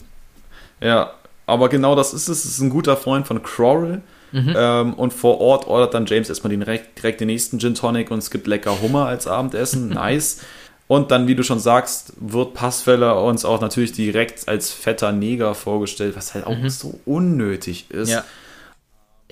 [0.80, 1.10] Ja,
[1.48, 2.46] aber genau das ist es.
[2.46, 4.04] Es ist ein guter Freund von Crowell.
[4.32, 4.54] Mhm.
[4.56, 8.20] Ähm, und vor Ort ordert dann James erstmal direkt, direkt den nächsten Gin Tonic und
[8.20, 9.90] es gibt lecker Hummer als Abendessen.
[9.96, 10.42] nice.
[10.90, 15.54] Und dann, wie du schon sagst, wird Passfeller uns auch natürlich direkt als fetter Neger
[15.54, 16.68] vorgestellt, was halt auch mhm.
[16.68, 18.10] so unnötig ist.
[18.10, 18.26] Ja.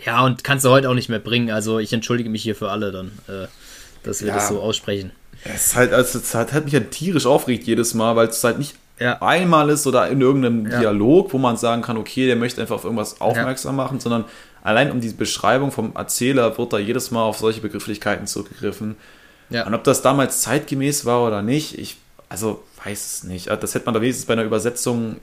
[0.06, 1.50] Ja, und kannst du heute auch nicht mehr bringen.
[1.50, 3.48] Also ich entschuldige mich hier für alle dann, äh,
[4.04, 4.36] dass wir ja.
[4.36, 5.12] das so aussprechen.
[5.44, 8.60] Es halt, also es hat, hat mich halt tierisch aufregt jedes Mal, weil es halt
[8.60, 9.20] nicht ja.
[9.24, 10.80] einmal ist oder in irgendeinem ja.
[10.80, 14.26] Dialog, wo man sagen kann, okay, der möchte einfach auf irgendwas aufmerksam machen, sondern
[14.62, 18.96] allein um die Beschreibung vom Erzähler wird da jedes Mal auf solche Begrifflichkeiten zurückgegriffen.
[19.50, 19.66] Ja.
[19.66, 21.98] Und ob das damals zeitgemäß war oder nicht, ich
[22.30, 23.48] also weiß es nicht.
[23.48, 25.18] Das hätte man da wenigstens bei einer Übersetzung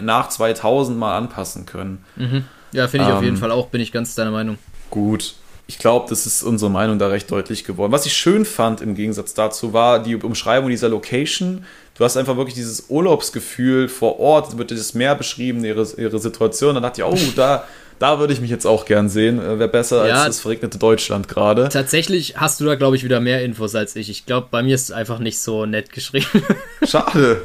[0.00, 2.04] nach 2000 mal anpassen können.
[2.16, 2.44] Mhm.
[2.72, 4.58] Ja, finde ich ähm, auf jeden ähm, Fall auch, bin ich ganz deiner Meinung.
[4.90, 5.34] Gut.
[5.66, 7.92] Ich glaube, das ist unsere Meinung da recht deutlich geworden.
[7.92, 11.64] Was ich schön fand im Gegensatz dazu war die Umschreibung dieser Location.
[11.94, 16.74] Du hast einfach wirklich dieses Urlaubsgefühl vor Ort, wird das Meer beschrieben, ihre, ihre Situation.
[16.74, 17.64] Dann dachte ich, oh, da,
[18.00, 19.38] da würde ich mich jetzt auch gern sehen.
[19.38, 21.68] Äh, Wäre besser ja, als das verregnete Deutschland gerade.
[21.68, 24.10] Tatsächlich hast du da, glaube ich, wieder mehr Infos als ich.
[24.10, 26.26] Ich glaube, bei mir ist es einfach nicht so nett geschrieben.
[26.82, 27.42] Schade.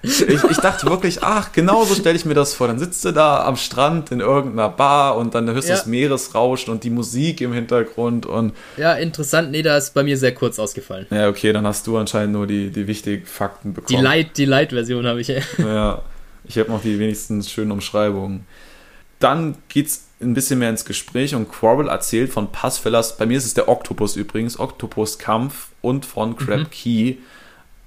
[0.00, 2.68] Ich, ich dachte wirklich, ach, genau so stelle ich mir das vor.
[2.68, 5.76] Dann sitzt du da am Strand in irgendeiner Bar und dann hörst du ja.
[5.76, 8.54] das Meeresrauschen und die Musik im Hintergrund und.
[8.76, 9.50] Ja, interessant.
[9.50, 11.06] Nee, da ist bei mir sehr kurz ausgefallen.
[11.10, 13.98] Ja, okay, dann hast du anscheinend nur die, die wichtigen Fakten bekommen.
[13.98, 15.28] Die Light, die Light-Version habe ich.
[15.58, 16.00] Ja,
[16.44, 18.46] ich habe noch die wenigstens schönen Umschreibungen.
[19.18, 23.16] Dann geht's ein bisschen mehr ins Gespräch und Quarrel erzählt von Passfellers.
[23.16, 26.70] Bei mir ist es der Oktopus übrigens, Oktopus Kampf und von Crab mhm.
[26.70, 27.16] Key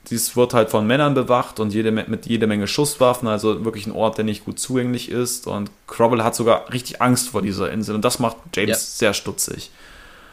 [0.09, 3.91] dies wird halt von Männern bewacht und jede, mit jede Menge Schusswaffen, also wirklich ein
[3.91, 5.45] Ort, der nicht gut zugänglich ist.
[5.47, 8.75] Und Crowell hat sogar richtig Angst vor dieser Insel und das macht James ja.
[9.07, 9.71] sehr stutzig.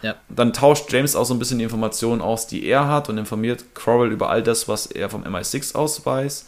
[0.01, 0.15] Ja.
[0.29, 3.75] Dann tauscht James auch so ein bisschen die Informationen aus, die er hat und informiert
[3.75, 6.47] Crowell über all das, was er vom MI6 aus weiß.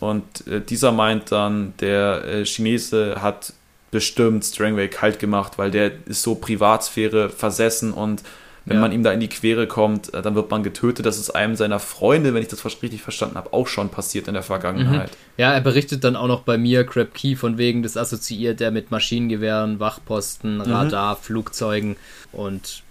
[0.00, 3.52] Und äh, dieser meint dann, der äh, Chinese hat
[3.94, 8.24] bestimmt Strangway kalt gemacht, weil der ist so Privatsphäre versessen und
[8.66, 8.80] wenn ja.
[8.80, 11.06] man ihm da in die Quere kommt, äh, dann wird man getötet.
[11.06, 14.34] Das ist einem seiner Freunde, wenn ich das richtig verstanden habe, auch schon passiert in
[14.34, 15.10] der Vergangenheit.
[15.10, 15.16] Mhm.
[15.36, 18.72] Ja, er berichtet dann auch noch bei mir, Crab Key, von wegen, das assoziiert er
[18.72, 20.62] mit Maschinengewehren, Wachposten, mhm.
[20.62, 21.20] Radar, mhm.
[21.20, 21.96] Flugzeugen
[22.32, 22.82] und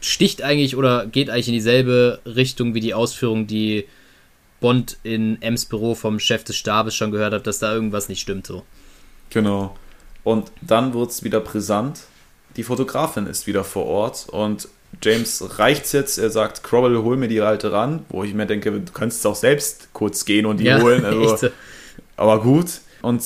[0.00, 3.86] sticht eigentlich oder geht eigentlich in dieselbe Richtung wie die Ausführung, die
[4.60, 8.20] Bond in Ems Büro vom Chef des Stabes schon gehört hat, dass da irgendwas nicht
[8.20, 8.64] stimmt so.
[9.30, 9.76] Genau.
[10.28, 12.00] Und dann wird es wieder brisant.
[12.58, 14.68] Die Fotografin ist wieder vor Ort und
[15.02, 18.70] James reicht's jetzt, er sagt, Crowell, hol mir die alte ran, wo ich mir denke,
[18.70, 21.02] du könntest auch selbst kurz gehen und die ja, holen.
[21.06, 21.48] Also,
[22.18, 22.66] aber gut.
[23.00, 23.22] Und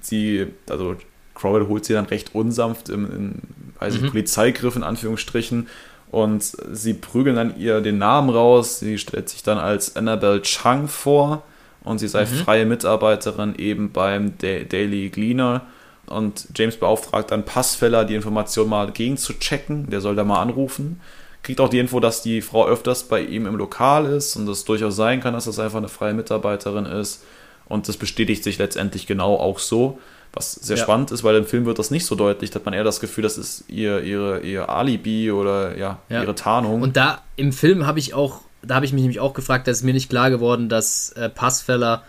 [0.00, 0.96] sie, also
[1.34, 3.42] Crowell holt sie dann recht unsanft im, in,
[3.78, 4.08] weiß mhm.
[4.08, 5.68] Polizeigriff in Anführungsstrichen
[6.10, 6.42] und
[6.72, 8.78] sie prügeln dann ihr den Namen raus.
[8.78, 11.42] Sie stellt sich dann als Annabelle Chang vor
[11.84, 12.28] und sie sei mhm.
[12.28, 15.66] freie Mitarbeiterin eben beim Daily Gleaner
[16.06, 19.90] und James beauftragt dann Passfeller, die Information mal gegen zu checken.
[19.90, 21.00] Der soll da mal anrufen.
[21.42, 24.64] Kriegt auch die Info, dass die Frau öfters bei ihm im Lokal ist und es
[24.64, 27.24] durchaus sein kann, dass das einfach eine freie Mitarbeiterin ist.
[27.68, 29.98] Und das bestätigt sich letztendlich genau auch so.
[30.32, 30.82] Was sehr ja.
[30.82, 33.00] spannend ist, weil im Film wird das nicht so deutlich, da hat man eher das
[33.00, 36.22] Gefühl, das ist ihr, ihre, ihr Alibi oder ja, ja.
[36.22, 36.82] ihre Tarnung.
[36.82, 39.70] Und da im Film habe ich auch, da habe ich mich nämlich auch gefragt, da
[39.70, 42.02] ist mir nicht klar geworden, dass äh, Passfeller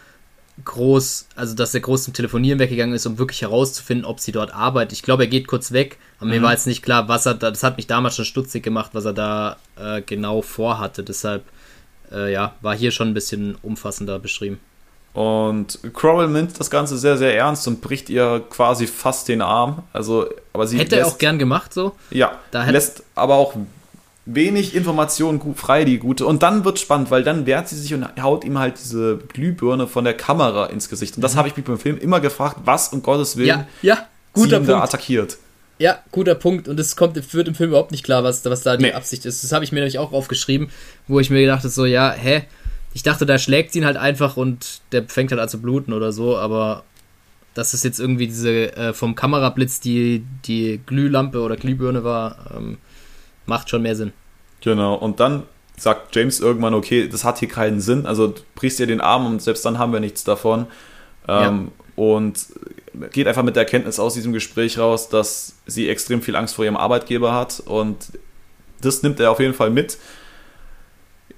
[0.66, 4.54] groß, also dass er groß zum Telefonieren weggegangen ist, um wirklich herauszufinden, ob sie dort
[4.54, 4.94] arbeitet.
[4.94, 6.32] Ich glaube, er geht kurz weg, aber mhm.
[6.32, 8.92] mir war jetzt nicht klar, was er da, das hat mich damals schon stutzig gemacht,
[8.94, 11.04] was er da äh, genau vorhatte.
[11.04, 11.44] Deshalb,
[12.12, 14.60] äh, ja, war hier schon ein bisschen umfassender beschrieben.
[15.14, 19.84] Und Crowell nimmt das Ganze sehr, sehr ernst und bricht ihr quasi fast den Arm.
[19.92, 21.96] Also, aber sie hätte lässt, er auch gern gemacht, so.
[22.12, 23.56] Ja, da lässt aber auch
[24.28, 26.26] wenig Informationen frei, die gute.
[26.26, 29.88] Und dann wird spannend, weil dann wehrt sie sich und haut ihm halt diese Glühbirne
[29.88, 31.16] von der Kamera ins Gesicht.
[31.16, 31.38] Und das mhm.
[31.40, 34.70] habe ich mich beim Film immer gefragt, was um Gottes Willen ja, ja, guter Punkt.
[34.70, 35.38] da attackiert.
[35.80, 36.68] Ja, guter Punkt.
[36.68, 38.94] Und es kommt, wird im Film überhaupt nicht klar, was, was da die nee.
[38.94, 39.44] Absicht ist.
[39.44, 40.70] Das habe ich mir nämlich auch aufgeschrieben,
[41.08, 42.44] wo ich mir gedacht habe, so, ja, hä?
[42.94, 45.94] Ich dachte, da schlägt sie ihn halt einfach und der fängt halt an zu bluten
[45.94, 46.84] oder so, aber
[47.54, 52.78] dass es jetzt irgendwie diese äh, vom Kamerablitz die, die Glühlampe oder Glühbirne war, ähm,
[53.48, 54.14] macht schon mehr Sinn.
[54.62, 55.44] Genau, und dann
[55.78, 59.42] sagt James irgendwann, okay, das hat hier keinen Sinn, also brichst dir den Arm und
[59.42, 60.68] selbst dann haben wir nichts davon.
[61.28, 62.04] Ähm, ja.
[62.04, 62.46] Und
[63.12, 66.66] geht einfach mit der Erkenntnis aus diesem Gespräch raus, dass sie extrem viel Angst vor
[66.66, 67.98] ihrem Arbeitgeber hat und
[68.82, 69.98] das nimmt er auf jeden Fall mit.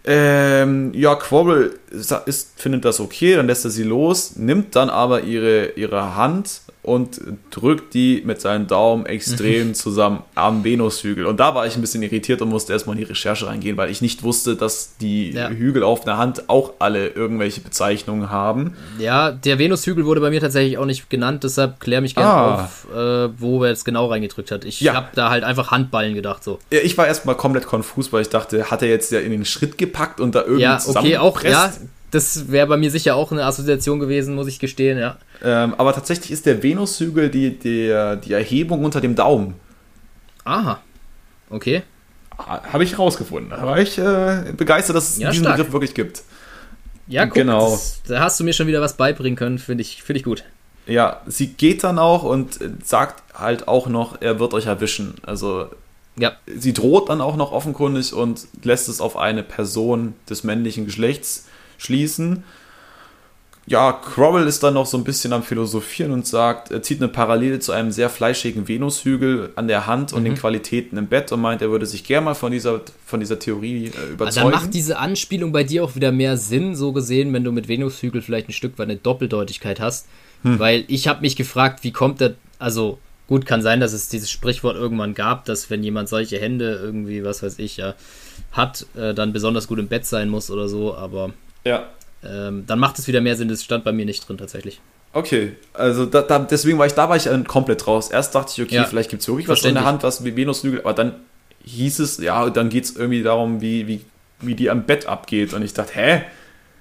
[0.06, 5.24] Ähm, ja, Quabble ist, findet das okay, dann lässt er sie los, nimmt dann aber
[5.24, 7.20] ihre, ihre Hand und
[7.52, 9.74] drückt die mit seinen Daumen extrem mhm.
[9.74, 11.26] zusammen am Venushügel.
[11.26, 13.92] Und da war ich ein bisschen irritiert und musste erstmal in die Recherche reingehen, weil
[13.92, 15.50] ich nicht wusste, dass die ja.
[15.50, 18.76] Hügel auf der Hand auch alle irgendwelche Bezeichnungen haben.
[18.98, 22.64] Ja, der Venushügel wurde bei mir tatsächlich auch nicht genannt, deshalb klär mich gerne ah.
[22.64, 24.64] auf, äh, wo er jetzt genau reingedrückt hat.
[24.64, 24.94] Ich ja.
[24.94, 26.46] habe da halt einfach Handballen gedacht.
[26.46, 26.60] so.
[26.72, 29.44] Ja, ich war erstmal komplett konfus, weil ich dachte, hat er jetzt ja in den
[29.44, 31.72] Schritt gepackt und da irgendwie ja, okay, auch, ja,
[32.12, 35.18] das wäre bei mir sicher auch eine Assoziation gewesen, muss ich gestehen, ja.
[35.44, 39.56] Ähm, aber tatsächlich ist der Venushügel die, die, die Erhebung unter dem Daumen.
[40.44, 40.82] Aha.
[41.50, 41.84] Okay.
[42.38, 43.50] Habe ich rausgefunden.
[43.50, 45.58] Da war ich äh, begeistert, dass es ja, diesen stark.
[45.58, 46.24] Begriff wirklich gibt.
[47.08, 47.72] Ja, guck, genau.
[47.72, 50.44] Das, da hast du mir schon wieder was beibringen können, finde ich, find ich gut.
[50.88, 55.16] Ja, sie geht dann auch und sagt halt auch noch, er wird euch erwischen.
[55.24, 55.68] Also
[56.18, 56.34] ja.
[56.48, 61.46] sie droht dann auch noch offenkundig und lässt es auf eine Person des männlichen Geschlechts
[61.80, 62.44] schließen.
[63.70, 67.08] Ja, Crowell ist dann noch so ein bisschen am Philosophieren und sagt, er zieht eine
[67.08, 70.26] Parallele zu einem sehr fleischigen Venushügel an der Hand und mhm.
[70.26, 73.38] den Qualitäten im Bett und meint, er würde sich gerne mal von dieser, von dieser
[73.38, 74.22] Theorie äh, überzeugen.
[74.22, 77.52] Also dann macht diese Anspielung bei dir auch wieder mehr Sinn, so gesehen, wenn du
[77.52, 80.08] mit Venushügel vielleicht ein Stück weit eine Doppeldeutigkeit hast.
[80.42, 80.58] Hm.
[80.58, 84.32] Weil ich habe mich gefragt, wie kommt der, also gut, kann sein, dass es dieses
[84.32, 87.94] Sprichwort irgendwann gab, dass wenn jemand solche Hände irgendwie, was weiß ich, ja,
[88.52, 91.34] hat, äh, dann besonders gut im Bett sein muss oder so, aber
[91.70, 91.88] ja.
[92.22, 94.82] Ähm, dann macht es wieder mehr Sinn, das stand bei mir nicht drin tatsächlich.
[95.14, 98.12] Okay, also da, da, deswegen war ich, da war ich komplett raus.
[98.12, 100.36] Erst dachte ich, okay, ja, vielleicht gibt es wirklich was in der Hand, was wie
[100.36, 101.16] Venuslügel, aber dann
[101.64, 104.02] hieß es, ja, dann geht es irgendwie darum, wie, wie,
[104.42, 105.54] wie die am Bett abgeht.
[105.54, 106.22] Und ich dachte, hä?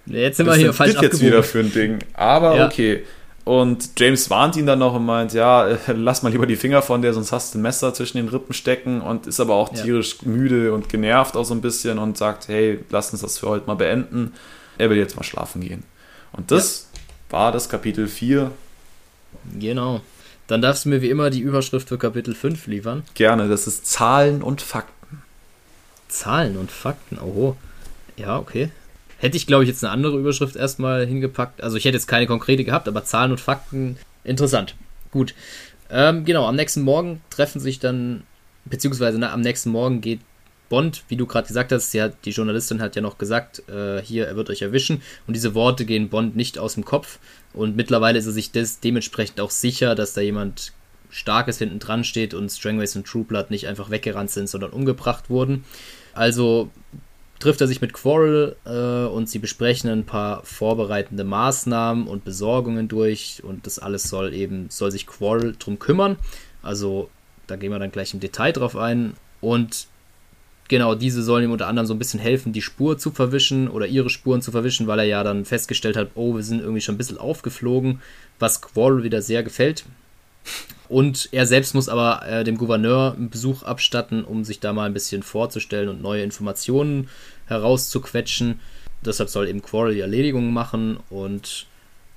[0.07, 1.99] Jetzt sind wir hier falsch das jetzt wieder für ein Ding.
[2.15, 2.67] Aber ja.
[2.67, 3.05] okay.
[3.45, 7.01] Und James warnt ihn dann noch und meint, ja, lass mal lieber die Finger von
[7.01, 10.17] der, sonst hast du ein Messer zwischen den Rippen stecken und ist aber auch tierisch
[10.21, 10.29] ja.
[10.29, 13.67] müde und genervt auch so ein bisschen und sagt, hey, lass uns das für heute
[13.67, 14.35] mal beenden.
[14.79, 15.83] Er will jetzt mal schlafen gehen.
[16.33, 17.01] Und das ja.
[17.31, 18.51] war das Kapitel 4.
[19.59, 20.01] Genau.
[20.47, 23.03] Dann darfst du mir wie immer die Überschrift für Kapitel 5 liefern.
[23.15, 25.23] Gerne, das ist Zahlen und Fakten.
[26.09, 27.57] Zahlen und Fakten, oho.
[28.17, 28.71] Ja, okay.
[29.19, 31.63] Hätte ich, glaube ich, jetzt eine andere Überschrift erstmal hingepackt.
[31.63, 34.75] Also ich hätte jetzt keine konkrete gehabt, aber Zahlen und Fakten, interessant.
[35.11, 35.35] Gut.
[35.91, 38.23] Ähm, genau, am nächsten Morgen treffen sich dann,
[38.65, 40.21] beziehungsweise na, am nächsten Morgen geht
[40.69, 44.27] Bond, wie du gerade gesagt hast, hat, die Journalistin hat ja noch gesagt, äh, hier,
[44.27, 45.03] er wird euch erwischen.
[45.27, 47.19] Und diese Worte gehen Bond nicht aus dem Kopf.
[47.53, 50.73] Und mittlerweile ist er sich des, dementsprechend auch sicher, dass da jemand
[51.11, 55.31] Starkes hinten dran steht und Strangways und True Blood nicht einfach weggerannt sind, sondern umgebracht
[55.31, 55.65] wurden.
[56.13, 56.71] Also
[57.39, 62.89] trifft er sich mit Quarrel äh, und sie besprechen ein paar vorbereitende Maßnahmen und Besorgungen
[62.89, 66.17] durch und das alles soll eben, soll sich Quarrel drum kümmern.
[66.63, 67.09] Also
[67.47, 69.15] da gehen wir dann gleich im Detail drauf ein.
[69.41, 69.87] Und
[70.69, 73.87] genau, diese sollen ihm unter anderem so ein bisschen helfen, die Spur zu verwischen oder
[73.87, 76.95] ihre Spuren zu verwischen, weil er ja dann festgestellt hat, oh, wir sind irgendwie schon
[76.95, 78.01] ein bisschen aufgeflogen,
[78.39, 79.85] was Quarrel wieder sehr gefällt.
[80.89, 84.85] Und er selbst muss aber äh, dem Gouverneur einen Besuch abstatten, um sich da mal
[84.85, 87.09] ein bisschen vorzustellen und neue Informationen
[87.47, 88.61] herauszuquetschen.
[89.05, 91.67] Deshalb soll eben Quarrel die Erledigung machen und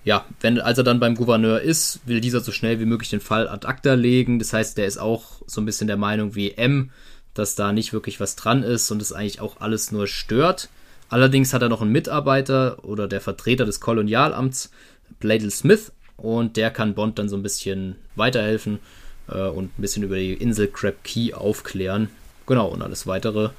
[0.04, 3.20] ja, wenn, als er dann beim Gouverneur ist, will dieser so schnell wie möglich den
[3.20, 4.40] Fall ad acta legen.
[4.40, 6.90] Das heißt, der ist auch so ein bisschen der Meinung wie M,
[7.34, 10.70] dass da nicht wirklich was dran ist und es eigentlich auch alles nur stört.
[11.10, 14.72] Allerdings hat er noch einen Mitarbeiter oder der Vertreter des Kolonialamts,
[15.20, 18.80] Bladel Smith, und der kann Bond dann so ein bisschen weiterhelfen
[19.28, 22.10] äh, und ein bisschen über die Insel Crab Key aufklären.
[22.46, 23.50] Genau, und alles weitere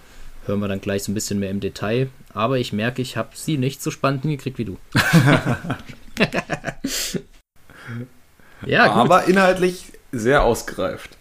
[0.46, 2.08] hören wir dann gleich so ein bisschen mehr im Detail.
[2.32, 4.78] Aber ich merke, ich habe sie nicht so spannend hingekriegt wie du.
[8.66, 8.96] ja, gut.
[8.96, 11.16] Aber inhaltlich sehr ausgereift.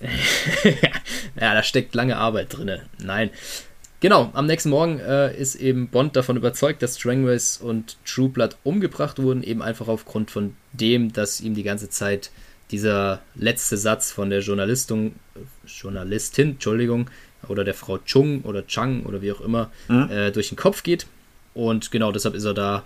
[1.40, 2.80] ja, da steckt lange Arbeit drin.
[2.98, 3.30] Nein.
[4.00, 8.56] Genau, am nächsten Morgen äh, ist eben Bond davon überzeugt, dass Strangways und True Blood
[8.64, 12.30] umgebracht wurden, eben einfach aufgrund von dem, dass ihm die ganze Zeit
[12.70, 15.16] dieser letzte Satz von der Journalistin,
[15.66, 17.10] Journalistin, Entschuldigung,
[17.48, 20.10] oder der Frau Chung oder Chang oder wie auch immer, mhm.
[20.10, 21.06] äh, durch den Kopf geht.
[21.52, 22.84] Und genau deshalb ist er da,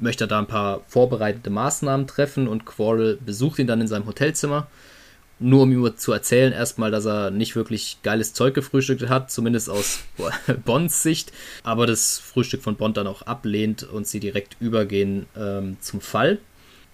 [0.00, 4.06] möchte er da ein paar vorbereitende Maßnahmen treffen und Quarrel besucht ihn dann in seinem
[4.06, 4.68] Hotelzimmer
[5.38, 9.68] nur um ihm zu erzählen, erstmal, dass er nicht wirklich geiles Zeug gefrühstückt hat, zumindest
[9.68, 10.00] aus
[10.64, 11.32] Bonds Sicht,
[11.62, 16.38] aber das Frühstück von Bond dann auch ablehnt und sie direkt übergehen ähm, zum Fall.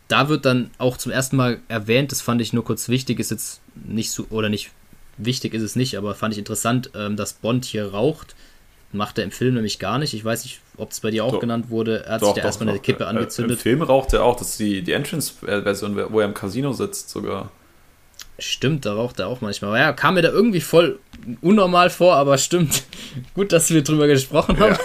[0.08, 3.30] Da wird dann auch zum ersten Mal erwähnt, das fand ich nur kurz wichtig, ist
[3.30, 4.70] jetzt nicht so oder nicht
[5.18, 8.34] wichtig ist es nicht, aber fand ich interessant, ähm, dass Bond hier raucht.
[8.94, 10.12] Macht er im Film nämlich gar nicht.
[10.12, 11.40] Ich weiß nicht, ob es bei dir auch doch.
[11.40, 12.04] genannt wurde.
[12.04, 13.56] Er hat doch, sich da erstmal eine Kippe angezündet.
[13.56, 17.08] Im Film raucht er auch, das ist die, die Entrance-Version, wo er im Casino sitzt
[17.08, 17.50] sogar.
[18.38, 19.70] Stimmt, da raucht er auch manchmal.
[19.70, 20.98] Aber ja, kam mir da irgendwie voll
[21.40, 22.84] unnormal vor, aber stimmt.
[23.34, 24.74] Gut, dass wir drüber gesprochen haben.
[24.74, 24.80] Ja.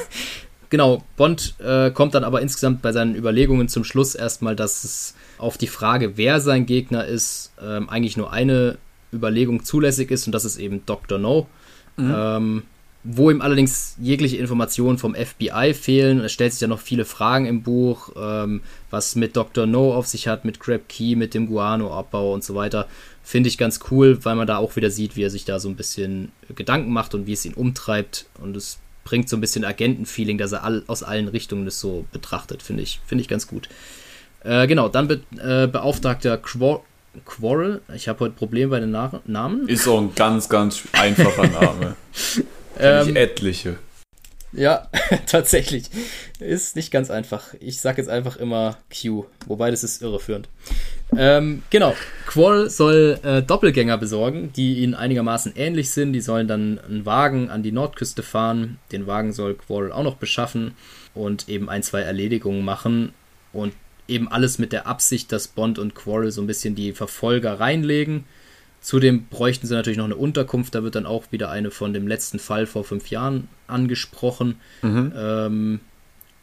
[0.70, 5.16] Genau, Bond äh, kommt dann aber insgesamt bei seinen Überlegungen zum Schluss erstmal, dass es
[5.38, 8.78] auf die Frage, wer sein Gegner ist, ähm, eigentlich nur eine
[9.14, 11.18] Überlegung zulässig ist und das ist eben Dr.
[11.18, 11.48] No.
[11.96, 12.14] Mhm.
[12.16, 12.64] Ähm,
[13.10, 16.20] wo ihm allerdings jegliche Informationen vom FBI fehlen.
[16.20, 19.66] Es stellt sich ja noch viele Fragen im Buch, ähm, was mit Dr.
[19.66, 22.86] No auf sich hat, mit Crab Key, mit dem Guano-Abbau und so weiter.
[23.24, 25.70] Finde ich ganz cool, weil man da auch wieder sieht, wie er sich da so
[25.70, 28.26] ein bisschen Gedanken macht und wie es ihn umtreibt.
[28.42, 32.06] Und es bringt so ein bisschen Agentenfeeling, dass er all, aus allen Richtungen das so
[32.12, 33.70] betrachtet, finde ich, finde ich ganz gut.
[34.44, 36.84] Äh, genau, dann be, äh, beauftragter Quor
[37.26, 37.82] Quarrel.
[37.96, 39.68] Ich habe heute Probleme bei den Na Namen.
[39.68, 41.96] Ist auch ein ganz, ganz einfacher Name.
[42.80, 43.78] Ähm, etliche.
[44.54, 44.88] Ja,
[45.26, 45.86] tatsächlich.
[46.40, 47.54] Ist nicht ganz einfach.
[47.60, 50.48] Ich sage jetzt einfach immer Q, wobei das ist irreführend.
[51.16, 51.96] Ähm, genau,
[52.26, 56.14] Quarrel soll äh, Doppelgänger besorgen, die ihnen einigermaßen ähnlich sind.
[56.14, 58.80] Die sollen dann einen Wagen an die Nordküste fahren.
[58.92, 60.74] Den Wagen soll Quarrel auch noch beschaffen
[61.14, 63.14] und eben ein, zwei Erledigungen machen.
[63.54, 63.74] Und
[64.08, 68.26] eben alles mit der Absicht, dass Bond und Quarrel so ein bisschen die Verfolger reinlegen.
[68.82, 70.76] Zudem bräuchten sie natürlich noch eine Unterkunft.
[70.76, 74.60] Da wird dann auch wieder eine von dem letzten Fall vor fünf Jahren angesprochen.
[74.82, 75.14] Mhm.
[75.16, 75.80] Ähm,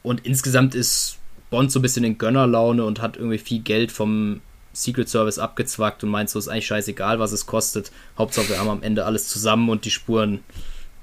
[0.03, 1.19] und insgesamt ist
[1.51, 4.41] Bond so ein bisschen in Gönnerlaune und hat irgendwie viel Geld vom
[4.73, 7.93] Secret Service abgezwackt und meint so, ist eigentlich scheißegal, was es kostet.
[8.19, 10.41] Hauptsache, wir haben am Ende alles zusammen und die Spuren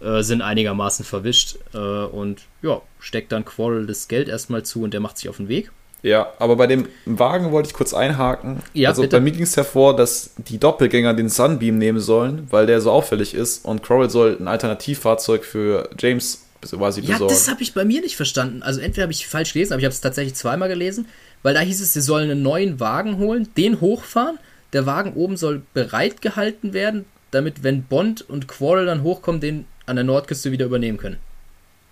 [0.02, 1.58] äh, sind einigermaßen verwischt.
[1.74, 5.38] Äh, und ja, steckt dann Quarrel das Geld erstmal zu und der macht sich auf
[5.38, 5.72] den Weg.
[6.03, 8.61] Ja, aber bei dem Wagen wollte ich kurz einhaken.
[8.73, 9.18] Ja, also bitte.
[9.18, 12.91] bei mir ging es hervor, dass die Doppelgänger den Sunbeam nehmen sollen, weil der so
[12.91, 17.23] auffällig ist und Quarrel soll ein Alternativfahrzeug für James quasi besorgen.
[17.23, 18.64] Ja, das habe ich bei mir nicht verstanden.
[18.64, 21.07] Also entweder habe ich falsch gelesen, aber ich habe es tatsächlich zweimal gelesen,
[21.44, 24.40] weil da hieß es, sie sollen einen neuen Wagen holen, den hochfahren,
[24.73, 29.65] der Wagen oben soll bereit gehalten werden, damit wenn Bond und Quarrel dann hochkommen, den
[29.86, 31.18] an der Nordküste wieder übernehmen können.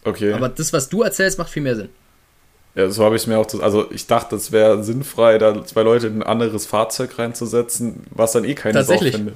[0.04, 0.34] Okay.
[0.34, 1.90] Aber das, was du erzählst, macht viel mehr Sinn.
[2.80, 3.48] Ja, so habe ich es mir auch.
[3.62, 8.32] Also, ich dachte, es wäre sinnfrei, da zwei Leute in ein anderes Fahrzeug reinzusetzen, was
[8.32, 9.36] dann eh keine Sau findet.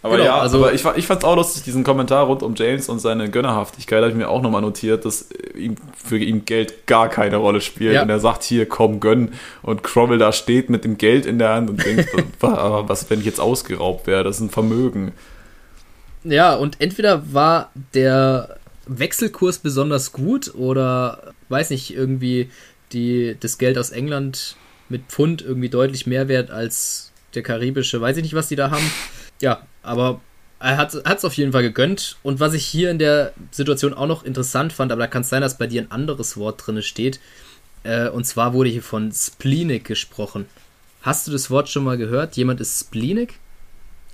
[0.00, 2.54] Aber genau, ja, also aber ich, ich fand es auch lustig, diesen Kommentar rund um
[2.56, 6.86] James und seine Gönnerhaftigkeit, habe ich mir auch nochmal notiert, dass ihm, für ihn Geld
[6.86, 7.94] gar keine Rolle spielt.
[7.94, 8.02] Ja.
[8.02, 9.32] Und er sagt hier, komm, gönn.
[9.62, 12.08] Und Cromwell da steht mit dem Geld in der Hand und denkt,
[12.40, 14.24] was, wenn ich jetzt ausgeraubt wäre?
[14.24, 15.12] Das ist ein Vermögen.
[16.24, 18.56] Ja, und entweder war der
[18.86, 22.50] Wechselkurs besonders gut oder weiß nicht, irgendwie
[22.92, 24.56] die, das Geld aus England
[24.88, 28.70] mit Pfund irgendwie deutlich mehr wert als der karibische, weiß ich nicht, was die da
[28.70, 28.90] haben.
[29.40, 30.20] Ja, aber
[30.58, 32.16] er hat es auf jeden Fall gegönnt.
[32.22, 35.28] Und was ich hier in der Situation auch noch interessant fand, aber da kann es
[35.28, 37.20] sein, dass bei dir ein anderes Wort drin steht.
[37.84, 40.46] Äh, und zwar wurde hier von Spleenik gesprochen.
[41.02, 42.36] Hast du das Wort schon mal gehört?
[42.36, 43.40] Jemand ist Spleenik?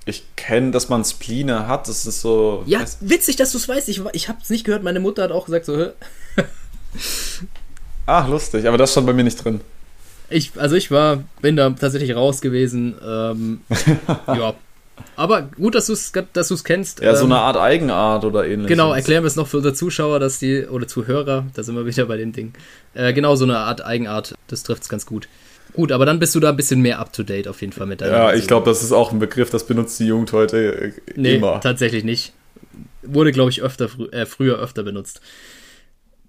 [0.06, 1.86] Ich kenne, dass man Spline hat.
[1.86, 2.62] Das ist so.
[2.66, 3.90] Ja, witzig, dass du es weißt.
[3.90, 4.82] Ich, ich habe es nicht gehört.
[4.82, 5.92] Meine Mutter hat auch gesagt so.
[8.06, 8.66] Ach, lustig.
[8.66, 9.60] Aber das stand bei mir nicht drin.
[10.30, 12.94] Ich, also ich war, bin da tatsächlich raus gewesen.
[13.06, 13.60] Ähm,
[14.26, 14.54] ja.
[15.16, 17.00] Aber gut, dass du es dass du's kennst.
[17.00, 18.68] Ja, ähm, so eine Art Eigenart oder ähnliches.
[18.68, 21.86] Genau, erklären wir es noch für unsere Zuschauer, dass die, oder Zuhörer, da sind wir
[21.86, 22.52] wieder bei dem Ding.
[22.94, 25.28] Äh, genau, so eine Art Eigenart, das trifft es ganz gut.
[25.74, 27.86] Gut, aber dann bist du da ein bisschen mehr up to date auf jeden Fall
[27.86, 28.12] mit deiner.
[28.12, 31.36] Ja, ich glaube, das ist auch ein Begriff, das benutzt die Jugend heute äh, nee,
[31.36, 31.60] immer.
[31.60, 32.32] tatsächlich nicht.
[33.02, 35.20] Wurde, glaube ich, öfter, äh, früher öfter benutzt.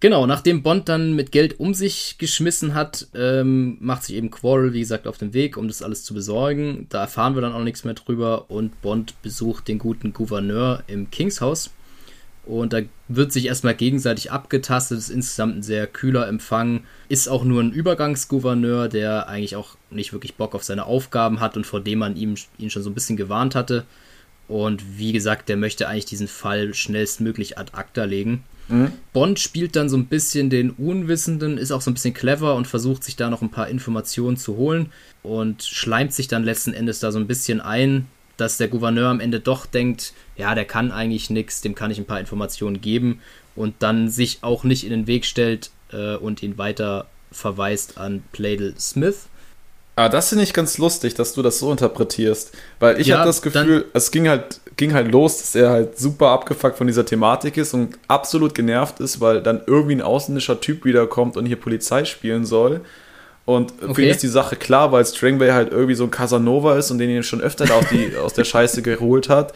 [0.01, 4.71] Genau, nachdem Bond dann mit Geld um sich geschmissen hat, ähm, macht sich eben Quarrel,
[4.71, 6.88] wie gesagt, auf den Weg, um das alles zu besorgen.
[6.89, 11.11] Da erfahren wir dann auch nichts mehr drüber und Bond besucht den guten Gouverneur im
[11.11, 11.71] Kingshaus.
[12.45, 17.43] Und da wird sich erstmal gegenseitig abgetastet, ist insgesamt ein sehr kühler Empfang, ist auch
[17.43, 21.81] nur ein Übergangsgouverneur, der eigentlich auch nicht wirklich Bock auf seine Aufgaben hat und vor
[21.81, 23.85] dem man ihm, ihn schon so ein bisschen gewarnt hatte.
[24.47, 28.45] Und wie gesagt, der möchte eigentlich diesen Fall schnellstmöglich ad acta legen.
[28.69, 28.93] Mhm.
[29.13, 32.67] Bond spielt dann so ein bisschen den Unwissenden, ist auch so ein bisschen clever und
[32.67, 34.91] versucht sich da noch ein paar Informationen zu holen
[35.23, 39.19] und schleimt sich dann letzten Endes da so ein bisschen ein, dass der Gouverneur am
[39.19, 43.19] Ende doch denkt, ja, der kann eigentlich nichts, dem kann ich ein paar Informationen geben
[43.55, 48.23] und dann sich auch nicht in den Weg stellt äh, und ihn weiter verweist an
[48.31, 49.27] Pladel Smith.
[49.99, 52.53] Ah, das finde ich ganz lustig, dass du das so interpretierst.
[52.80, 55.99] Weil ich ja, hatte das Gefühl, es ging halt, ging halt los, dass er halt
[55.99, 60.61] super abgefuckt von dieser Thematik ist und absolut genervt ist, weil dann irgendwie ein ausländischer
[60.61, 62.80] Typ wiederkommt und hier Polizei spielen soll.
[63.43, 63.93] Und okay.
[63.93, 66.97] für ihn ist die Sache klar, weil Strangway halt irgendwie so ein Casanova ist und
[66.97, 69.53] den ihn schon öfter aus, die, aus der Scheiße geholt hat.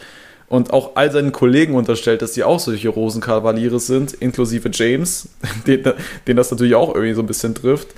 [0.50, 5.26] und auch all seinen Kollegen unterstellt, dass die auch solche Rosenkavaliere sind, inklusive James,
[5.66, 5.90] den,
[6.26, 7.88] den das natürlich auch irgendwie so ein bisschen trifft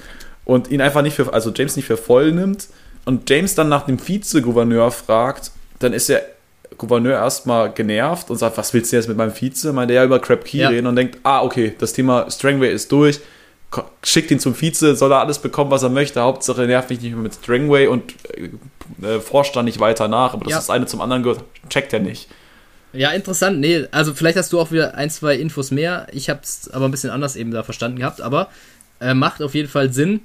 [0.46, 2.68] und ihn einfach nicht für, also James nicht für voll nimmt
[3.04, 5.50] und James dann nach dem Vizegouverneur fragt,
[5.80, 6.24] dann ist der
[6.78, 9.72] Gouverneur erstmal genervt und sagt, was willst du jetzt mit meinem Vize?
[9.72, 10.68] Meint er ja über Crab Key ja.
[10.68, 13.20] reden und denkt, ah, okay, das Thema Strangway ist durch,
[14.02, 16.20] schickt ihn zum Vize, soll er alles bekommen, was er möchte.
[16.20, 18.14] Hauptsache er nervt mich nicht mehr mit Strangway und
[19.02, 20.56] äh, forscht dann nicht weiter nach, aber dass ja.
[20.58, 22.28] das eine zum anderen gehört, checkt er nicht.
[22.92, 23.60] Ja, interessant.
[23.60, 26.06] Nee, also vielleicht hast du auch wieder ein, zwei Infos mehr.
[26.12, 28.48] Ich habe es aber ein bisschen anders eben da verstanden gehabt, aber
[29.00, 30.20] äh, macht auf jeden Fall Sinn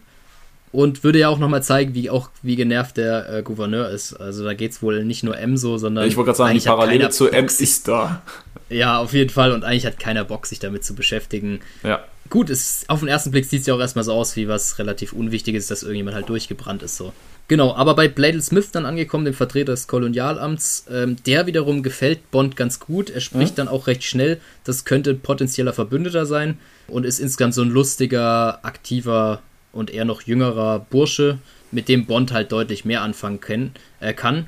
[0.71, 4.13] und würde ja auch nochmal zeigen, wie auch wie genervt der äh, Gouverneur ist.
[4.13, 6.07] Also da geht es wohl nicht nur M so, sondern.
[6.07, 8.21] Ich wollte gerade sagen, die Parallele zu M ist da.
[8.69, 9.51] Ja, auf jeden Fall.
[9.51, 11.59] Und eigentlich hat keiner Bock, sich damit zu beschäftigen.
[11.83, 12.03] Ja.
[12.29, 14.79] Gut, es, auf den ersten Blick sieht es ja auch erstmal so aus, wie was
[14.79, 16.95] relativ Unwichtiges, dass irgendjemand halt durchgebrannt ist.
[16.95, 17.11] so.
[17.49, 22.31] Genau, aber bei Bladel Smith dann angekommen, dem Vertreter des Kolonialamts, ähm, der wiederum gefällt
[22.31, 23.09] Bond ganz gut.
[23.09, 23.57] Er spricht mhm.
[23.57, 26.57] dann auch recht schnell, das könnte ein potenzieller Verbündeter sein
[26.87, 29.41] und ist insgesamt so ein lustiger, aktiver
[29.71, 31.39] und eher noch jüngerer Bursche,
[31.71, 34.47] mit dem Bond halt deutlich mehr anfangen können, äh, kann.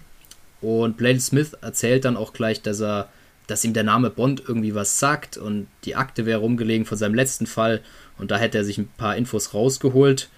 [0.62, 3.10] Und Bladel Smith erzählt dann auch gleich, dass er
[3.48, 7.16] dass ihm der Name Bond irgendwie was sagt und die Akte wäre rumgelegen von seinem
[7.16, 7.82] letzten Fall
[8.18, 10.30] und da hätte er sich ein paar Infos rausgeholt,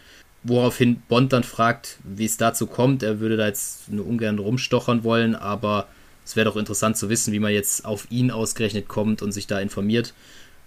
[0.43, 3.03] woraufhin Bond dann fragt, wie es dazu kommt.
[3.03, 5.87] Er würde da jetzt nur ungern rumstochern wollen, aber
[6.25, 9.47] es wäre doch interessant zu wissen, wie man jetzt auf ihn ausgerechnet kommt und sich
[9.47, 10.13] da informiert.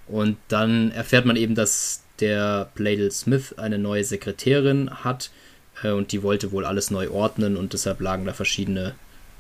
[0.07, 5.31] Und dann erfährt man eben, dass der Bladel Smith eine neue Sekretärin hat
[5.83, 8.95] äh, und die wollte wohl alles neu ordnen und deshalb lagen da verschiedene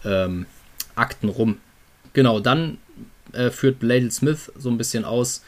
[0.05, 0.47] ähm,
[0.95, 1.59] Akten rum.
[2.13, 2.79] Genau, dann
[3.33, 5.43] äh, führt Bladel Smith so ein bisschen aus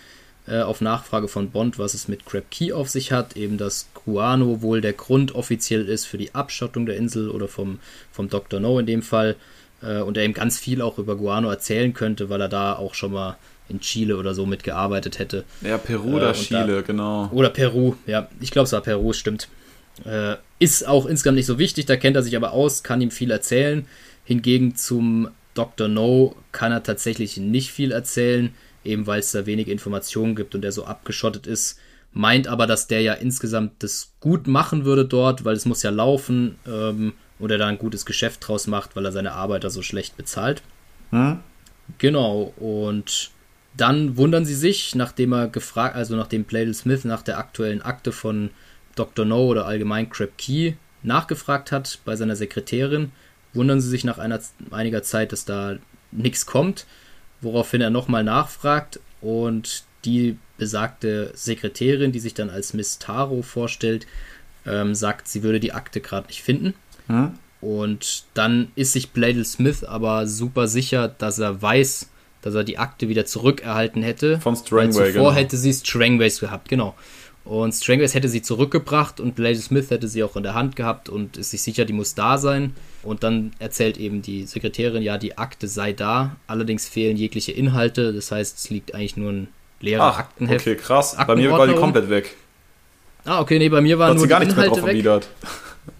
[0.46, 3.36] äh, auf Nachfrage von Bond, was es mit Crab Key auf sich hat.
[3.36, 7.78] Eben, dass Guano wohl der Grund offiziell ist für die Abschottung der Insel oder vom,
[8.10, 8.60] vom Dr.
[8.60, 9.36] No in dem Fall.
[9.82, 12.94] Äh, und er eben ganz viel auch über Guano erzählen könnte, weil er da auch
[12.94, 13.36] schon mal
[13.70, 15.44] in Chile oder so mitgearbeitet hätte.
[15.60, 17.28] Ja, Peru oder äh, Chile, da, genau.
[17.32, 18.28] Oder Peru, ja.
[18.40, 19.48] Ich glaube, es war Peru, stimmt.
[20.04, 23.10] Äh, ist auch insgesamt nicht so wichtig, da kennt er sich aber aus, kann ihm
[23.10, 23.86] viel erzählen.
[24.24, 25.88] Hingegen zum Dr.
[25.88, 30.64] No kann er tatsächlich nicht viel erzählen, eben weil es da wenig Informationen gibt und
[30.64, 31.78] er so abgeschottet ist.
[32.12, 35.90] Meint aber, dass der ja insgesamt das gut machen würde dort, weil es muss ja
[35.90, 39.82] laufen ähm, und er da ein gutes Geschäft draus macht, weil er seine Arbeiter so
[39.82, 40.62] schlecht bezahlt.
[41.10, 41.40] Hm?
[41.98, 43.30] Genau, und
[43.76, 48.12] dann wundern sie sich, nachdem er gefragt, also nachdem Bladel Smith nach der aktuellen Akte
[48.12, 48.50] von
[48.94, 49.24] Dr.
[49.24, 53.12] No oder allgemein Crab Key nachgefragt hat bei seiner Sekretärin,
[53.52, 54.40] wundern sie sich nach einer,
[54.70, 55.76] einiger Zeit, dass da
[56.10, 56.86] nichts kommt,
[57.40, 64.06] woraufhin er nochmal nachfragt und die besagte Sekretärin, die sich dann als Miss Taro vorstellt,
[64.66, 66.74] ähm, sagt, sie würde die Akte gerade nicht finden.
[67.06, 67.32] Hm?
[67.60, 72.08] Und dann ist sich Bladel Smith aber super sicher, dass er weiß,
[72.42, 74.40] dass er die Akte wieder zurückerhalten hätte.
[74.40, 75.32] Von Strangway, weil zuvor genau.
[75.32, 76.94] hätte sie Strangways gehabt, genau.
[77.44, 81.08] Und Strangways hätte sie zurückgebracht und Lady Smith hätte sie auch in der Hand gehabt
[81.08, 82.74] und ist sich sicher, die muss da sein.
[83.02, 88.12] Und dann erzählt eben die Sekretärin, ja, die Akte sei da, allerdings fehlen jegliche Inhalte.
[88.12, 89.48] Das heißt, es liegt eigentlich nur ein
[89.80, 90.66] leerer Ach, Aktenheft.
[90.66, 91.16] Okay, krass.
[91.26, 92.36] Bei mir war die komplett weg.
[93.24, 95.28] Ah, okay, nee, bei mir waren nur gar nichts Inhalte mehr drauf weg.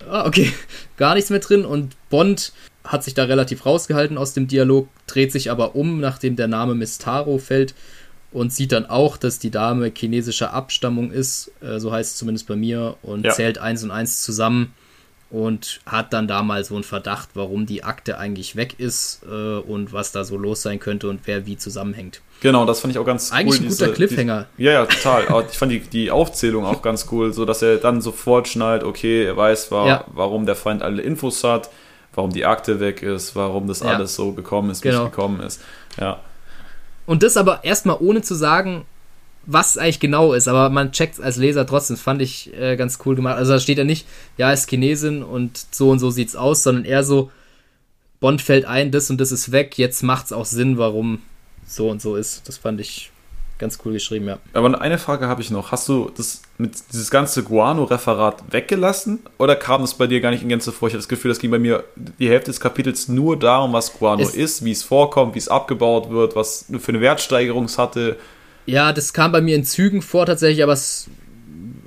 [0.09, 0.53] Ah, okay,
[0.97, 2.53] gar nichts mehr drin und Bond
[2.91, 6.75] hat sich da relativ rausgehalten aus dem Dialog, dreht sich aber um, nachdem der Name
[6.75, 7.75] Mistaro fällt
[8.33, 12.49] und sieht dann auch, dass die Dame chinesischer Abstammung ist, äh, so heißt es zumindest
[12.49, 13.33] bei mir, und ja.
[13.33, 14.75] zählt eins und eins zusammen
[15.31, 19.59] und hat dann da mal so einen Verdacht, warum die Akte eigentlich weg ist äh,
[19.59, 22.21] und was da so los sein könnte und wer wie zusammenhängt.
[22.41, 23.67] Genau, das fand ich auch ganz eigentlich cool.
[23.67, 24.47] Eigentlich ein guter Cliffhanger.
[24.59, 25.45] Die, ja, ja, total.
[25.49, 29.25] ich fand die, die Aufzählung auch ganz cool, so dass er dann sofort schnallt, okay,
[29.25, 30.05] er weiß, war, ja.
[30.09, 31.71] warum der Feind alle Infos hat,
[32.15, 33.87] warum die Akte weg ist, warum das ja.
[33.87, 35.05] alles so gekommen ist, wie genau.
[35.05, 35.61] es gekommen ist.
[35.99, 36.21] Ja.
[37.07, 38.85] Und das aber erstmal ohne zu sagen,
[39.47, 41.97] was eigentlich genau ist, aber man checkt es als Leser trotzdem.
[41.97, 43.37] Das fand ich äh, ganz cool gemacht.
[43.37, 44.07] Also da steht ja nicht,
[44.37, 47.31] ja, ist Chinesin und so und so sieht's aus, sondern eher so,
[48.21, 51.23] Bond fällt ein, das und das ist weg, jetzt macht's auch Sinn, warum
[51.67, 52.47] so und so ist.
[52.49, 53.11] Das fand ich
[53.61, 54.39] Ganz cool geschrieben, ja.
[54.55, 55.71] Aber eine Frage habe ich noch.
[55.71, 59.19] Hast du das mit dieses ganze Guano-Referat weggelassen?
[59.37, 60.89] Oder kam das bei dir gar nicht in Gänze vor?
[60.89, 63.93] Ich habe das Gefühl, das ging bei mir die Hälfte des Kapitels nur darum, was
[63.93, 67.77] Guano es ist, wie es vorkommt, wie es abgebaut wird, was für eine Wertsteigerung es
[67.77, 68.17] hatte.
[68.65, 71.09] Ja, das kam bei mir in Zügen vor tatsächlich, aber es,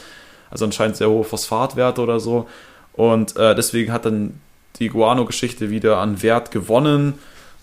[0.51, 2.47] Also anscheinend sehr hohe Phosphatwerte oder so.
[2.93, 4.39] Und äh, deswegen hat dann
[4.79, 7.13] die Guano-Geschichte wieder an Wert gewonnen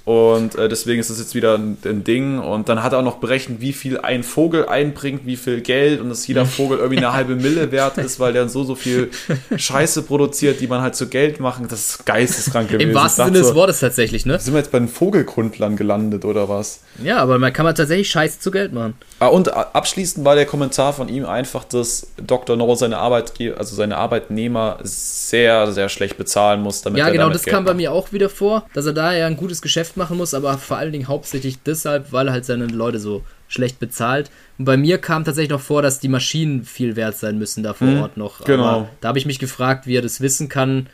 [0.08, 2.38] und äh, deswegen ist das jetzt wieder ein, ein, Ding.
[2.38, 6.00] Und dann hat er auch noch berechnet, wie viel ein Vogel einbringt, wie viel Geld
[6.00, 9.10] und dass jeder Vogel irgendwie eine halbe Mille wert ist, weil der so, so viel
[9.54, 11.66] Scheiße produziert, die man halt zu Geld machen.
[11.68, 12.88] Das ist geisteskrank gewesen.
[12.88, 14.40] Im wahrsten Sinne des Wortes tatsächlich, ne?
[14.40, 16.80] Sind wir jetzt bei den Vogelkundlern gelandet oder was?
[17.04, 18.94] Ja, aber man kann man tatsächlich Scheiße zu Geld machen.
[19.18, 22.56] Ah, und abschließend war der Kommentar von ihm einfach, dass Dr.
[22.56, 27.42] No seine Arbeitgeber, also seine Arbeitnehmer sehr, sehr schlecht bezahlen muss, damit Ja, genau, das
[27.42, 27.72] Geld kam macht.
[27.72, 30.56] bei mir auch wieder vor, dass er da ja ein gutes Geschäft machen muss, aber
[30.56, 34.30] vor allen Dingen hauptsächlich deshalb, weil er halt seine Leute so schlecht bezahlt.
[34.58, 37.74] Und bei mir kam tatsächlich noch vor, dass die Maschinen viel wert sein müssen da
[37.74, 38.44] vor mhm, Ort noch.
[38.44, 38.64] Genau.
[38.64, 40.88] Aber da habe ich mich gefragt, wie er das wissen kann.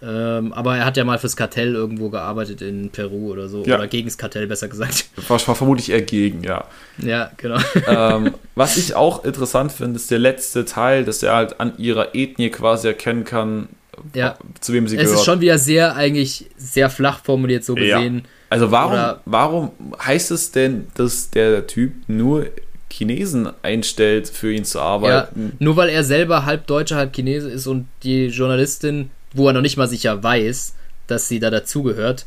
[0.00, 3.64] Ähm, aber er hat ja mal fürs Kartell irgendwo gearbeitet in Peru oder so.
[3.64, 3.76] Ja.
[3.76, 5.06] Oder gegen das Kartell, besser gesagt.
[5.28, 6.64] War, war vermutlich eher gegen, ja.
[6.98, 7.58] Ja, genau.
[7.88, 12.14] Ähm, was ich auch interessant finde, ist der letzte Teil, dass er halt an ihrer
[12.14, 13.68] Ethnie quasi erkennen kann,
[14.14, 14.36] ja.
[14.60, 15.14] zu wem sie es gehört.
[15.14, 18.16] Es ist schon wieder sehr, eigentlich sehr flach formuliert so gesehen.
[18.16, 18.22] Ja.
[18.50, 19.70] Also warum, warum
[20.02, 22.46] heißt es denn, dass der Typ nur
[22.90, 25.48] Chinesen einstellt, für ihn zu arbeiten?
[25.50, 29.52] Ja, nur weil er selber halb Deutscher, halb Chinese ist und die Journalistin, wo er
[29.52, 30.74] noch nicht mal sicher weiß,
[31.06, 32.26] dass sie da dazugehört,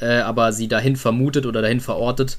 [0.00, 2.38] äh, aber sie dahin vermutet oder dahin verortet,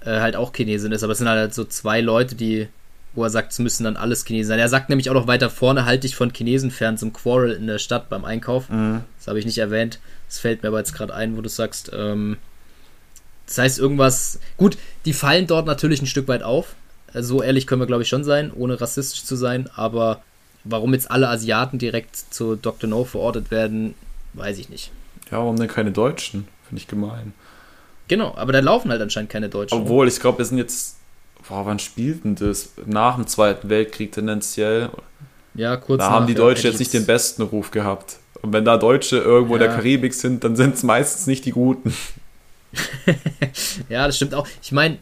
[0.00, 1.02] äh, halt auch Chinesin ist.
[1.02, 2.68] Aber es sind halt so zwei Leute, die
[3.14, 4.58] wo er sagt, es müssen dann alles Chinesen sein.
[4.58, 7.66] Er sagt nämlich auch noch weiter vorne, halte dich von Chinesen fern zum Quarrel in
[7.66, 8.68] der Stadt beim Einkauf.
[8.68, 9.02] Mhm.
[9.18, 10.00] Das habe ich nicht erwähnt.
[10.28, 11.90] Das fällt mir aber jetzt gerade ein, wo du sagst.
[11.94, 12.36] Ähm,
[13.46, 14.40] das heißt, irgendwas.
[14.56, 16.74] Gut, die fallen dort natürlich ein Stück weit auf.
[17.12, 19.68] So ehrlich können wir, glaube ich, schon sein, ohne rassistisch zu sein.
[19.76, 20.22] Aber
[20.64, 22.90] warum jetzt alle Asiaten direkt zu Dr.
[22.90, 23.94] No verortet werden,
[24.32, 24.90] weiß ich nicht.
[25.30, 26.48] Ja, warum denn keine Deutschen?
[26.68, 27.32] Finde ich gemein.
[28.08, 29.78] Genau, aber da laufen halt anscheinend keine Deutschen.
[29.78, 30.96] Obwohl, ich glaube, wir sind jetzt
[31.48, 32.70] boah, wann spielt denn das?
[32.86, 34.90] Nach dem Zweiten Weltkrieg tendenziell.
[35.54, 38.16] Ja, kurz Da haben die Deutschen jetzt nicht den besten Ruf gehabt.
[38.42, 39.62] Und wenn da Deutsche irgendwo ja.
[39.62, 41.94] in der Karibik sind, dann sind es meistens nicht die Guten.
[43.88, 44.46] ja, das stimmt auch.
[44.62, 44.98] Ich meine,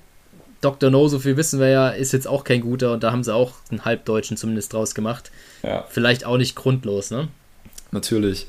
[0.60, 0.90] Dr.
[0.90, 3.34] No, so viel wissen wir ja, ist jetzt auch kein guter und da haben sie
[3.34, 5.32] auch einen Halbdeutschen zumindest draus gemacht.
[5.62, 5.84] Ja.
[5.88, 7.28] Vielleicht auch nicht grundlos, ne?
[7.90, 8.46] Natürlich.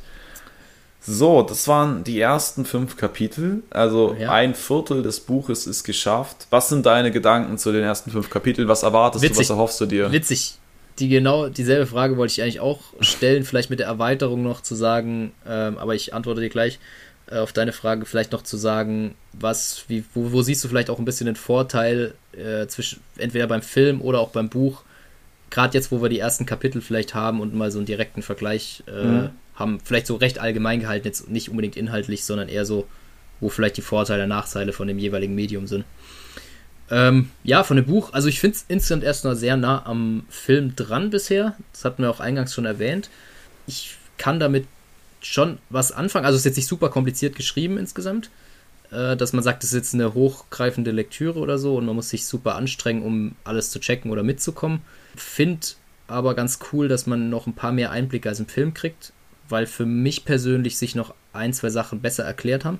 [1.05, 3.63] So, das waren die ersten fünf Kapitel.
[3.69, 4.31] Also ja.
[4.31, 6.47] ein Viertel des Buches ist geschafft.
[6.49, 8.67] Was sind deine Gedanken zu den ersten fünf Kapiteln?
[8.67, 9.37] Was erwartest Witzig.
[9.37, 9.41] du?
[9.41, 10.11] Was erhoffst du dir?
[10.11, 10.55] Witzig.
[10.99, 14.75] Die genau dieselbe Frage wollte ich eigentlich auch stellen, vielleicht mit der Erweiterung noch zu
[14.75, 16.79] sagen, ähm, aber ich antworte dir gleich
[17.31, 20.91] äh, auf deine Frage, vielleicht noch zu sagen, was, wie, wo, wo siehst du vielleicht
[20.91, 24.83] auch ein bisschen den Vorteil äh, zwischen entweder beim Film oder auch beim Buch,
[25.49, 28.83] gerade jetzt, wo wir die ersten Kapitel vielleicht haben und mal so einen direkten Vergleich
[28.87, 32.87] äh, mhm haben vielleicht so recht allgemein gehalten, jetzt nicht unbedingt inhaltlich, sondern eher so,
[33.39, 35.85] wo vielleicht die Vorteile, Nachteile von dem jeweiligen Medium sind.
[36.89, 40.75] Ähm, ja, von dem Buch, also ich finde es insgesamt erstmal sehr nah am Film
[40.75, 41.55] dran bisher.
[41.71, 43.09] Das hatten wir auch eingangs schon erwähnt.
[43.67, 44.65] Ich kann damit
[45.21, 46.25] schon was anfangen.
[46.25, 48.29] Also es ist jetzt nicht super kompliziert geschrieben insgesamt,
[48.91, 52.09] äh, dass man sagt, es ist jetzt eine hochgreifende Lektüre oder so und man muss
[52.09, 54.81] sich super anstrengen, um alles zu checken oder mitzukommen.
[55.15, 55.65] Finde
[56.07, 59.13] aber ganz cool, dass man noch ein paar mehr Einblicke als im Film kriegt
[59.53, 62.79] weil für mich persönlich sich noch ein, zwei Sachen besser erklärt haben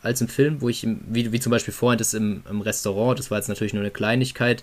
[0.00, 3.32] als im Film, wo ich, wie, wie zum Beispiel vorhin das im, im Restaurant, das
[3.32, 4.62] war jetzt natürlich nur eine Kleinigkeit,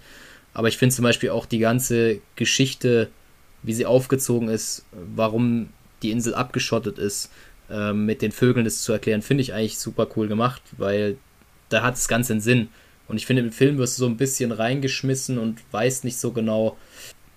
[0.54, 3.10] aber ich finde zum Beispiel auch die ganze Geschichte,
[3.64, 5.70] wie sie aufgezogen ist, warum
[6.04, 7.30] die Insel abgeschottet ist,
[7.70, 11.18] äh, mit den Vögeln das zu erklären, finde ich eigentlich super cool gemacht, weil
[11.68, 12.70] da hat es ganz einen Sinn.
[13.10, 16.32] Und ich finde, im Film wirst du so ein bisschen reingeschmissen und weißt nicht so
[16.32, 16.78] genau,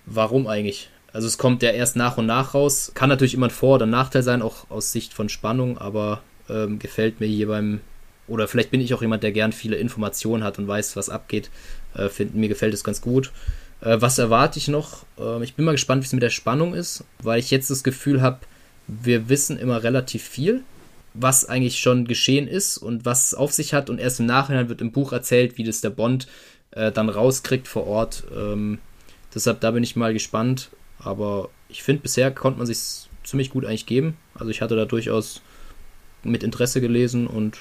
[0.05, 0.89] warum eigentlich.
[1.15, 2.91] Also es kommt ja erst nach und nach raus.
[2.93, 6.77] Kann natürlich immer ein Vor- oder Nachteil sein, auch aus Sicht von Spannung, aber ähm,
[6.77, 7.79] gefällt mir hier beim,
[8.27, 11.51] oder vielleicht bin ich auch jemand, der gern viele Informationen hat und weiß, was abgeht.
[11.93, 13.31] Äh, find, mir gefällt es ganz gut.
[13.79, 15.05] Äh, was erwarte ich noch?
[15.17, 17.85] Äh, ich bin mal gespannt, wie es mit der Spannung ist, weil ich jetzt das
[17.85, 18.39] Gefühl habe,
[18.87, 20.63] wir wissen immer relativ viel,
[21.13, 24.67] was eigentlich schon geschehen ist und was es auf sich hat und erst im Nachhinein
[24.67, 26.27] wird im Buch erzählt, wie das der Bond
[26.71, 28.25] äh, dann rauskriegt vor Ort.
[28.35, 28.79] Ähm,
[29.33, 30.71] deshalb da bin ich mal gespannt.
[31.05, 34.17] Aber ich finde, bisher konnte man sich ziemlich gut eigentlich geben.
[34.33, 35.41] Also ich hatte da durchaus
[36.23, 37.57] mit Interesse gelesen und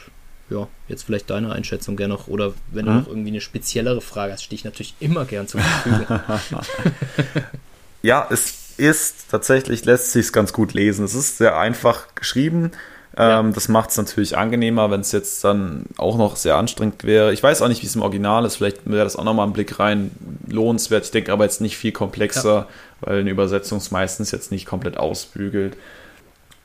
[0.50, 2.28] ja, jetzt vielleicht deine Einschätzung gerne noch.
[2.28, 2.92] Oder wenn hm?
[2.92, 6.20] du noch irgendwie eine speziellere Frage hast, stehe ich natürlich immer gern zur Verfügung.
[8.02, 11.04] ja, es ist tatsächlich, lässt sich es ganz gut lesen.
[11.04, 12.72] Es ist sehr einfach geschrieben.
[13.16, 13.52] Ähm, ja.
[13.52, 17.32] Das macht es natürlich angenehmer, wenn es jetzt dann auch noch sehr anstrengend wäre.
[17.32, 18.56] Ich weiß auch nicht, wie es im Original ist.
[18.56, 20.10] Vielleicht wäre das auch nochmal ein Blick rein
[20.48, 21.04] lohnenswert.
[21.04, 22.68] Ich denke aber jetzt nicht viel komplexer, ja.
[23.04, 25.76] Weil eine Übersetzung es meistens jetzt nicht komplett ausbügelt.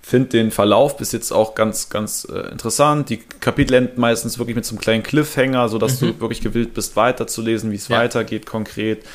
[0.01, 3.09] Finde den Verlauf bis jetzt auch ganz, ganz äh, interessant.
[3.09, 6.07] Die Kapitel enden meistens wirklich mit so einem kleinen Cliffhanger, sodass mhm.
[6.07, 7.97] du wirklich gewillt bist, weiterzulesen, wie es ja.
[7.97, 9.05] weitergeht konkret.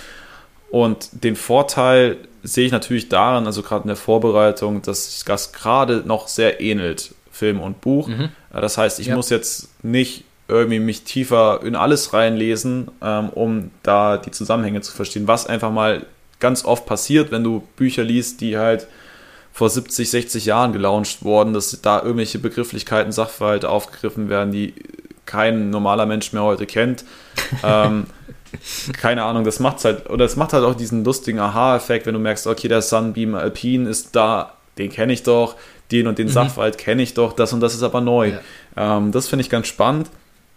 [0.70, 6.02] Und den Vorteil sehe ich natürlich daran, also gerade in der Vorbereitung, dass das gerade
[6.06, 8.09] noch sehr ähnelt, Film und Buch.
[8.09, 8.28] Mhm.
[8.52, 9.16] Äh, das heißt, ich ja.
[9.16, 14.92] muss jetzt nicht irgendwie mich tiefer in alles reinlesen, ähm, um da die Zusammenhänge zu
[14.92, 16.05] verstehen, was einfach mal
[16.40, 18.86] ganz oft passiert, wenn du Bücher liest, die halt
[19.52, 24.74] vor 70, 60 Jahren gelauncht wurden, dass da irgendwelche Begrifflichkeiten, Sachverhalte aufgegriffen werden, die
[25.27, 27.05] kein normaler Mensch mehr heute kennt.
[27.62, 28.06] ähm,
[29.01, 32.20] keine Ahnung, das macht halt, oder es macht halt auch diesen lustigen Aha-Effekt, wenn du
[32.20, 35.56] merkst, okay, der Sunbeam Alpine ist da, den kenne ich doch,
[35.93, 36.32] den und den mhm.
[36.32, 38.32] Sachverhalt kenne ich doch, das und das ist aber neu.
[38.77, 38.97] Ja.
[38.97, 40.09] Ähm, das finde ich ganz spannend.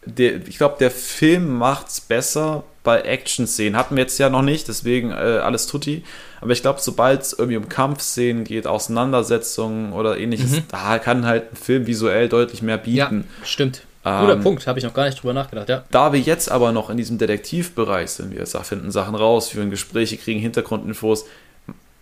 [0.07, 3.77] Der, ich glaube, der Film macht es besser bei Action-Szenen.
[3.77, 6.03] Hatten wir jetzt ja noch nicht, deswegen äh, alles tutti.
[6.39, 10.63] Aber ich glaube, sobald es irgendwie um Kampfszenen geht, Auseinandersetzungen oder ähnliches, mhm.
[10.69, 13.25] da kann halt ein Film visuell deutlich mehr bieten.
[13.41, 13.81] Ja, stimmt.
[14.03, 15.83] Guter ähm, Punkt, habe ich noch gar nicht drüber nachgedacht, ja.
[15.91, 20.15] Da wir jetzt aber noch in diesem Detektivbereich sind, wir finden Sachen raus, führen Gespräche,
[20.15, 21.25] kriegen Hintergrundinfos,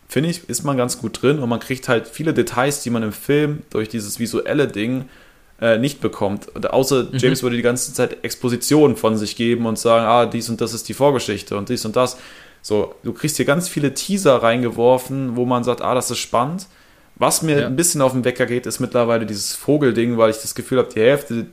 [0.07, 3.01] finde ich, ist man ganz gut drin und man kriegt halt viele Details, die man
[3.01, 5.09] im Film durch dieses visuelle Ding
[5.61, 6.47] äh, nicht bekommt.
[6.49, 7.17] Und außer mhm.
[7.17, 10.73] James würde die ganze Zeit Expositionen von sich geben und sagen, ah, dies und das
[10.73, 12.17] ist die Vorgeschichte und dies und das.
[12.61, 16.67] So, du kriegst hier ganz viele Teaser reingeworfen, wo man sagt, ah, das ist spannend.
[17.15, 17.67] Was mir ja.
[17.67, 20.89] ein bisschen auf den Wecker geht, ist mittlerweile dieses Vogelding, weil ich das Gefühl habe,
[20.93, 21.45] die Hälfte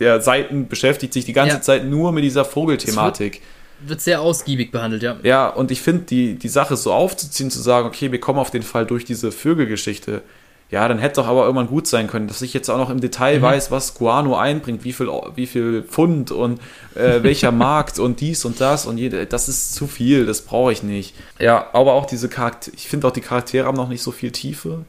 [0.00, 1.60] der Seiten beschäftigt sich die ganze ja.
[1.60, 3.34] Zeit nur mit dieser Vogelthematik.
[3.78, 5.16] Wird, wird sehr ausgiebig behandelt, ja.
[5.22, 8.50] Ja, und ich finde, die, die Sache so aufzuziehen, zu sagen, okay, wir kommen auf
[8.50, 10.22] den Fall durch diese Vögelgeschichte,
[10.70, 13.00] ja, dann hätte doch aber irgendwann gut sein können, dass ich jetzt auch noch im
[13.00, 13.42] Detail mhm.
[13.42, 16.60] weiß, was Guano einbringt, wie viel, wie viel Pfund und
[16.94, 20.70] äh, welcher Markt und dies und das und jede, das ist zu viel, das brauche
[20.72, 21.14] ich nicht.
[21.38, 24.30] Ja, aber auch diese Charaktere, ich finde auch die Charaktere haben noch nicht so viel
[24.30, 24.84] Tiefe.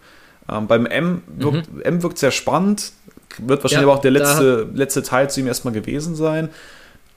[0.52, 1.82] Ähm, beim M wirkt, mhm.
[1.82, 2.92] M wirkt sehr spannend,
[3.38, 6.50] wird wahrscheinlich ja, aber auch der letzte, letzte Teil zu ihm erstmal gewesen sein.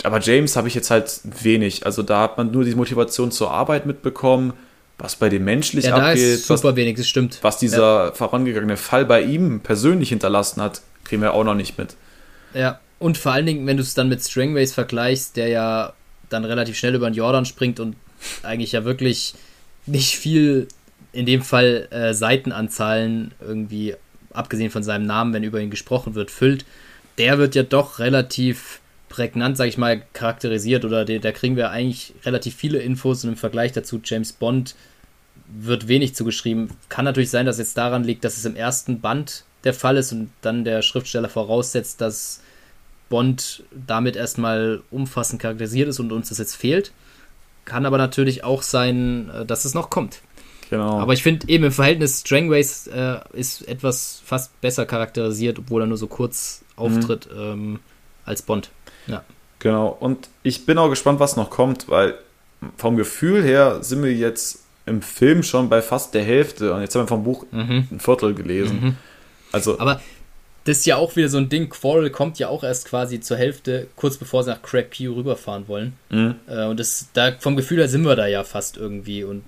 [0.04, 1.86] Aber James habe ich jetzt halt wenig.
[1.86, 4.52] Also da hat man nur die Motivation zur Arbeit mitbekommen,
[5.02, 6.38] was bei dem menschlich ja, abgeht.
[6.38, 7.40] Super was, wenig, das stimmt.
[7.42, 8.12] Was dieser ja.
[8.12, 11.96] vorangegangene Fall bei ihm persönlich hinterlassen hat, kriegen wir auch noch nicht mit.
[12.54, 15.92] Ja, und vor allen Dingen, wenn du es dann mit Strangways vergleichst, der ja
[16.28, 17.96] dann relativ schnell über den Jordan springt und
[18.44, 19.34] eigentlich ja wirklich
[19.86, 20.68] nicht viel,
[21.12, 23.96] in dem Fall äh, Seitenanzahlen irgendwie
[24.32, 26.64] abgesehen von seinem Namen, wenn über ihn gesprochen wird, füllt,
[27.18, 32.14] der wird ja doch relativ prägnant, sag ich mal, charakterisiert oder da kriegen wir eigentlich
[32.24, 34.76] relativ viele Infos und im Vergleich dazu James Bond
[35.54, 36.70] wird wenig zugeschrieben.
[36.88, 39.96] Kann natürlich sein, dass es jetzt daran liegt, dass es im ersten Band der Fall
[39.96, 42.40] ist und dann der Schriftsteller voraussetzt, dass
[43.08, 46.92] Bond damit erstmal umfassend charakterisiert ist und uns das jetzt fehlt.
[47.64, 50.20] Kann aber natürlich auch sein, äh, dass es noch kommt.
[50.70, 50.98] Genau.
[50.98, 55.86] Aber ich finde eben im Verhältnis Strangways äh, ist etwas fast besser charakterisiert, obwohl er
[55.86, 57.40] nur so kurz auftritt mhm.
[57.40, 57.80] ähm,
[58.24, 58.70] als Bond.
[59.06, 59.22] Ja.
[59.58, 59.88] Genau.
[60.00, 62.14] Und ich bin auch gespannt, was noch kommt, weil
[62.78, 66.94] vom Gefühl her sind wir jetzt im Film schon bei fast der Hälfte und jetzt
[66.94, 67.88] haben wir vom Buch mhm.
[67.90, 68.80] ein Viertel gelesen.
[68.82, 68.96] Mhm.
[69.52, 69.78] Also.
[69.78, 70.00] Aber
[70.64, 71.68] das ist ja auch wieder so ein Ding.
[71.68, 75.68] Quarrel kommt ja auch erst quasi zur Hälfte, kurz bevor sie nach Crack Q rüberfahren
[75.68, 75.94] wollen.
[76.10, 76.36] Mhm.
[76.46, 79.24] Äh, und das, da vom Gefühl her sind wir da ja fast irgendwie.
[79.24, 79.42] Und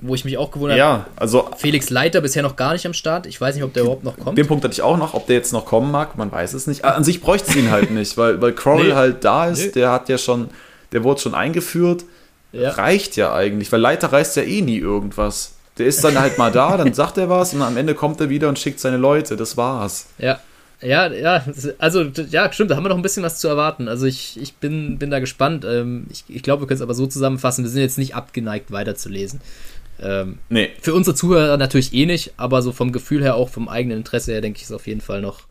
[0.00, 3.26] wo ich mich auch gewundert ja, also Felix Leiter bisher noch gar nicht am Start.
[3.26, 4.38] Ich weiß nicht, ob der überhaupt noch kommt.
[4.38, 6.66] Den Punkt hatte ich auch noch, ob der jetzt noch kommen mag, man weiß es
[6.66, 6.84] nicht.
[6.84, 8.94] An sich bräuchte es ihn halt nicht, weil, weil Crowell nee.
[8.94, 9.72] halt da ist, nee.
[9.72, 10.50] der hat ja schon,
[10.92, 12.04] der wurde schon eingeführt.
[12.52, 12.70] Ja.
[12.70, 15.54] Reicht ja eigentlich, weil Leiter reißt ja eh nie irgendwas.
[15.76, 18.28] Der ist dann halt mal da, dann sagt er was und am Ende kommt er
[18.30, 19.36] wieder und schickt seine Leute.
[19.36, 20.06] Das war's.
[20.18, 20.40] Ja.
[20.80, 21.44] Ja, ja,
[21.78, 23.88] also ja, stimmt, da haben wir noch ein bisschen was zu erwarten.
[23.88, 25.64] Also ich, ich bin, bin da gespannt.
[25.64, 28.70] Ähm, ich, ich glaube, wir können es aber so zusammenfassen, wir sind jetzt nicht abgeneigt
[28.70, 29.40] weiterzulesen.
[30.00, 30.70] Ähm, nee.
[30.80, 34.30] Für unsere Zuhörer natürlich eh nicht, aber so vom Gefühl her, auch vom eigenen Interesse
[34.30, 35.47] her, denke ich, ist auf jeden Fall noch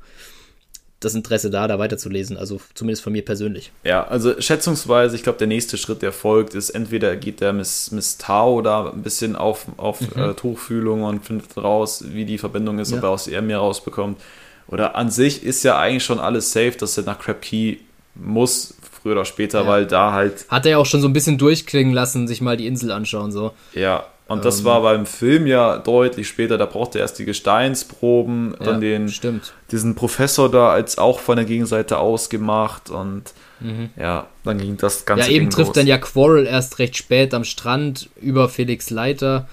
[0.99, 2.37] das Interesse da, da weiterzulesen.
[2.37, 3.71] Also zumindest von mir persönlich.
[3.83, 7.91] Ja, also schätzungsweise, ich glaube, der nächste Schritt, der folgt, ist entweder geht der Miss,
[7.91, 10.21] Miss Tao da ein bisschen auf, auf mhm.
[10.21, 12.97] äh, Tuchfühlung und findet raus, wie die Verbindung ist, ja.
[12.97, 14.19] ob er aus ihr mehr rausbekommt.
[14.67, 17.77] Oder an sich ist ja eigentlich schon alles safe, dass er nach Crab Key
[18.15, 19.67] muss, früher oder später, ja.
[19.67, 20.45] weil da halt.
[20.49, 23.31] Hat er ja auch schon so ein bisschen durchklingen lassen, sich mal die Insel anschauen,
[23.31, 23.53] so.
[23.73, 26.57] Ja, und das ähm, war beim Film ja deutlich später.
[26.57, 29.53] Da brauchte er erst die Gesteinsproben, ja, dann den, stimmt.
[29.71, 33.23] diesen Professor da als auch von der Gegenseite ausgemacht und
[33.59, 33.89] mhm.
[33.97, 35.29] ja, dann ging das Ganze.
[35.29, 35.75] Ja, eben trifft los.
[35.75, 39.47] dann ja Quarrel erst recht spät am Strand über Felix Leiter.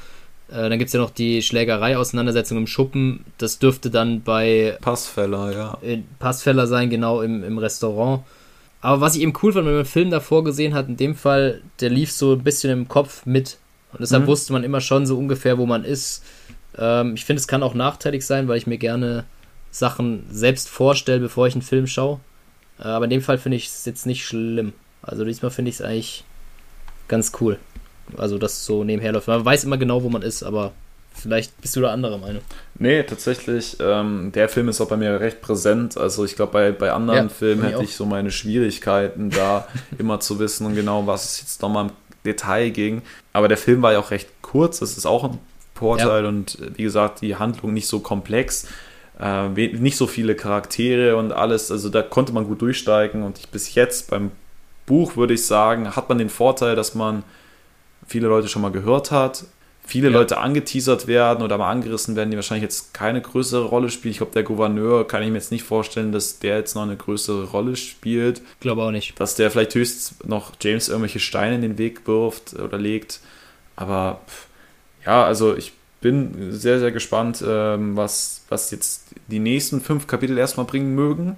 [0.49, 3.25] Äh, dann gibt es ja noch die Schlägerei-Auseinandersetzung im Schuppen.
[3.39, 5.79] Das dürfte dann bei Passfeller, ja.
[6.19, 8.23] Passfeller sein, genau im, im Restaurant.
[8.81, 11.15] Aber was ich eben cool fand, wenn man den Film davor gesehen hat, in dem
[11.15, 13.57] Fall, der lief so ein bisschen im Kopf mit.
[13.95, 14.29] Und deshalb mhm.
[14.29, 16.23] wusste man immer schon so ungefähr, wo man ist.
[16.77, 19.25] Ähm, ich finde, es kann auch nachteilig sein, weil ich mir gerne
[19.71, 22.21] Sachen selbst vorstelle, bevor ich einen Film schaue.
[22.79, 24.73] Äh, aber in dem Fall finde ich es jetzt nicht schlimm.
[25.03, 26.25] Also diesmal finde ich es eigentlich
[27.09, 27.59] ganz cool.
[28.17, 29.29] Also, dass so nebenher läuft.
[29.29, 30.73] Man weiß immer genau, wo man ist, aber
[31.15, 32.43] vielleicht bist du da anderer Meinung.
[32.79, 35.97] Nee, tatsächlich, ähm, der Film ist auch bei mir recht präsent.
[35.97, 39.67] Also ich glaube, bei, bei anderen ja, Filmen hätte ich so meine Schwierigkeiten, da
[39.99, 41.93] immer zu wissen genau, was es jetzt nochmal im
[42.25, 43.03] Detail ging.
[43.33, 45.39] Aber der Film war ja auch recht kurz, das ist auch ein
[45.75, 46.29] Vorteil ja.
[46.29, 48.67] und äh, wie gesagt, die Handlung nicht so komplex.
[49.21, 53.49] Äh, nicht so viele Charaktere und alles, also da konnte man gut durchsteigen und ich,
[53.49, 54.33] bis jetzt beim
[54.87, 57.23] Buch würde ich sagen, hat man den Vorteil, dass man
[58.07, 59.45] viele Leute schon mal gehört hat,
[59.87, 60.15] viele ja.
[60.15, 64.13] Leute angeteasert werden oder mal angerissen werden, die wahrscheinlich jetzt keine größere Rolle spielen.
[64.13, 66.97] Ich glaube, der Gouverneur kann ich mir jetzt nicht vorstellen, dass der jetzt noch eine
[66.97, 68.39] größere Rolle spielt.
[68.39, 69.19] Ich glaube auch nicht.
[69.21, 73.21] Dass der vielleicht höchst noch James irgendwelche Steine in den Weg wirft oder legt.
[73.77, 74.21] Aber
[75.05, 80.37] ja, also ich bin sehr, sehr gespannt, ähm, was, was jetzt die nächsten fünf Kapitel
[80.37, 81.37] erstmal bringen mögen.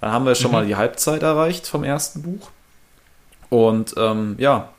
[0.00, 0.56] Dann haben wir schon mhm.
[0.56, 2.50] mal die Halbzeit erreicht vom ersten Buch.
[3.50, 4.70] Und ähm, ja,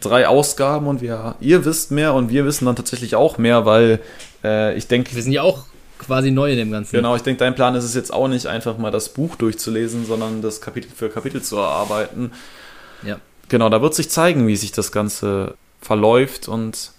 [0.00, 4.00] drei Ausgaben und wir, ihr wisst mehr und wir wissen dann tatsächlich auch mehr, weil
[4.44, 5.14] äh, ich denke.
[5.14, 5.64] Wir sind ja auch
[5.98, 6.96] quasi neu in dem Ganzen.
[6.96, 10.04] Genau, ich denke, dein Plan ist es jetzt auch nicht einfach mal das Buch durchzulesen,
[10.04, 12.32] sondern das Kapitel für Kapitel zu erarbeiten.
[13.02, 13.18] Ja.
[13.48, 16.92] Genau, da wird sich zeigen, wie sich das Ganze verläuft und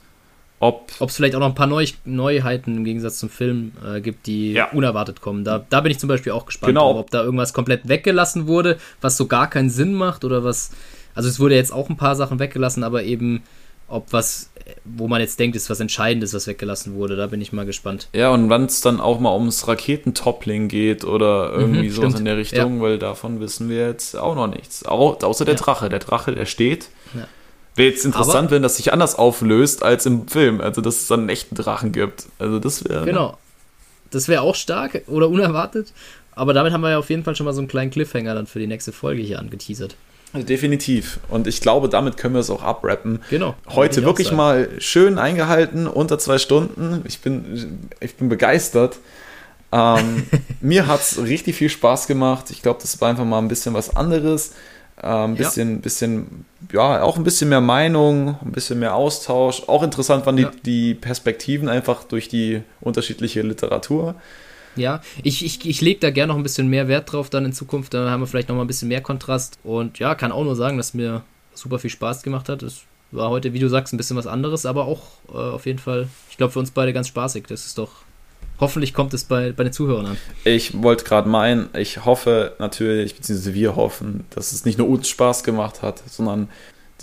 [0.59, 0.91] ob.
[0.99, 4.25] Ob es vielleicht auch noch ein paar Neu Neuheiten im Gegensatz zum Film äh, gibt,
[4.25, 4.69] die ja.
[4.71, 5.43] unerwartet kommen.
[5.43, 6.97] Da, da bin ich zum Beispiel auch gespannt, genau.
[6.97, 10.71] ob da irgendwas komplett weggelassen wurde, was so gar keinen Sinn macht oder was
[11.17, 13.41] also es wurde jetzt auch ein paar Sachen weggelassen, aber eben
[13.87, 14.51] ob was,
[14.83, 17.15] wo man jetzt denkt, ist was Entscheidendes, was weggelassen wurde.
[17.15, 18.09] Da bin ich mal gespannt.
[18.13, 22.25] Ja, und wann es dann auch mal ums Raketentoppling geht oder irgendwie mhm, sowas in
[22.25, 22.81] der Richtung, ja.
[22.83, 24.85] weil davon wissen wir jetzt auch noch nichts.
[24.85, 25.59] Au außer der ja.
[25.59, 25.89] Drache.
[25.89, 26.89] Der Drache, der steht.
[27.15, 27.27] Ja.
[27.75, 30.61] Wäre jetzt interessant, Aber, wenn das sich anders auflöst als im Film.
[30.61, 32.25] Also, dass es dann einen echten Drachen gibt.
[32.39, 33.05] Also, das wäre.
[33.05, 33.37] Genau.
[34.11, 35.93] Das wäre auch stark oder unerwartet.
[36.31, 38.47] Aber damit haben wir ja auf jeden Fall schon mal so einen kleinen Cliffhanger dann
[38.47, 39.95] für die nächste Folge hier angeteasert.
[40.33, 41.19] Definitiv.
[41.29, 43.21] Und ich glaube, damit können wir es auch abrappen.
[43.29, 43.55] Genau.
[43.69, 47.01] Heute wirklich mal schön eingehalten, unter zwei Stunden.
[47.05, 48.99] Ich bin, ich bin begeistert.
[49.71, 50.27] Ähm,
[50.61, 52.51] mir hat es richtig viel Spaß gemacht.
[52.51, 54.53] Ich glaube, das war einfach mal ein bisschen was anderes.
[54.97, 55.77] Ein ähm, bisschen, ja.
[55.77, 59.63] bisschen, ja, auch ein bisschen mehr Meinung, ein bisschen mehr Austausch.
[59.67, 60.51] Auch interessant waren die, ja.
[60.65, 64.15] die Perspektiven einfach durch die unterschiedliche Literatur.
[64.77, 67.53] Ja, ich, ich, ich lege da gerne noch ein bisschen mehr Wert drauf dann in
[67.53, 67.93] Zukunft.
[67.93, 69.59] Da haben wir vielleicht noch mal ein bisschen mehr Kontrast.
[69.63, 71.23] Und ja, kann auch nur sagen, dass mir
[71.53, 72.63] super viel Spaß gemacht hat.
[72.63, 75.79] Es war heute, wie du sagst, ein bisschen was anderes, aber auch äh, auf jeden
[75.79, 77.45] Fall, ich glaube, für uns beide ganz spaßig.
[77.47, 77.91] Das ist doch.
[78.59, 80.17] Hoffentlich kommt es bei, bei den Zuhörern an.
[80.43, 85.07] Ich wollte gerade meinen, ich hoffe natürlich, beziehungsweise wir hoffen, dass es nicht nur uns
[85.07, 86.49] Spaß gemacht hat, sondern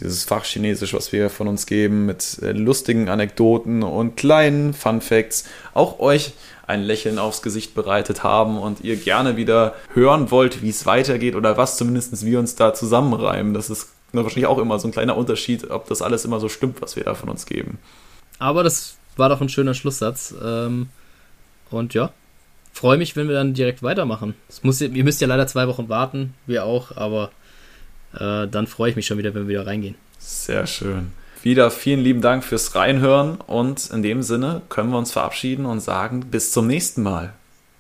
[0.00, 5.44] dieses Fachchinesisch, was wir von uns geben, mit äh, lustigen Anekdoten und kleinen Fun Facts,
[5.72, 6.32] auch euch
[6.66, 11.34] ein Lächeln aufs Gesicht bereitet haben und ihr gerne wieder hören wollt, wie es weitergeht
[11.34, 13.54] oder was zumindest wir uns da zusammenreimen.
[13.54, 16.80] Das ist wahrscheinlich auch immer so ein kleiner Unterschied, ob das alles immer so stimmt,
[16.80, 17.78] was wir da von uns geben.
[18.38, 20.34] Aber das war doch ein schöner Schlusssatz.
[20.42, 20.88] Ähm,
[21.70, 22.12] und ja,
[22.72, 24.34] freue mich, wenn wir dann direkt weitermachen.
[24.62, 27.30] Muss, ihr müsst ja leider zwei Wochen warten, wir auch, aber
[28.14, 29.96] äh, dann freue ich mich schon wieder, wenn wir wieder reingehen.
[30.18, 31.12] Sehr schön.
[31.44, 35.80] Wieder vielen lieben Dank fürs Reinhören und in dem Sinne können wir uns verabschieden und
[35.80, 37.34] sagen bis zum nächsten Mal.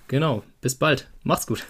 [0.06, 1.08] Genau, bis bald.
[1.22, 1.64] Macht's gut.